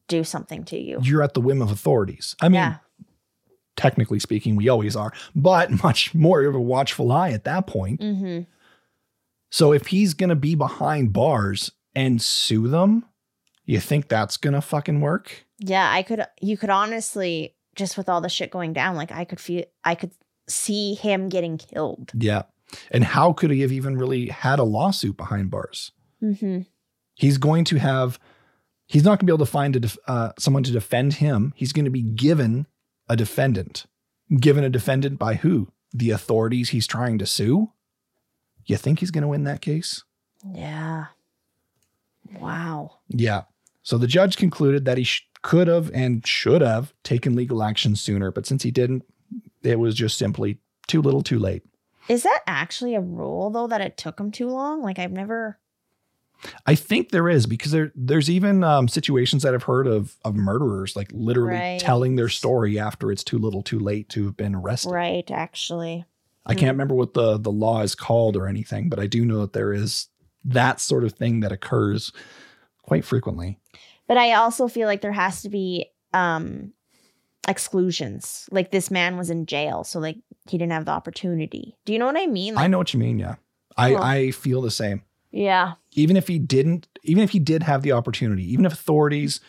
do 0.08 0.22
something 0.22 0.64
to 0.64 0.78
you. 0.78 1.00
you're 1.02 1.22
at 1.22 1.34
the 1.34 1.40
whim 1.40 1.60
of 1.60 1.70
authorities. 1.72 2.36
I 2.40 2.48
mean, 2.48 2.54
yeah. 2.54 2.76
technically 3.76 4.20
speaking, 4.20 4.54
we 4.54 4.68
always 4.68 4.94
are, 4.94 5.12
but 5.34 5.70
much 5.82 6.14
more 6.14 6.44
of 6.44 6.54
a 6.54 6.60
watchful 6.60 7.10
eye 7.10 7.30
at 7.30 7.44
that 7.44 7.66
point. 7.66 8.00
Mm-hmm. 8.00 8.42
So, 9.50 9.72
if 9.72 9.88
he's 9.88 10.14
going 10.14 10.30
to 10.30 10.36
be 10.36 10.54
behind 10.54 11.12
bars 11.12 11.72
and 11.94 12.20
sue 12.20 12.68
them, 12.68 13.04
you 13.66 13.80
think 13.80 14.08
that's 14.08 14.36
to 14.54 14.60
fucking 14.60 15.00
work? 15.00 15.44
Yeah, 15.58 15.90
I 15.90 16.02
could 16.02 16.26
you 16.40 16.56
could 16.56 16.70
honestly 16.70 17.54
just 17.74 17.96
with 17.96 18.08
all 18.08 18.20
the 18.20 18.28
shit 18.28 18.50
going 18.50 18.72
down, 18.72 18.96
like 18.96 19.12
I 19.12 19.24
could 19.24 19.38
feel 19.38 19.64
I 19.84 19.94
could 19.94 20.12
see 20.48 20.94
him 20.94 21.28
getting 21.28 21.58
killed. 21.58 22.10
Yeah. 22.14 22.42
And 22.90 23.04
how 23.04 23.32
could 23.32 23.50
he 23.50 23.60
have 23.60 23.72
even 23.72 23.96
really 23.96 24.28
had 24.28 24.58
a 24.58 24.64
lawsuit 24.64 25.16
behind 25.16 25.50
bars? 25.50 25.92
Mm-hmm. 26.22 26.62
He's 27.14 27.38
going 27.38 27.64
to 27.66 27.78
have, 27.78 28.18
he's 28.86 29.04
not 29.04 29.10
going 29.10 29.18
to 29.20 29.24
be 29.26 29.30
able 29.32 29.46
to 29.46 29.50
find 29.50 29.76
a 29.76 29.80
def, 29.80 29.96
uh, 30.06 30.32
someone 30.38 30.62
to 30.64 30.72
defend 30.72 31.14
him. 31.14 31.52
He's 31.56 31.72
going 31.72 31.84
to 31.84 31.90
be 31.90 32.02
given 32.02 32.66
a 33.08 33.16
defendant. 33.16 33.86
Given 34.40 34.64
a 34.64 34.70
defendant 34.70 35.18
by 35.18 35.34
who? 35.34 35.68
The 35.92 36.10
authorities 36.10 36.70
he's 36.70 36.86
trying 36.86 37.18
to 37.18 37.26
sue? 37.26 37.72
You 38.64 38.76
think 38.76 38.98
he's 38.98 39.12
going 39.12 39.22
to 39.22 39.28
win 39.28 39.44
that 39.44 39.60
case? 39.60 40.02
Yeah. 40.52 41.06
Wow. 42.40 42.98
Yeah. 43.08 43.42
So 43.86 43.98
the 43.98 44.08
judge 44.08 44.36
concluded 44.36 44.84
that 44.84 44.98
he 44.98 45.04
sh- 45.04 45.28
could 45.42 45.68
have 45.68 45.92
and 45.94 46.26
should 46.26 46.60
have 46.60 46.92
taken 47.04 47.36
legal 47.36 47.62
action 47.62 47.94
sooner, 47.94 48.32
but 48.32 48.44
since 48.44 48.64
he 48.64 48.72
didn't, 48.72 49.04
it 49.62 49.78
was 49.78 49.94
just 49.94 50.18
simply 50.18 50.58
too 50.88 51.00
little 51.00 51.22
too 51.22 51.38
late. 51.38 51.62
Is 52.08 52.24
that 52.24 52.40
actually 52.48 52.96
a 52.96 53.00
rule 53.00 53.48
though 53.50 53.68
that 53.68 53.80
it 53.80 53.96
took 53.96 54.18
him 54.18 54.32
too 54.32 54.48
long? 54.48 54.82
Like 54.82 54.98
I've 54.98 55.12
never 55.12 55.60
I 56.66 56.74
think 56.74 57.10
there 57.10 57.28
is 57.28 57.46
because 57.46 57.70
there 57.70 57.92
there's 57.94 58.28
even 58.28 58.64
um, 58.64 58.88
situations 58.88 59.44
that 59.44 59.54
I've 59.54 59.62
heard 59.62 59.86
of 59.86 60.16
of 60.24 60.34
murderers 60.34 60.96
like 60.96 61.10
literally 61.12 61.54
Right. 61.56 61.78
telling 61.80 62.16
their 62.16 62.28
story 62.28 62.80
after 62.80 63.12
it's 63.12 63.22
too 63.22 63.38
little 63.38 63.62
too 63.62 63.78
late 63.78 64.08
to 64.10 64.24
have 64.24 64.36
been 64.36 64.56
arrested. 64.56 64.90
right 64.90 65.30
actually. 65.30 66.06
I 66.44 66.54
can't 66.54 66.72
remember 66.72 66.96
what 66.96 67.14
the 67.14 67.38
the 67.38 67.52
law 67.52 67.82
is 67.82 67.94
called 67.94 68.36
or 68.36 68.48
anything, 68.48 68.88
but 68.88 68.98
I 68.98 69.06
do 69.06 69.24
know 69.24 69.42
that 69.42 69.52
there 69.52 69.72
is 69.72 70.08
that 70.44 70.80
sort 70.80 71.04
of 71.04 71.12
thing 71.12 71.38
that 71.40 71.52
occurs 71.52 72.10
quite 72.86 73.04
frequently. 73.04 73.58
But 74.08 74.16
I 74.16 74.32
also 74.34 74.68
feel 74.68 74.86
like 74.88 75.00
there 75.00 75.12
has 75.12 75.42
to 75.42 75.48
be 75.48 75.86
um 76.14 76.72
exclusions. 77.48 78.48
Like 78.50 78.70
this 78.70 78.90
man 78.90 79.16
was 79.16 79.30
in 79.30 79.46
jail, 79.46 79.84
so 79.84 79.98
like 80.00 80.16
he 80.48 80.58
didn't 80.58 80.72
have 80.72 80.84
the 80.84 80.90
opportunity. 80.92 81.76
Do 81.84 81.92
you 81.92 81.98
know 81.98 82.06
what 82.06 82.16
I 82.16 82.26
mean? 82.26 82.54
Like, 82.54 82.64
I 82.64 82.66
know 82.68 82.78
what 82.78 82.92
you 82.94 83.00
mean, 83.00 83.18
yeah. 83.18 83.36
I 83.76 83.94
I 83.94 84.30
feel 84.30 84.62
the 84.62 84.70
same. 84.70 85.02
Yeah. 85.32 85.74
even 85.92 86.16
if 86.16 86.28
he 86.28 86.38
didn't, 86.38 86.88
even 87.02 87.22
if 87.22 87.30
he 87.30 87.38
did 87.38 87.62
have 87.64 87.82
the 87.82 87.92
opportunity, 87.92 88.50
even 88.52 88.64
if 88.64 88.72
authorities, 88.72 89.40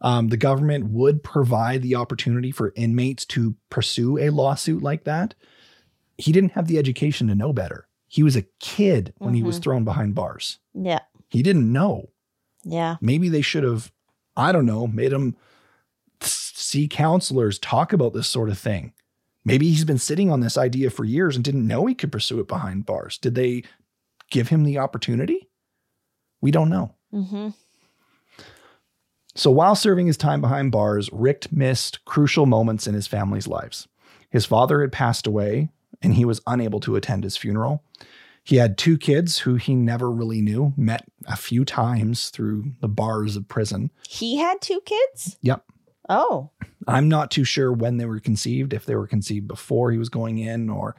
um, 0.00 0.28
the 0.28 0.38
government 0.38 0.86
would 0.86 1.22
provide 1.22 1.82
the 1.82 1.96
opportunity 1.96 2.50
for 2.50 2.72
inmates 2.76 3.26
to 3.26 3.54
pursue 3.68 4.16
a 4.16 4.30
lawsuit 4.30 4.82
like 4.82 5.04
that, 5.04 5.34
he 6.16 6.32
didn't 6.32 6.52
have 6.52 6.66
the 6.66 6.78
education 6.78 7.28
to 7.28 7.34
know 7.34 7.52
better. 7.52 7.88
He 8.06 8.22
was 8.22 8.36
a 8.36 8.46
kid 8.58 9.12
when 9.18 9.34
he 9.34 9.42
was 9.42 9.58
Mhm. 9.58 9.62
thrown 9.64 9.84
behind 9.84 10.14
bars. 10.14 10.60
Yeah. 10.72 11.00
He 11.28 11.42
didn't 11.42 11.70
know. 11.70 12.08
Yeah. 12.64 12.96
Maybe 13.00 13.28
they 13.28 13.42
should 13.42 13.64
have, 13.64 13.92
I 14.36 14.52
don't 14.52 14.66
know, 14.66 14.86
made 14.86 15.12
him 15.12 15.36
see 16.20 16.88
counselors 16.88 17.58
talk 17.58 17.92
about 17.92 18.14
this 18.14 18.26
sort 18.26 18.48
of 18.48 18.58
thing. 18.58 18.92
Maybe 19.44 19.68
he's 19.68 19.84
been 19.84 19.98
sitting 19.98 20.30
on 20.30 20.40
this 20.40 20.56
idea 20.56 20.88
for 20.90 21.04
years 21.04 21.36
and 21.36 21.44
didn't 21.44 21.66
know 21.66 21.84
he 21.86 21.94
could 21.94 22.10
pursue 22.10 22.40
it 22.40 22.48
behind 22.48 22.86
bars. 22.86 23.18
Did 23.18 23.34
they 23.34 23.62
give 24.30 24.48
him 24.48 24.64
the 24.64 24.78
opportunity? 24.78 25.48
We 26.40 26.50
don't 26.50 26.70
know. 26.70 26.94
Mm-hmm. 27.12 27.50
So 29.34 29.50
while 29.50 29.74
serving 29.74 30.06
his 30.06 30.16
time 30.16 30.40
behind 30.40 30.72
bars, 30.72 31.10
Rick 31.12 31.52
missed 31.52 32.04
crucial 32.04 32.46
moments 32.46 32.86
in 32.86 32.94
his 32.94 33.06
family's 33.06 33.46
lives. 33.46 33.88
His 34.30 34.46
father 34.46 34.80
had 34.80 34.92
passed 34.92 35.26
away 35.26 35.68
and 36.00 36.14
he 36.14 36.24
was 36.24 36.40
unable 36.46 36.80
to 36.80 36.96
attend 36.96 37.24
his 37.24 37.36
funeral. 37.36 37.82
He 38.44 38.56
had 38.56 38.76
two 38.76 38.98
kids 38.98 39.38
who 39.38 39.54
he 39.54 39.74
never 39.74 40.10
really 40.10 40.42
knew, 40.42 40.74
met 40.76 41.06
a 41.26 41.34
few 41.34 41.64
times 41.64 42.28
through 42.28 42.72
the 42.80 42.88
bars 42.88 43.36
of 43.36 43.48
prison. 43.48 43.90
He 44.06 44.36
had 44.36 44.60
two 44.60 44.82
kids? 44.84 45.38
Yep. 45.40 45.64
Oh. 46.10 46.50
I'm 46.86 47.08
not 47.08 47.30
too 47.30 47.44
sure 47.44 47.72
when 47.72 47.96
they 47.96 48.04
were 48.04 48.20
conceived, 48.20 48.74
if 48.74 48.84
they 48.84 48.96
were 48.96 49.06
conceived 49.06 49.48
before 49.48 49.90
he 49.90 49.96
was 49.96 50.10
going 50.10 50.38
in, 50.38 50.68
or 50.68 50.94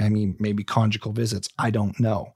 I 0.00 0.08
mean, 0.08 0.36
maybe 0.40 0.64
conjugal 0.64 1.12
visits. 1.12 1.48
I 1.56 1.70
don't 1.70 1.98
know. 2.00 2.34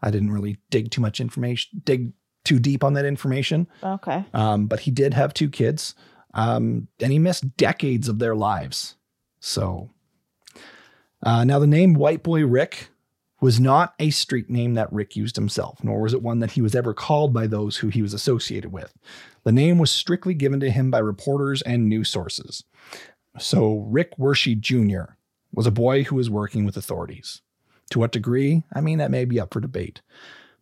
I 0.00 0.10
didn't 0.10 0.32
really 0.32 0.56
dig 0.70 0.90
too 0.90 1.02
much 1.02 1.20
information, 1.20 1.82
dig 1.84 2.14
too 2.44 2.58
deep 2.58 2.82
on 2.82 2.94
that 2.94 3.04
information. 3.04 3.68
Okay. 3.82 4.24
Um, 4.32 4.66
but 4.66 4.80
he 4.80 4.90
did 4.90 5.12
have 5.12 5.34
two 5.34 5.50
kids, 5.50 5.94
um, 6.32 6.88
and 7.00 7.12
he 7.12 7.18
missed 7.18 7.56
decades 7.58 8.08
of 8.08 8.18
their 8.18 8.34
lives. 8.34 8.96
So 9.40 9.90
uh, 11.22 11.44
now 11.44 11.58
the 11.58 11.66
name 11.66 11.92
White 11.92 12.22
Boy 12.22 12.46
Rick 12.46 12.88
was 13.40 13.58
not 13.58 13.94
a 13.98 14.10
street 14.10 14.50
name 14.50 14.74
that 14.74 14.92
Rick 14.92 15.16
used 15.16 15.36
himself, 15.36 15.82
nor 15.82 16.02
was 16.02 16.12
it 16.12 16.22
one 16.22 16.40
that 16.40 16.52
he 16.52 16.62
was 16.62 16.74
ever 16.74 16.92
called 16.92 17.32
by 17.32 17.46
those 17.46 17.78
who 17.78 17.88
he 17.88 18.02
was 18.02 18.12
associated 18.12 18.70
with. 18.70 18.92
The 19.44 19.52
name 19.52 19.78
was 19.78 19.90
strictly 19.90 20.34
given 20.34 20.60
to 20.60 20.70
him 20.70 20.90
by 20.90 20.98
reporters 20.98 21.62
and 21.62 21.88
news 21.88 22.10
sources. 22.10 22.64
So 23.38 23.86
Rick 23.88 24.16
Wershe 24.18 24.60
Jr. 24.60 25.14
was 25.52 25.66
a 25.66 25.70
boy 25.70 26.04
who 26.04 26.16
was 26.16 26.28
working 26.28 26.64
with 26.64 26.76
authorities. 26.76 27.40
To 27.90 27.98
what 27.98 28.12
degree? 28.12 28.62
I 28.72 28.80
mean, 28.80 28.98
that 28.98 29.10
may 29.10 29.24
be 29.24 29.40
up 29.40 29.52
for 29.52 29.60
debate. 29.60 30.02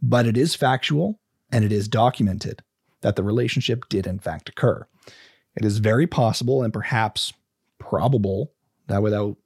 But 0.00 0.26
it 0.26 0.36
is 0.36 0.54
factual 0.54 1.18
and 1.50 1.64
it 1.64 1.72
is 1.72 1.88
documented 1.88 2.62
that 3.00 3.16
the 3.16 3.22
relationship 3.22 3.88
did 3.88 4.06
in 4.06 4.18
fact 4.18 4.48
occur. 4.48 4.86
It 5.56 5.64
is 5.64 5.78
very 5.78 6.06
possible 6.06 6.62
and 6.62 6.72
perhaps 6.72 7.32
probable 7.78 8.52
that 8.86 9.02
without 9.02 9.36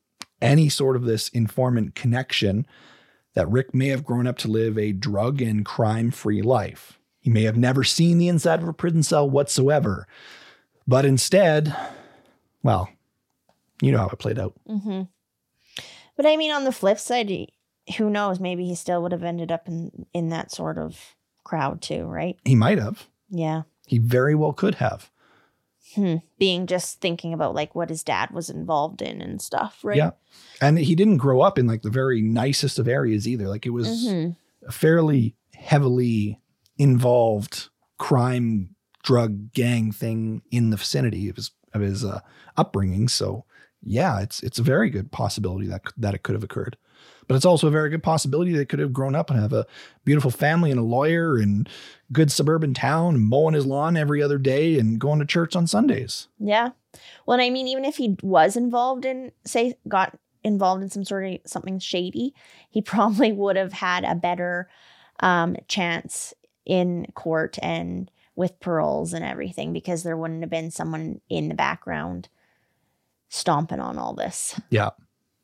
any 0.40 0.68
sort 0.68 0.96
of 0.96 1.04
this 1.04 1.28
informant 1.30 1.94
connection, 1.94 2.66
that 3.34 3.50
Rick 3.50 3.74
may 3.74 3.88
have 3.88 4.04
grown 4.04 4.26
up 4.26 4.38
to 4.38 4.48
live 4.48 4.78
a 4.78 4.92
drug 4.92 5.40
and 5.40 5.64
crime 5.64 6.10
free 6.10 6.42
life. 6.42 6.98
He 7.20 7.30
may 7.30 7.42
have 7.42 7.56
never 7.56 7.84
seen 7.84 8.18
the 8.18 8.28
inside 8.28 8.62
of 8.62 8.68
a 8.68 8.72
prison 8.72 9.02
cell 9.02 9.28
whatsoever. 9.28 10.06
But 10.86 11.04
instead, 11.04 11.74
well, 12.62 12.90
you 13.80 13.92
know 13.92 13.98
how 13.98 14.08
it 14.08 14.18
played 14.18 14.38
out. 14.38 14.54
Mm-hmm. 14.68 15.02
But 16.16 16.26
I 16.26 16.36
mean, 16.36 16.50
on 16.50 16.64
the 16.64 16.72
flip 16.72 16.98
side, 16.98 17.30
who 17.96 18.10
knows? 18.10 18.40
Maybe 18.40 18.66
he 18.66 18.74
still 18.74 19.02
would 19.02 19.12
have 19.12 19.22
ended 19.22 19.52
up 19.52 19.68
in 19.68 20.06
in 20.12 20.30
that 20.30 20.50
sort 20.50 20.78
of 20.78 21.14
crowd 21.44 21.80
too, 21.80 22.04
right? 22.04 22.36
He 22.44 22.56
might 22.56 22.78
have. 22.78 23.06
Yeah. 23.30 23.62
He 23.86 23.98
very 23.98 24.34
well 24.34 24.52
could 24.52 24.76
have. 24.76 25.10
Hmm. 25.94 26.16
Being 26.38 26.66
just 26.66 27.00
thinking 27.00 27.32
about 27.34 27.54
like 27.54 27.74
what 27.74 27.88
his 27.90 28.02
dad 28.02 28.30
was 28.30 28.48
involved 28.50 29.02
in 29.02 29.20
and 29.20 29.40
stuff, 29.40 29.80
right? 29.84 29.96
Yeah. 29.96 30.10
And 30.60 30.78
he 30.78 30.94
didn't 30.94 31.18
grow 31.18 31.40
up 31.40 31.58
in 31.58 31.66
like 31.66 31.82
the 31.82 31.90
very 31.90 32.20
nicest 32.22 32.78
of 32.78 32.88
areas 32.88 33.26
either. 33.28 33.48
Like 33.48 33.66
it 33.66 33.70
was 33.70 33.88
Mhm. 34.06 34.36
a 34.66 34.72
fairly 34.72 35.34
heavily 35.54 36.40
involved 36.78 37.68
crime 37.98 38.74
drug 39.02 39.52
gang 39.52 39.92
thing 39.92 40.42
in 40.50 40.70
the 40.70 40.76
vicinity 40.76 41.28
of 41.28 41.36
his 41.36 41.50
of 41.74 41.80
his 41.80 42.04
uh, 42.04 42.20
upbringing. 42.56 43.08
So 43.08 43.44
yeah, 43.84 44.20
it's 44.20 44.42
it's 44.42 44.58
a 44.58 44.62
very 44.62 44.90
good 44.90 45.10
possibility 45.10 45.66
that 45.66 45.82
that 45.96 46.14
it 46.14 46.22
could 46.22 46.34
have 46.34 46.44
occurred. 46.44 46.76
But 47.28 47.36
it's 47.36 47.44
also 47.44 47.68
a 47.68 47.70
very 47.70 47.88
good 47.88 48.02
possibility 48.02 48.52
they 48.52 48.64
could 48.64 48.78
have 48.78 48.92
grown 48.92 49.14
up 49.14 49.30
and 49.30 49.40
have 49.40 49.52
a 49.52 49.66
beautiful 50.04 50.30
family 50.30 50.70
and 50.70 50.80
a 50.80 50.84
lawyer 50.84 51.36
and 51.36 51.68
good 52.12 52.30
suburban 52.30 52.74
town, 52.74 53.20
mowing 53.20 53.54
his 53.54 53.66
lawn 53.66 53.96
every 53.96 54.22
other 54.22 54.38
day 54.38 54.78
and 54.78 54.98
going 54.98 55.18
to 55.18 55.24
church 55.24 55.56
on 55.56 55.66
Sundays. 55.66 56.28
Yeah. 56.38 56.70
Well, 57.26 57.40
I 57.40 57.48
mean, 57.50 57.68
even 57.68 57.84
if 57.84 57.96
he 57.96 58.16
was 58.22 58.56
involved 58.56 59.04
in, 59.04 59.32
say, 59.44 59.74
got 59.88 60.18
involved 60.44 60.82
in 60.82 60.90
some 60.90 61.04
sort 61.04 61.26
of 61.26 61.38
something 61.46 61.78
shady, 61.78 62.34
he 62.70 62.82
probably 62.82 63.32
would 63.32 63.56
have 63.56 63.72
had 63.72 64.04
a 64.04 64.14
better 64.14 64.68
um, 65.20 65.56
chance 65.68 66.34
in 66.64 67.06
court 67.14 67.58
and 67.62 68.10
with 68.34 68.60
paroles 68.60 69.12
and 69.12 69.24
everything 69.24 69.72
because 69.72 70.02
there 70.02 70.16
wouldn't 70.16 70.40
have 70.42 70.50
been 70.50 70.70
someone 70.70 71.20
in 71.28 71.48
the 71.48 71.54
background 71.54 72.28
stomping 73.32 73.80
on 73.80 73.98
all 73.98 74.14
this. 74.14 74.60
Yeah. 74.70 74.90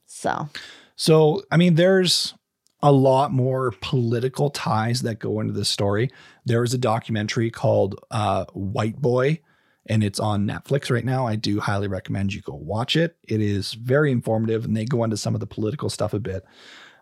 So, 0.07 0.49
So, 0.95 1.43
I 1.51 1.57
mean, 1.57 1.74
there's 1.74 2.34
a 2.82 2.93
lot 2.93 3.32
more 3.32 3.72
political 3.80 4.51
ties 4.51 5.03
that 5.03 5.18
go 5.18 5.41
into 5.41 5.53
this 5.53 5.68
story. 5.68 6.11
There 6.45 6.62
is 6.62 6.74
a 6.74 6.78
documentary 6.78 7.51
called 7.51 7.99
uh, 8.11 8.45
White 8.53 9.01
Boy, 9.01 9.41
and 9.86 10.05
it's 10.05 10.20
on 10.20 10.47
Netflix 10.47 10.91
right 10.91 11.05
now. 11.05 11.26
I 11.26 11.36
do 11.36 11.61
highly 11.61 11.89
recommend 11.89 12.34
you 12.34 12.41
go 12.43 12.55
watch 12.55 12.95
it. 12.95 13.16
It 13.26 13.41
is 13.41 13.72
very 13.72 14.12
informative, 14.12 14.64
and 14.64 14.76
they 14.76 14.84
go 14.84 15.03
into 15.03 15.16
some 15.16 15.34
of 15.34 15.41
the 15.41 15.47
political 15.47 15.89
stuff 15.89 16.12
a 16.12 16.20
bit. 16.20 16.45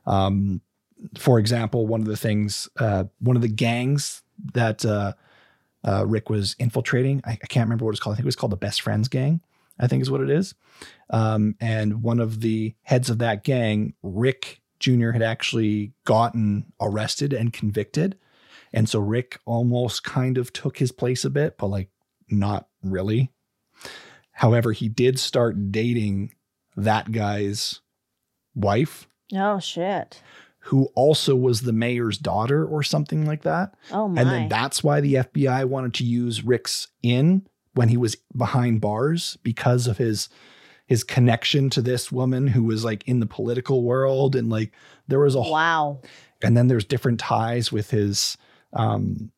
Um, 0.07 0.61
for 1.19 1.39
example, 1.39 1.87
one 1.87 2.01
of 2.01 2.07
the 2.07 2.17
things, 2.17 2.69
uh, 2.79 3.05
one 3.19 3.37
of 3.37 3.43
the 3.43 3.49
gangs 3.49 4.23
that 4.55 4.85
uh, 4.85 5.15
uh, 5.85 6.07
Rick 6.07 6.31
was 6.31 6.55
infiltrating, 6.59 7.21
I, 7.25 7.33
I 7.33 7.47
can't 7.47 7.67
remember 7.67 7.85
what 7.85 7.91
it's 7.91 8.01
called. 8.01 8.15
I 8.15 8.17
think 8.17 8.25
it 8.25 8.27
was 8.27 8.37
called 8.37 8.53
the 8.53 8.57
Best 8.57 8.83
Friends 8.83 9.09
Gang. 9.09 9.41
I 9.79 9.87
think 9.87 10.03
is 10.03 10.11
what 10.11 10.21
it 10.21 10.31
is. 10.31 10.55
Um, 11.11 11.55
and 11.61 12.03
one 12.03 12.21
of 12.21 12.41
the 12.41 12.75
heads 12.83 13.11
of 13.11 13.19
that 13.19 13.45
gang, 13.45 13.95
Rick 14.03 14.61
Jr., 14.81 15.11
had 15.11 15.23
actually 15.23 15.93
gotten 16.05 16.73
arrested 16.81 17.33
and 17.33 17.53
convicted. 17.53 18.19
And 18.73 18.89
so 18.89 18.99
Rick 18.99 19.39
almost 19.47 20.05
kind 20.05 20.39
of 20.39 20.53
took 20.53 20.79
his 20.79 20.93
place 20.93 21.25
a 21.25 21.31
bit, 21.31 21.57
but 21.59 21.69
like 21.69 21.91
not 22.29 22.69
really. 22.83 23.31
However, 24.33 24.73
he 24.73 24.89
did 24.89 25.19
start 25.19 25.73
dating 25.73 26.35
that 26.77 27.11
guy's 27.11 27.81
wife, 28.55 29.09
oh 29.35 29.59
shit. 29.59 30.23
who 30.59 30.89
also 30.95 31.35
was 31.35 31.63
the 31.63 31.73
mayor's 31.73 32.19
daughter 32.19 32.67
or 32.67 32.83
something 32.83 33.25
like 33.25 33.43
that. 33.43 33.75
Oh 33.91 34.09
my. 34.09 34.21
And 34.21 34.31
then 34.31 34.49
that's 34.49 34.85
why 34.85 35.01
the 35.01 35.15
FBI 35.15 35.65
wanted 35.67 35.95
to 35.95 36.05
use 36.05 36.45
Rick's 36.45 36.89
in 37.03 37.47
when 37.77 37.89
he 37.89 37.97
was 37.97 38.17
behind 38.37 38.81
bars 38.81 39.39
because 39.43 39.87
of 39.87 39.99
his 39.99 40.29
his 40.87 41.03
connection 41.05 41.69
to 41.71 41.83
this 41.83 42.11
woman 42.13 42.47
who 42.49 42.63
was 42.65 42.85
like 42.85 43.07
in 43.09 43.21
the 43.21 43.27
political 43.27 43.83
world 43.83 44.35
and 44.37 44.49
like 44.51 44.73
there 45.09 45.19
was 45.21 45.35
a 45.35 45.41
wow. 45.41 46.01
and 46.43 46.57
then 46.57 46.69
there's 46.69 46.85
different 46.85 47.19
ties 47.21 47.71
with 47.73 47.91
his 47.91 48.37
um 48.73 49.31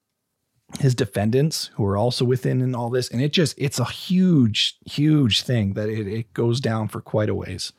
his 0.81 0.95
defendants 0.95 1.71
who 1.75 1.85
are 1.87 1.97
also 1.97 2.25
within 2.27 2.61
in 2.61 2.75
all 2.75 2.91
this 2.91 3.09
and 3.11 3.23
it 3.23 3.33
just 3.33 3.55
it's 3.59 3.79
a 3.79 3.85
huge 3.87 4.77
huge 4.85 5.43
thing 5.43 5.73
that 5.73 5.89
it, 5.89 6.07
it 6.07 6.35
goes 6.35 6.61
down 6.61 6.87
for 6.89 7.01
quite 7.01 7.29
a 7.29 7.35
ways 7.35 7.73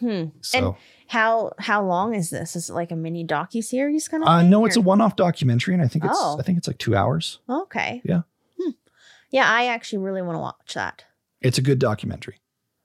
Hmm. 0.00 0.28
so 0.40 0.78
How 1.08 1.52
how 1.58 1.84
long 1.84 2.14
is 2.14 2.30
this? 2.30 2.56
Is 2.56 2.70
it 2.70 2.72
like 2.72 2.90
a 2.90 2.96
mini 2.96 3.22
docu 3.22 3.62
series 3.62 4.08
kind 4.08 4.22
of? 4.22 4.28
uh 4.30 4.40
thing, 4.40 4.48
no 4.48 4.64
it's 4.64 4.76
a 4.76 4.80
one-off 4.80 5.14
documentary 5.14 5.74
and 5.74 5.82
i 5.82 5.88
think 5.88 6.04
it's 6.06 6.16
Oh. 6.18 6.38
i 6.38 6.42
think 6.42 6.56
it's 6.56 6.66
like 6.66 6.78
two 6.78 6.96
hours 6.96 7.38
Okay. 7.50 8.00
Yeah. 8.02 8.22
Yeah, 9.30 9.48
I 9.48 9.66
actually 9.66 9.98
really 9.98 10.22
want 10.22 10.36
to 10.36 10.40
watch 10.40 10.74
that. 10.74 11.04
it's 11.40 11.58
a 11.58 11.62
good 11.62 11.78
documentary 11.78 12.36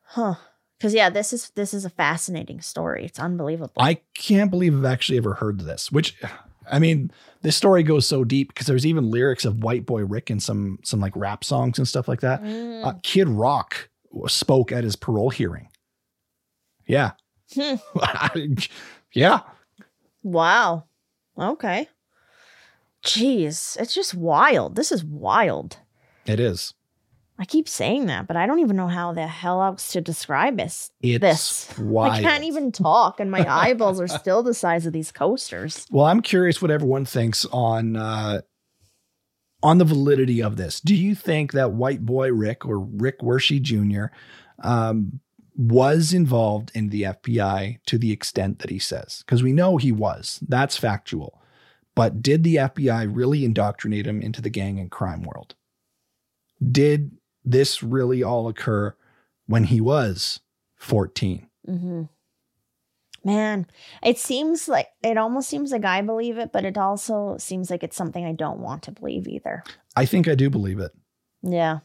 Huh. 0.08 0.36
Because 0.78 0.94
yeah, 0.94 1.10
this 1.10 1.32
is 1.34 1.52
this 1.56 1.74
is 1.74 1.86
a 1.86 1.90
fascinating 1.90 2.62
story. 2.62 3.06
It's 3.06 3.20
unbelievable. 3.20 3.74
I 3.78 4.02
can't 4.14 4.52
believe 4.52 4.76
I've 4.78 4.86
actually 4.86 5.18
ever 5.18 5.34
heard 5.36 5.62
this. 5.62 5.90
Which, 5.92 6.16
I 6.70 6.80
mean, 6.80 7.12
this 7.42 7.56
story 7.56 7.82
goes 7.82 8.06
so 8.06 8.24
deep 8.26 8.50
because 8.50 8.68
there's 8.68 8.86
even 8.86 9.10
lyrics 9.10 9.46
of 9.46 9.64
White 9.64 9.86
Boy 9.86 10.04
Rick 10.06 10.30
and 10.30 10.44
some 10.44 10.80
some 10.84 11.00
like 11.00 11.16
rap 11.16 11.44
songs 11.46 11.78
and 11.78 11.88
stuff 11.88 12.08
like 12.10 12.20
that. 12.22 12.44
Mm. 12.44 12.86
Uh, 12.86 12.94
Kid 13.04 13.30
Rock 13.30 13.90
spoke 14.28 14.72
at 14.74 14.84
his 14.84 14.98
parole 14.98 15.30
hearing. 15.30 15.70
Yeah, 16.86 17.12
Hmm. 17.54 17.76
yeah. 19.14 19.40
Wow. 20.24 20.84
Okay. 21.40 21.88
Jeez, 23.04 23.78
it's 23.80 23.94
just 23.94 24.14
wild. 24.14 24.76
This 24.76 24.92
is 24.92 25.04
wild. 25.04 25.78
It 26.26 26.40
is. 26.40 26.74
I 27.38 27.44
keep 27.44 27.68
saying 27.68 28.06
that, 28.06 28.28
but 28.28 28.38
I 28.38 28.46
don't 28.46 28.60
even 28.60 28.78
know 28.78 28.88
how 28.88 29.12
the 29.12 29.28
hell 29.28 29.62
else 29.62 29.92
to 29.92 30.00
describe 30.00 30.58
this. 30.58 30.90
It's 31.02 31.20
this. 31.20 31.78
wild. 31.78 32.14
I 32.16 32.22
can't 32.22 32.46
even 32.46 32.72
talk, 32.72 33.20
and 33.20 33.30
my 33.30 33.46
eyeballs 33.48 34.00
are 34.00 34.08
still 34.08 34.42
the 34.42 34.54
size 34.54 34.86
of 34.86 34.94
these 34.94 35.12
coasters. 35.12 35.86
Well, 35.96 36.06
I'm 36.06 36.22
curious 36.22 36.62
what 36.62 36.72
everyone 36.72 37.06
thinks 37.06 37.46
on 37.46 37.96
uh, 37.96 38.42
on 39.62 39.78
the 39.78 39.86
validity 39.86 40.42
of 40.42 40.56
this. 40.58 40.80
Do 40.80 40.96
you 40.96 41.16
think 41.16 41.52
that 41.52 41.74
white 41.74 42.06
boy 42.06 42.32
Rick 42.32 42.66
or 42.66 42.80
Rick 42.80 43.20
Wershe 43.20 43.62
Jr. 43.62 44.06
Um, 44.64 45.20
was 45.56 46.14
involved 46.14 46.72
in 46.74 46.90
the 46.90 47.04
FBI 47.04 47.80
to 47.86 47.98
the 47.98 48.12
extent 48.12 48.60
that 48.60 48.70
he 48.70 48.80
says? 48.80 49.24
Because 49.26 49.42
we 49.42 49.54
know 49.54 49.78
he 49.78 49.92
was. 49.92 50.40
That's 50.48 50.78
factual. 50.78 51.42
But 51.96 52.22
did 52.22 52.44
the 52.44 52.56
FBI 52.58 53.10
really 53.12 53.46
indoctrinate 53.46 54.06
him 54.06 54.22
into 54.22 54.42
the 54.42 54.50
gang 54.50 54.80
and 54.80 54.92
crime 54.92 55.24
world? 55.24 55.56
Did 56.72 57.12
this 57.44 57.84
really 57.84 58.24
all 58.24 58.48
occur 58.48 58.96
when 59.48 59.66
he 59.66 59.82
was 59.82 60.40
14? 60.76 61.48
hmm 61.66 62.04
Man, 63.24 63.66
it 64.04 64.20
seems 64.20 64.68
like 64.68 64.90
it 65.02 65.18
almost 65.18 65.50
seems 65.50 65.72
like 65.72 65.84
I 65.84 66.02
believe 66.02 66.38
it, 66.38 66.52
but 66.52 66.64
it 66.64 66.78
also 66.78 67.38
seems 67.40 67.72
like 67.72 67.82
it's 67.82 67.96
something 67.98 68.24
I 68.24 68.34
don't 68.34 68.60
want 68.60 68.84
to 68.84 68.92
believe 68.92 69.28
either. 69.28 69.64
I 69.96 70.06
think 70.06 70.28
I 70.28 70.36
do 70.36 70.48
believe 70.52 70.80
it. 70.80 70.92
Yeah, 71.42 71.80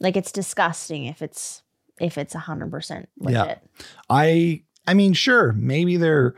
like 0.00 0.16
it's 0.16 0.32
disgusting 0.32 1.04
if 1.04 1.22
it's 1.22 1.62
if 2.00 2.18
it's 2.18 2.34
a 2.34 2.40
hundred 2.40 2.72
percent 2.72 3.08
Yeah. 3.20 3.54
I 4.10 4.64
I 4.84 4.94
mean, 4.94 5.12
sure, 5.12 5.52
maybe 5.52 5.96
they're 5.96 6.34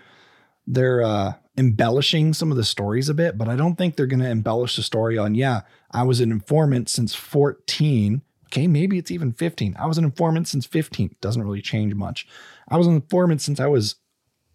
they're 0.66 1.02
uh 1.02 1.32
embellishing 1.56 2.34
some 2.34 2.50
of 2.50 2.56
the 2.56 2.64
stories 2.64 3.08
a 3.08 3.14
bit, 3.14 3.38
but 3.38 3.48
I 3.48 3.56
don't 3.56 3.76
think 3.76 3.96
they're 3.96 4.06
gonna 4.06 4.30
embellish 4.30 4.76
the 4.76 4.82
story 4.82 5.16
on, 5.16 5.34
yeah, 5.34 5.62
I 5.90 6.02
was 6.02 6.20
an 6.20 6.32
informant 6.32 6.88
since 6.88 7.14
14. 7.14 8.22
Okay, 8.46 8.66
maybe 8.66 8.98
it's 8.98 9.10
even 9.10 9.32
15. 9.32 9.76
I 9.78 9.86
was 9.86 9.98
an 9.98 10.04
informant 10.04 10.48
since 10.48 10.66
15. 10.66 11.16
Doesn't 11.20 11.42
really 11.42 11.62
change 11.62 11.94
much. 11.94 12.26
I 12.68 12.76
was 12.76 12.86
an 12.86 12.94
informant 12.94 13.42
since 13.42 13.60
I 13.60 13.66
was 13.66 13.96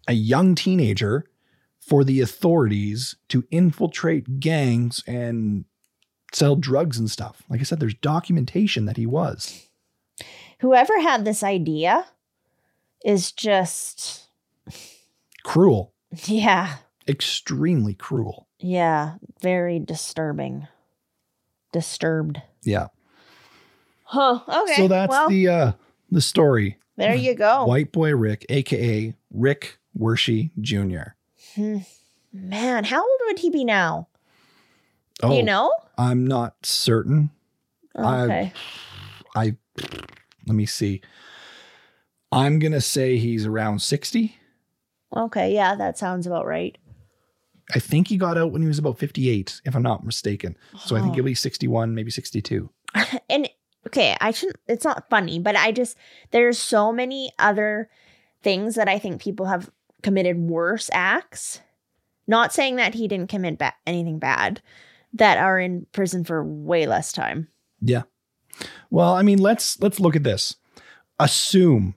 a 0.08 0.12
young 0.12 0.54
teenager 0.54 1.26
for 1.80 2.04
the 2.04 2.20
authorities 2.20 3.16
to 3.28 3.44
infiltrate 3.50 4.40
gangs 4.40 5.02
and 5.06 5.64
sell 6.32 6.56
drugs 6.56 6.98
and 6.98 7.10
stuff. 7.10 7.42
Like 7.48 7.60
I 7.60 7.64
said, 7.64 7.80
there's 7.80 7.94
documentation 7.94 8.84
that 8.84 8.96
he 8.96 9.06
was. 9.06 9.66
Whoever 10.60 11.00
had 11.00 11.24
this 11.24 11.42
idea 11.42 12.06
is 13.04 13.32
just 13.32 14.28
Cruel, 15.42 15.94
yeah, 16.26 16.76
extremely 17.10 17.94
cruel. 17.94 18.46
yeah, 18.58 19.16
very 19.42 19.78
disturbing. 19.78 20.66
Disturbed. 21.72 22.40
Yeah. 22.62 22.86
Huh. 24.04 24.40
Okay. 24.48 24.74
So 24.76 24.88
that's 24.88 25.10
well, 25.10 25.28
the 25.28 25.48
uh 25.48 25.72
the 26.10 26.20
story. 26.20 26.78
there 26.96 27.14
you 27.14 27.34
go. 27.34 27.64
White 27.64 27.92
boy 27.92 28.14
Rick, 28.16 28.46
aka 28.48 29.14
Rick 29.32 29.78
Wershe 29.98 30.50
Jr. 30.60 31.12
Hmm. 31.54 31.78
Man, 32.32 32.84
how 32.84 33.00
old 33.02 33.20
would 33.26 33.38
he 33.40 33.50
be 33.50 33.64
now? 33.64 34.08
Oh, 35.22 35.36
you 35.36 35.42
know? 35.42 35.72
I'm 35.98 36.26
not 36.26 36.54
certain. 36.64 37.30
I- 37.96 38.22
Okay. 38.24 38.52
I 39.36 39.56
let 40.46 40.54
me 40.56 40.66
see. 40.66 41.00
I'm 42.32 42.58
gonna 42.58 42.80
say 42.80 43.16
he's 43.18 43.46
around 43.46 43.80
60. 43.80 44.36
okay. 45.16 45.52
Yeah, 45.54 45.74
that 45.76 45.98
sounds 45.98 46.26
about 46.26 46.46
right. 46.46 46.76
I 47.74 47.78
think 47.78 48.08
he 48.08 48.16
got 48.16 48.36
out 48.38 48.52
when 48.52 48.62
he 48.62 48.68
was 48.68 48.78
about 48.78 48.98
58, 48.98 49.60
if 49.64 49.74
I'm 49.74 49.82
not 49.82 50.04
mistaken. 50.04 50.56
So 50.78 50.96
I 50.96 51.00
think 51.00 51.12
Oh. 51.12 51.14
he'll 51.16 51.24
be 51.24 51.34
61, 51.34 51.94
maybe 51.94 52.10
62. 52.10 52.70
and 53.30 53.48
okay, 53.86 54.16
I 54.20 54.30
shouldn't 54.32 54.58
it's 54.66 54.84
not 54.84 55.08
funny, 55.10 55.38
but 55.38 55.56
I 55.56 55.72
just 55.72 55.96
there's 56.32 56.58
so 56.58 56.92
many 56.92 57.32
other 57.38 57.88
things 58.42 58.74
that 58.74 58.88
I 58.88 58.98
think 58.98 59.20
people 59.22 59.46
have 59.46 59.70
committed 60.02 60.38
worse 60.38 60.90
acts. 60.92 61.60
Not 62.26 62.52
saying 62.52 62.76
that 62.76 62.94
he 62.94 63.08
didn't 63.08 63.28
commit 63.30 63.58
ba- 63.58 63.74
anything 63.86 64.18
bad 64.18 64.60
that 65.12 65.38
are 65.38 65.58
in 65.58 65.86
prison 65.92 66.24
for 66.24 66.44
way 66.44 66.86
less 66.86 67.12
time. 67.12 67.48
Yeah. 67.80 68.02
Well, 68.90 69.14
I 69.14 69.22
mean, 69.22 69.38
let's 69.40 69.80
let's 69.80 69.98
look 70.00 70.16
at 70.16 70.22
this. 70.24 70.56
Assume 71.18 71.94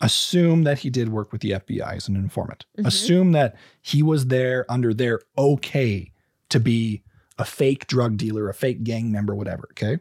assume 0.00 0.62
that 0.64 0.80
he 0.80 0.90
did 0.90 1.08
work 1.08 1.32
with 1.32 1.40
the 1.40 1.52
FBI 1.52 1.96
as 1.96 2.08
an 2.08 2.16
informant. 2.16 2.66
Mhm. 2.78 2.86
Assume 2.86 3.32
that 3.32 3.56
he 3.82 4.02
was 4.02 4.26
there 4.26 4.64
under 4.70 4.94
their 4.94 5.20
okay 5.36 6.12
to 6.50 6.60
be 6.60 7.02
a 7.38 7.44
fake 7.44 7.86
drug 7.86 8.16
dealer, 8.16 8.48
a 8.48 8.54
fake 8.54 8.84
gang 8.84 9.10
member, 9.10 9.34
whatever, 9.34 9.68
okay? 9.72 9.98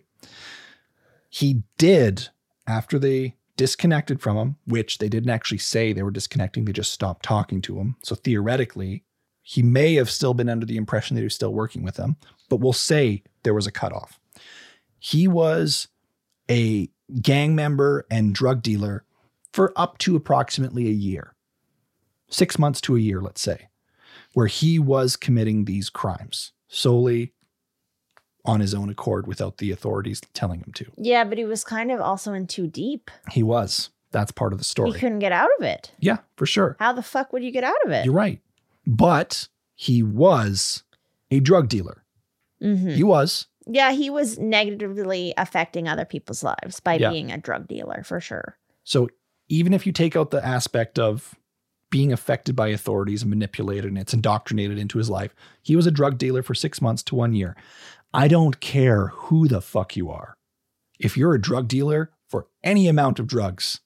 He 1.29 1.63
did 1.77 2.29
after 2.65 2.99
they 2.99 3.35
disconnected 3.55 4.21
from 4.21 4.37
him, 4.37 4.55
which 4.65 4.99
they 4.99 5.09
didn't 5.09 5.29
actually 5.31 5.57
say 5.57 5.91
they 5.91 6.03
were 6.03 6.11
disconnecting, 6.11 6.65
they 6.65 6.73
just 6.73 6.91
stopped 6.91 7.23
talking 7.23 7.61
to 7.61 7.79
him. 7.79 7.95
So 8.03 8.15
theoretically, 8.15 9.03
he 9.41 9.63
may 9.63 9.95
have 9.95 10.09
still 10.09 10.33
been 10.33 10.49
under 10.49 10.65
the 10.65 10.77
impression 10.77 11.15
that 11.15 11.21
he 11.21 11.25
was 11.25 11.35
still 11.35 11.53
working 11.53 11.81
with 11.81 11.95
them, 11.95 12.17
but 12.49 12.57
we'll 12.59 12.73
say 12.73 13.23
there 13.43 13.53
was 13.53 13.65
a 13.65 13.71
cutoff. 13.71 14.19
He 14.99 15.27
was 15.27 15.87
a 16.49 16.89
gang 17.21 17.55
member 17.55 18.05
and 18.11 18.35
drug 18.35 18.61
dealer 18.61 19.05
for 19.57 19.73
up 19.75 19.97
to 19.97 20.15
approximately 20.15 20.85
a 20.85 20.91
year, 20.91 21.33
six 22.29 22.59
months 22.59 22.79
to 22.79 22.95
a 22.95 22.99
year, 22.99 23.19
let's 23.21 23.41
say, 23.41 23.69
where 24.35 24.45
he 24.45 24.77
was 24.77 25.15
committing 25.15 25.65
these 25.65 25.89
crimes 25.89 26.51
solely 26.67 27.33
on 28.45 28.59
his 28.59 28.75
own 28.75 28.87
accord 28.87 29.25
without 29.25 29.57
the 29.57 29.71
authorities 29.71 30.21
telling 30.35 30.59
him 30.59 30.71
to. 30.73 30.85
Yeah, 30.95 31.23
but 31.23 31.39
he 31.39 31.43
was 31.45 31.63
kind 31.63 31.91
of 31.91 31.99
also 31.99 32.33
in 32.33 32.45
too 32.45 32.67
deep. 32.67 33.09
He 33.31 33.41
was. 33.41 33.89
That's 34.11 34.31
part 34.31 34.53
of 34.53 34.59
the 34.59 34.63
story. 34.63 34.91
He 34.91 34.99
couldn't 34.99 35.19
get 35.19 35.31
out 35.31 35.49
of 35.57 35.63
it. 35.65 35.91
Yeah, 35.99 36.17
for 36.35 36.45
sure. 36.45 36.75
How 36.79 36.93
the 36.93 37.01
fuck 37.01 37.33
would 37.33 37.43
you 37.43 37.49
get 37.51 37.63
out 37.63 37.83
of 37.83 37.89
it? 37.91 38.05
You're 38.05 38.13
right. 38.13 38.39
But 38.85 39.47
he 39.73 40.03
was 40.03 40.83
a 41.31 41.39
drug 41.39 41.67
dealer. 41.67 42.03
Mhm. 42.61 42.93
He 42.93 43.03
was. 43.03 43.47
Yeah, 43.65 43.91
he 43.91 44.11
was 44.11 44.37
negatively 44.37 45.33
affecting 45.35 45.87
other 45.87 46.05
people's 46.05 46.43
lives 46.43 46.79
by 46.79 46.93
Yeah. 46.99 47.09
being 47.09 47.31
a 47.31 47.39
drug 47.39 47.67
dealer 47.67 48.03
for 48.05 48.19
sure. 48.19 48.59
So 48.83 49.09
even 49.49 49.73
if 49.73 49.85
you 49.85 49.91
take 49.91 50.15
out 50.15 50.31
the 50.31 50.45
aspect 50.45 50.99
of 50.99 51.35
being 51.89 52.11
affected 52.11 52.55
by 52.55 52.67
authorities 52.67 53.21
and 53.21 53.29
manipulated 53.29 53.85
and 53.85 53.97
it's 53.97 54.13
indoctrinated 54.13 54.77
into 54.77 54.97
his 54.97 55.09
life, 55.09 55.33
he 55.61 55.75
was 55.75 55.87
a 55.87 55.91
drug 55.91 56.17
dealer 56.17 56.43
for 56.43 56.53
six 56.53 56.81
months 56.81 57.01
to 57.03 57.15
one 57.15 57.33
year. 57.33 57.55
I 58.13 58.27
don't 58.27 58.59
care 58.59 59.07
who 59.07 59.47
the 59.47 59.61
fuck 59.61 59.95
you 59.95 60.09
are. 60.09 60.35
If 60.99 61.15
you're 61.15 61.33
a 61.33 61.41
drug 61.41 61.67
dealer 61.67 62.11
for 62.27 62.47
any 62.63 62.87
amount 62.87 63.19
of 63.19 63.27
drugs, 63.27 63.79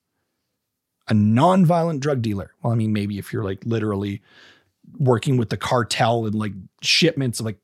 a 1.08 1.14
non-violent 1.14 2.00
drug 2.00 2.22
dealer, 2.22 2.54
well, 2.64 2.74
I 2.74 2.76
mean, 2.76 2.94
maybe 2.94 3.18
if 3.18 3.34
you're 3.34 3.44
like 3.44 3.64
literally 3.66 4.22
working 4.98 5.38
with 5.38 5.50
the 5.50 5.58
cartel 5.58 6.26
and 6.26 6.36
like 6.36 6.54
shipments 6.82 7.40
of 7.40 7.46
like, 7.46 7.60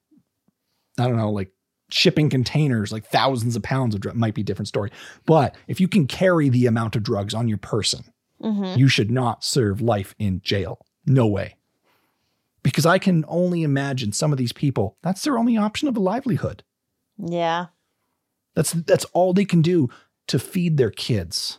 I 1.00 1.04
don't 1.06 1.18
know, 1.18 1.32
like 1.32 1.52
shipping 1.90 2.30
containers, 2.30 2.92
like 2.92 3.06
thousands 3.06 3.56
of 3.56 3.64
pounds 3.64 3.96
of 3.96 4.02
drug, 4.02 4.16
might 4.16 4.34
be 4.34 4.42
a 4.42 4.46
different 4.46 4.68
story. 4.68 4.92
But 5.26 5.56
if 5.68 5.80
you 5.80 5.88
can 5.88 6.08
carry 6.08 6.50
the 6.50 6.66
amount 6.66 6.96
of 6.96 7.04
drugs 7.04 7.34
on 7.34 7.48
your 7.48 7.58
person, 7.58 8.04
Mm-hmm. 8.40 8.78
you 8.78 8.88
should 8.88 9.10
not 9.10 9.44
serve 9.44 9.82
life 9.82 10.14
in 10.20 10.42
jail. 10.42 10.86
No 11.08 11.26
way. 11.26 11.56
Because 12.62 12.86
I 12.86 13.00
can 13.00 13.26
only 13.28 13.64
imagine 13.64 14.12
some 14.12 14.32
of 14.32 14.38
these 14.38 14.54
people, 14.54 14.96
that's 15.02 15.24
their 15.24 15.40
only 15.40 15.58
option 15.58 15.88
of 15.88 15.98
a 15.98 16.00
livelihood. 16.00 16.64
Yeah. 17.18 17.68
That's 18.54 18.74
that's 18.74 19.06
all 19.06 19.34
they 19.34 19.44
can 19.46 19.64
do 19.64 19.90
to 20.28 20.38
feed 20.38 20.78
their 20.78 20.92
kids. 20.92 21.58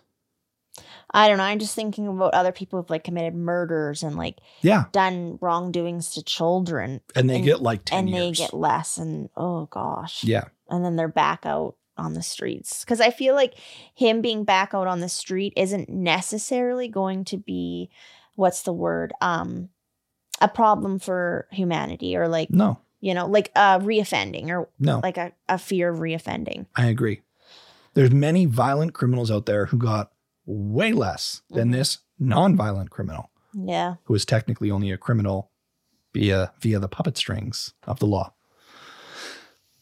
I 1.14 1.26
don't 1.28 1.38
know. 1.38 1.44
I'm 1.44 1.59
just 1.59 1.74
thinking 1.74 2.06
about 2.06 2.34
other 2.34 2.52
people 2.52 2.78
who've 2.80 2.90
like 2.90 3.04
committed 3.04 3.34
murders 3.34 4.02
and 4.02 4.16
like 4.16 4.38
Yeah. 4.61 4.84
done 4.92 5.38
wrongdoings 5.40 6.11
to 6.11 6.22
children 6.22 7.00
And 7.16 7.30
they 7.30 7.36
And- 7.36 7.44
get 7.44 7.62
like 7.62 7.84
10 7.86 8.06
and 8.09 8.14
they 8.14 8.30
get 8.32 8.52
less 8.52 8.98
and 8.98 9.30
oh 9.36 9.66
gosh. 9.70 10.22
yeah. 10.24 10.44
And 10.68 10.84
then 10.84 10.96
they're 10.96 11.09
back 11.09 11.46
out 11.46 11.76
on 11.96 12.12
the 12.12 12.22
streets. 12.22 12.84
Cause 12.84 13.00
I 13.00 13.11
feel 13.11 13.34
like 13.34 13.54
him 13.94 14.20
being 14.20 14.44
back 14.44 14.74
out 14.74 14.86
on 14.86 15.00
the 15.00 15.09
street 15.09 15.52
isn't 15.56 15.88
necessarily 15.88 16.88
going 16.88 17.24
to 17.24 17.36
be 17.38 17.90
what's 18.34 18.62
the 18.62 18.72
word? 18.72 19.12
Um 19.20 19.70
a 20.40 20.46
problem 20.48 20.98
for 21.00 21.48
humanity 21.50 22.16
or 22.16 22.28
like, 22.28 22.50
No. 22.50 22.78
you 23.00 23.14
know, 23.14 23.26
like 23.26 23.50
uh 23.56 23.78
reoffending 23.78 24.50
or 24.50 24.68
No. 24.78 25.00
like 25.02 25.16
a, 25.16 25.32
a 25.48 25.56
fear 25.59 25.88
of 25.88 25.98
reoffending. 26.00 26.66
I 26.76 26.86
agree. 26.86 27.22
There's 27.94 28.11
many 28.12 28.44
violent 28.44 28.92
criminals 28.92 29.30
out 29.30 29.46
there 29.46 29.66
who 29.66 29.78
got 29.78 30.12
way 30.51 30.92
less 30.92 31.42
than 31.51 31.68
Mhm. 31.68 31.72
this 31.72 31.99
non-violent 32.18 32.90
criminal 32.90 33.30
Yeah. 33.53 33.96
who 34.05 34.14
is 34.14 34.24
technically 34.24 34.70
only 34.70 34.90
a 34.90 34.96
criminal 34.99 35.51
via 36.14 36.53
via 36.61 36.78
the 36.78 36.88
puppet 36.88 37.16
strings 37.18 37.74
of 37.86 37.99
the 37.99 38.07
law. 38.07 38.32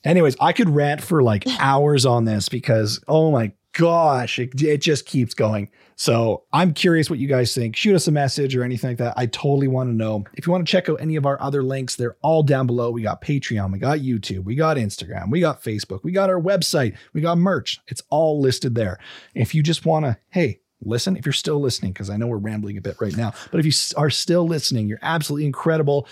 Anyways, 0.05 0.37
I 0.41 0.53
could 0.53 0.69
rant 0.71 1.03
for 1.03 1.23
like 1.23 1.45
hours 1.61 2.05
on 2.07 2.25
this 2.25 2.49
because 2.49 3.01
oh 3.09 3.31
my 3.31 3.53
gosh, 3.77 4.39
it, 4.39 4.61
it 4.62 4.79
just 4.79 5.07
keeps 5.07 5.35
going. 5.35 5.70
So 5.97 6.45
I'm 6.53 6.72
curious 6.74 7.09
what 7.09 7.18
you 7.18 7.29
guys 7.29 7.55
think. 7.55 7.77
Shoot 7.77 7.95
us 7.95 8.09
a 8.09 8.12
message 8.12 8.57
or 8.57 8.62
anything 8.62 8.91
like 8.91 8.99
that. 8.99 9.14
I 9.16 9.27
totally 9.27 9.68
want 9.68 9.91
to 9.91 9.95
know. 9.95 10.24
If 10.35 10.47
you 10.47 10.53
want 10.53 10.66
to 10.66 10.70
check 10.70 10.89
out 10.89 11.01
any 11.01 11.16
of 11.16 11.27
our 11.27 11.41
other 11.41 11.62
links, 11.62 11.97
they're 11.97 12.16
all 12.22 12.43
down 12.43 12.66
below. 12.66 12.91
We 12.91 13.03
got 13.03 13.22
Patreon, 13.22 13.72
we 13.72 13.79
got 13.79 13.99
YouTube, 13.99 14.45
we 14.45 14.55
got 14.55 14.77
Instagram, 14.77 15.31
we 15.31 15.41
got 15.41 15.62
Facebook, 15.62 16.03
we 16.03 16.12
got 16.12 16.31
our 16.31 16.41
website, 16.41 16.97
we 17.12 17.20
got 17.20 17.39
merch. 17.39 17.81
It's 17.87 18.03
all 18.11 18.41
listed 18.41 18.74
there. 18.74 18.99
If 19.35 19.55
you 19.55 19.62
just 19.62 19.87
want 19.87 20.05
to, 20.07 20.16
hey, 20.31 20.61
listen, 20.83 21.16
if 21.16 21.24
you're 21.24 21.33
still 21.33 21.61
listening, 21.61 21.93
because 21.93 22.11
I 22.11 22.16
know 22.16 22.27
we're 22.27 22.39
rambling 22.39 22.79
a 22.79 22.83
bit 22.83 22.97
right 23.01 23.16
now, 23.16 23.33
but 23.51 23.61
if 23.61 23.66
you 23.66 23.72
are 23.97 24.11
still 24.11 24.47
listening, 24.47 24.89
you're 24.89 24.99
absolutely 25.03 25.47
incredible. 25.47 26.09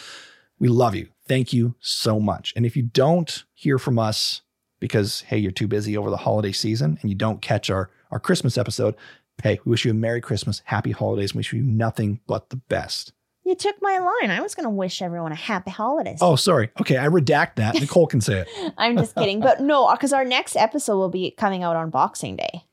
We 0.58 0.68
love 0.68 0.94
you. 0.94 1.08
Thank 1.26 1.52
you 1.52 1.74
so 1.80 2.20
much. 2.20 2.52
And 2.56 2.66
if 2.66 2.76
you 2.76 2.82
don't 2.82 3.44
hear 3.54 3.78
from 3.78 3.98
us 3.98 4.42
because, 4.80 5.22
hey, 5.22 5.38
you're 5.38 5.52
too 5.52 5.68
busy 5.68 5.96
over 5.96 6.10
the 6.10 6.16
holiday 6.16 6.52
season 6.52 6.98
and 7.00 7.10
you 7.10 7.16
don't 7.16 7.40
catch 7.42 7.70
our, 7.70 7.90
our 8.10 8.20
Christmas 8.20 8.58
episode, 8.58 8.94
hey, 9.42 9.58
we 9.64 9.70
wish 9.70 9.84
you 9.84 9.90
a 9.90 9.94
Merry 9.94 10.20
Christmas, 10.20 10.62
Happy 10.66 10.90
Holidays, 10.90 11.30
and 11.30 11.36
we 11.36 11.40
wish 11.40 11.52
you 11.52 11.62
nothing 11.62 12.20
but 12.26 12.50
the 12.50 12.56
best. 12.56 13.12
You 13.44 13.54
took 13.54 13.76
my 13.82 13.98
line. 13.98 14.30
I 14.30 14.40
was 14.40 14.54
going 14.54 14.64
to 14.64 14.70
wish 14.70 15.02
everyone 15.02 15.32
a 15.32 15.36
happy 15.36 15.70
holidays. 15.70 16.20
Oh, 16.22 16.34
sorry. 16.34 16.70
Okay, 16.80 16.96
I 16.96 17.08
redact 17.08 17.56
that. 17.56 17.74
Nicole 17.80 18.06
can 18.06 18.22
say 18.22 18.40
it. 18.40 18.74
I'm 18.78 18.96
just 18.96 19.14
kidding. 19.14 19.40
But 19.40 19.60
no, 19.60 19.90
because 19.92 20.14
our 20.14 20.24
next 20.24 20.56
episode 20.56 20.96
will 20.96 21.10
be 21.10 21.30
coming 21.30 21.62
out 21.62 21.76
on 21.76 21.90
Boxing 21.90 22.36
Day. 22.36 22.64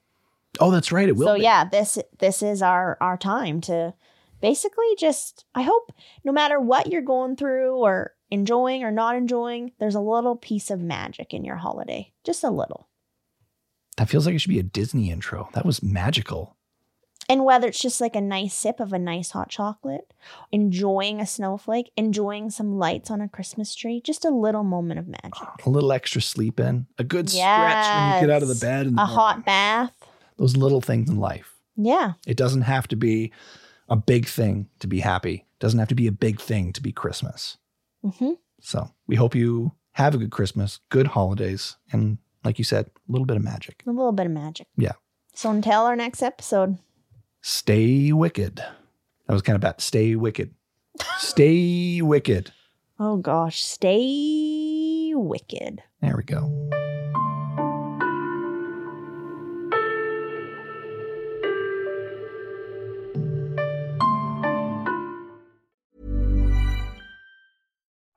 Oh, 0.60 0.72
that's 0.72 0.92
right. 0.92 1.10
It 1.10 1.16
will. 1.18 1.28
so 1.28 1.36
be. 1.36 1.42
yeah, 1.42 1.66
this 1.66 1.98
this 2.20 2.42
is 2.42 2.62
our 2.62 2.98
our 3.02 3.18
time 3.18 3.62
to 3.62 3.94
basically 4.42 4.96
just 4.98 5.46
I 5.56 5.62
hope 5.62 5.92
no 6.24 6.32
matter 6.32 6.60
what 6.60 6.88
you're 6.88 7.02
going 7.02 7.36
through 7.36 7.76
or 7.78 8.14
enjoying 8.32 8.84
or 8.84 8.92
not 8.92 9.16
enjoying, 9.16 9.72
there's 9.80 9.96
a 9.96 10.00
little 10.02 10.36
piece 10.36 10.72
of 10.72 10.80
magic 10.80 11.34
in 11.34 11.44
your 11.44 11.58
holiday. 11.58 12.12
Just 12.24 12.44
a 12.44 12.50
little. 12.50 12.88
That 13.98 14.10
feels 14.10 14.26
like 14.26 14.34
it 14.36 14.40
should 14.40 14.50
be 14.50 14.60
a 14.60 14.64
Disney 14.64 15.12
intro. 15.12 15.50
That 15.54 15.66
was 15.66 15.84
magical. 15.84 16.56
And 17.30 17.46
whether 17.46 17.68
it's 17.68 17.80
just 17.80 18.02
like 18.02 18.16
a 18.16 18.22
nice 18.22 18.54
sip 18.54 18.80
of 18.80 18.92
a 18.94 19.00
nice 19.00 19.32
hot 19.32 19.50
chocolate, 19.50 20.12
enjoying 20.52 21.22
a 21.22 21.26
snowflake, 21.28 21.92
enjoying 21.96 22.50
some 22.50 22.78
lights 22.78 23.12
on 23.12 23.22
a 23.22 23.30
Christmas 23.30 23.76
tree, 23.76 24.02
just 24.04 24.26
a 24.26 24.30
little 24.32 24.64
moment 24.64 25.00
of 25.00 25.08
magic. 25.08 25.48
A 25.66 25.70
little 25.70 25.92
extra 25.94 26.22
sleep 26.22 26.60
in, 26.60 26.88
a 26.98 27.04
good 27.04 27.30
stretch 27.30 27.86
when 27.88 28.16
you 28.16 28.28
get 28.28 28.36
out 28.36 28.42
of 28.42 28.50
the 28.50 28.56
bed, 28.56 28.88
in 28.88 28.96
the 28.96 29.02
A 29.04 29.06
morning. 29.06 29.16
hot 29.16 29.46
bath. 29.46 29.94
Those 30.38 30.58
little 30.58 30.82
things 30.82 31.10
in 31.10 31.18
life. 31.18 31.54
Yeah. 31.78 32.14
It 32.26 32.38
doesn't 32.38 32.64
have 32.64 32.88
to 32.90 32.96
be 32.96 33.32
a 33.88 33.96
big 33.96 34.26
thing 34.28 34.68
to 34.80 34.88
be 34.88 35.00
happy. 35.02 35.34
It 35.36 35.60
doesn't 35.60 35.80
have 35.80 35.90
to 35.90 35.96
be 35.96 36.08
a 36.08 36.12
big 36.12 36.40
thing 36.42 36.74
to 36.74 36.82
be 36.82 36.92
Christmas. 36.92 37.58
Hmm 38.04 38.32
So 38.60 38.90
we 39.08 39.16
hope 39.16 39.36
you 39.36 39.72
have 39.94 40.16
a 40.16 40.18
good 40.18 40.32
Christmas, 40.32 40.80
good 40.90 41.08
holidays, 41.08 41.78
and 41.92 42.18
like 42.44 42.58
you 42.58 42.64
said, 42.64 42.86
a 42.88 43.12
little 43.12 43.26
bit 43.26 43.38
of 43.38 43.44
magic. 43.44 43.84
A 43.86 43.92
little 43.92 44.12
bit 44.12 44.26
of 44.26 44.32
magic. 44.32 44.68
Yeah. 44.78 44.94
So 45.34 45.50
until 45.52 45.82
our 45.82 45.96
next 45.96 46.22
episode. 46.22 46.78
Stay 47.42 48.12
wicked. 48.14 48.58
That 48.58 49.34
was 49.34 49.42
kind 49.42 49.56
of 49.56 49.62
bad. 49.62 49.82
Stay 49.82 50.16
wicked. 50.16 50.54
Stay 51.18 52.02
wicked. 52.02 52.52
Oh 53.04 53.18
gosh, 53.18 53.64
stay 53.64 55.12
wicked. 55.16 55.82
There 56.04 56.16
we 56.16 56.22
go. 56.24 56.91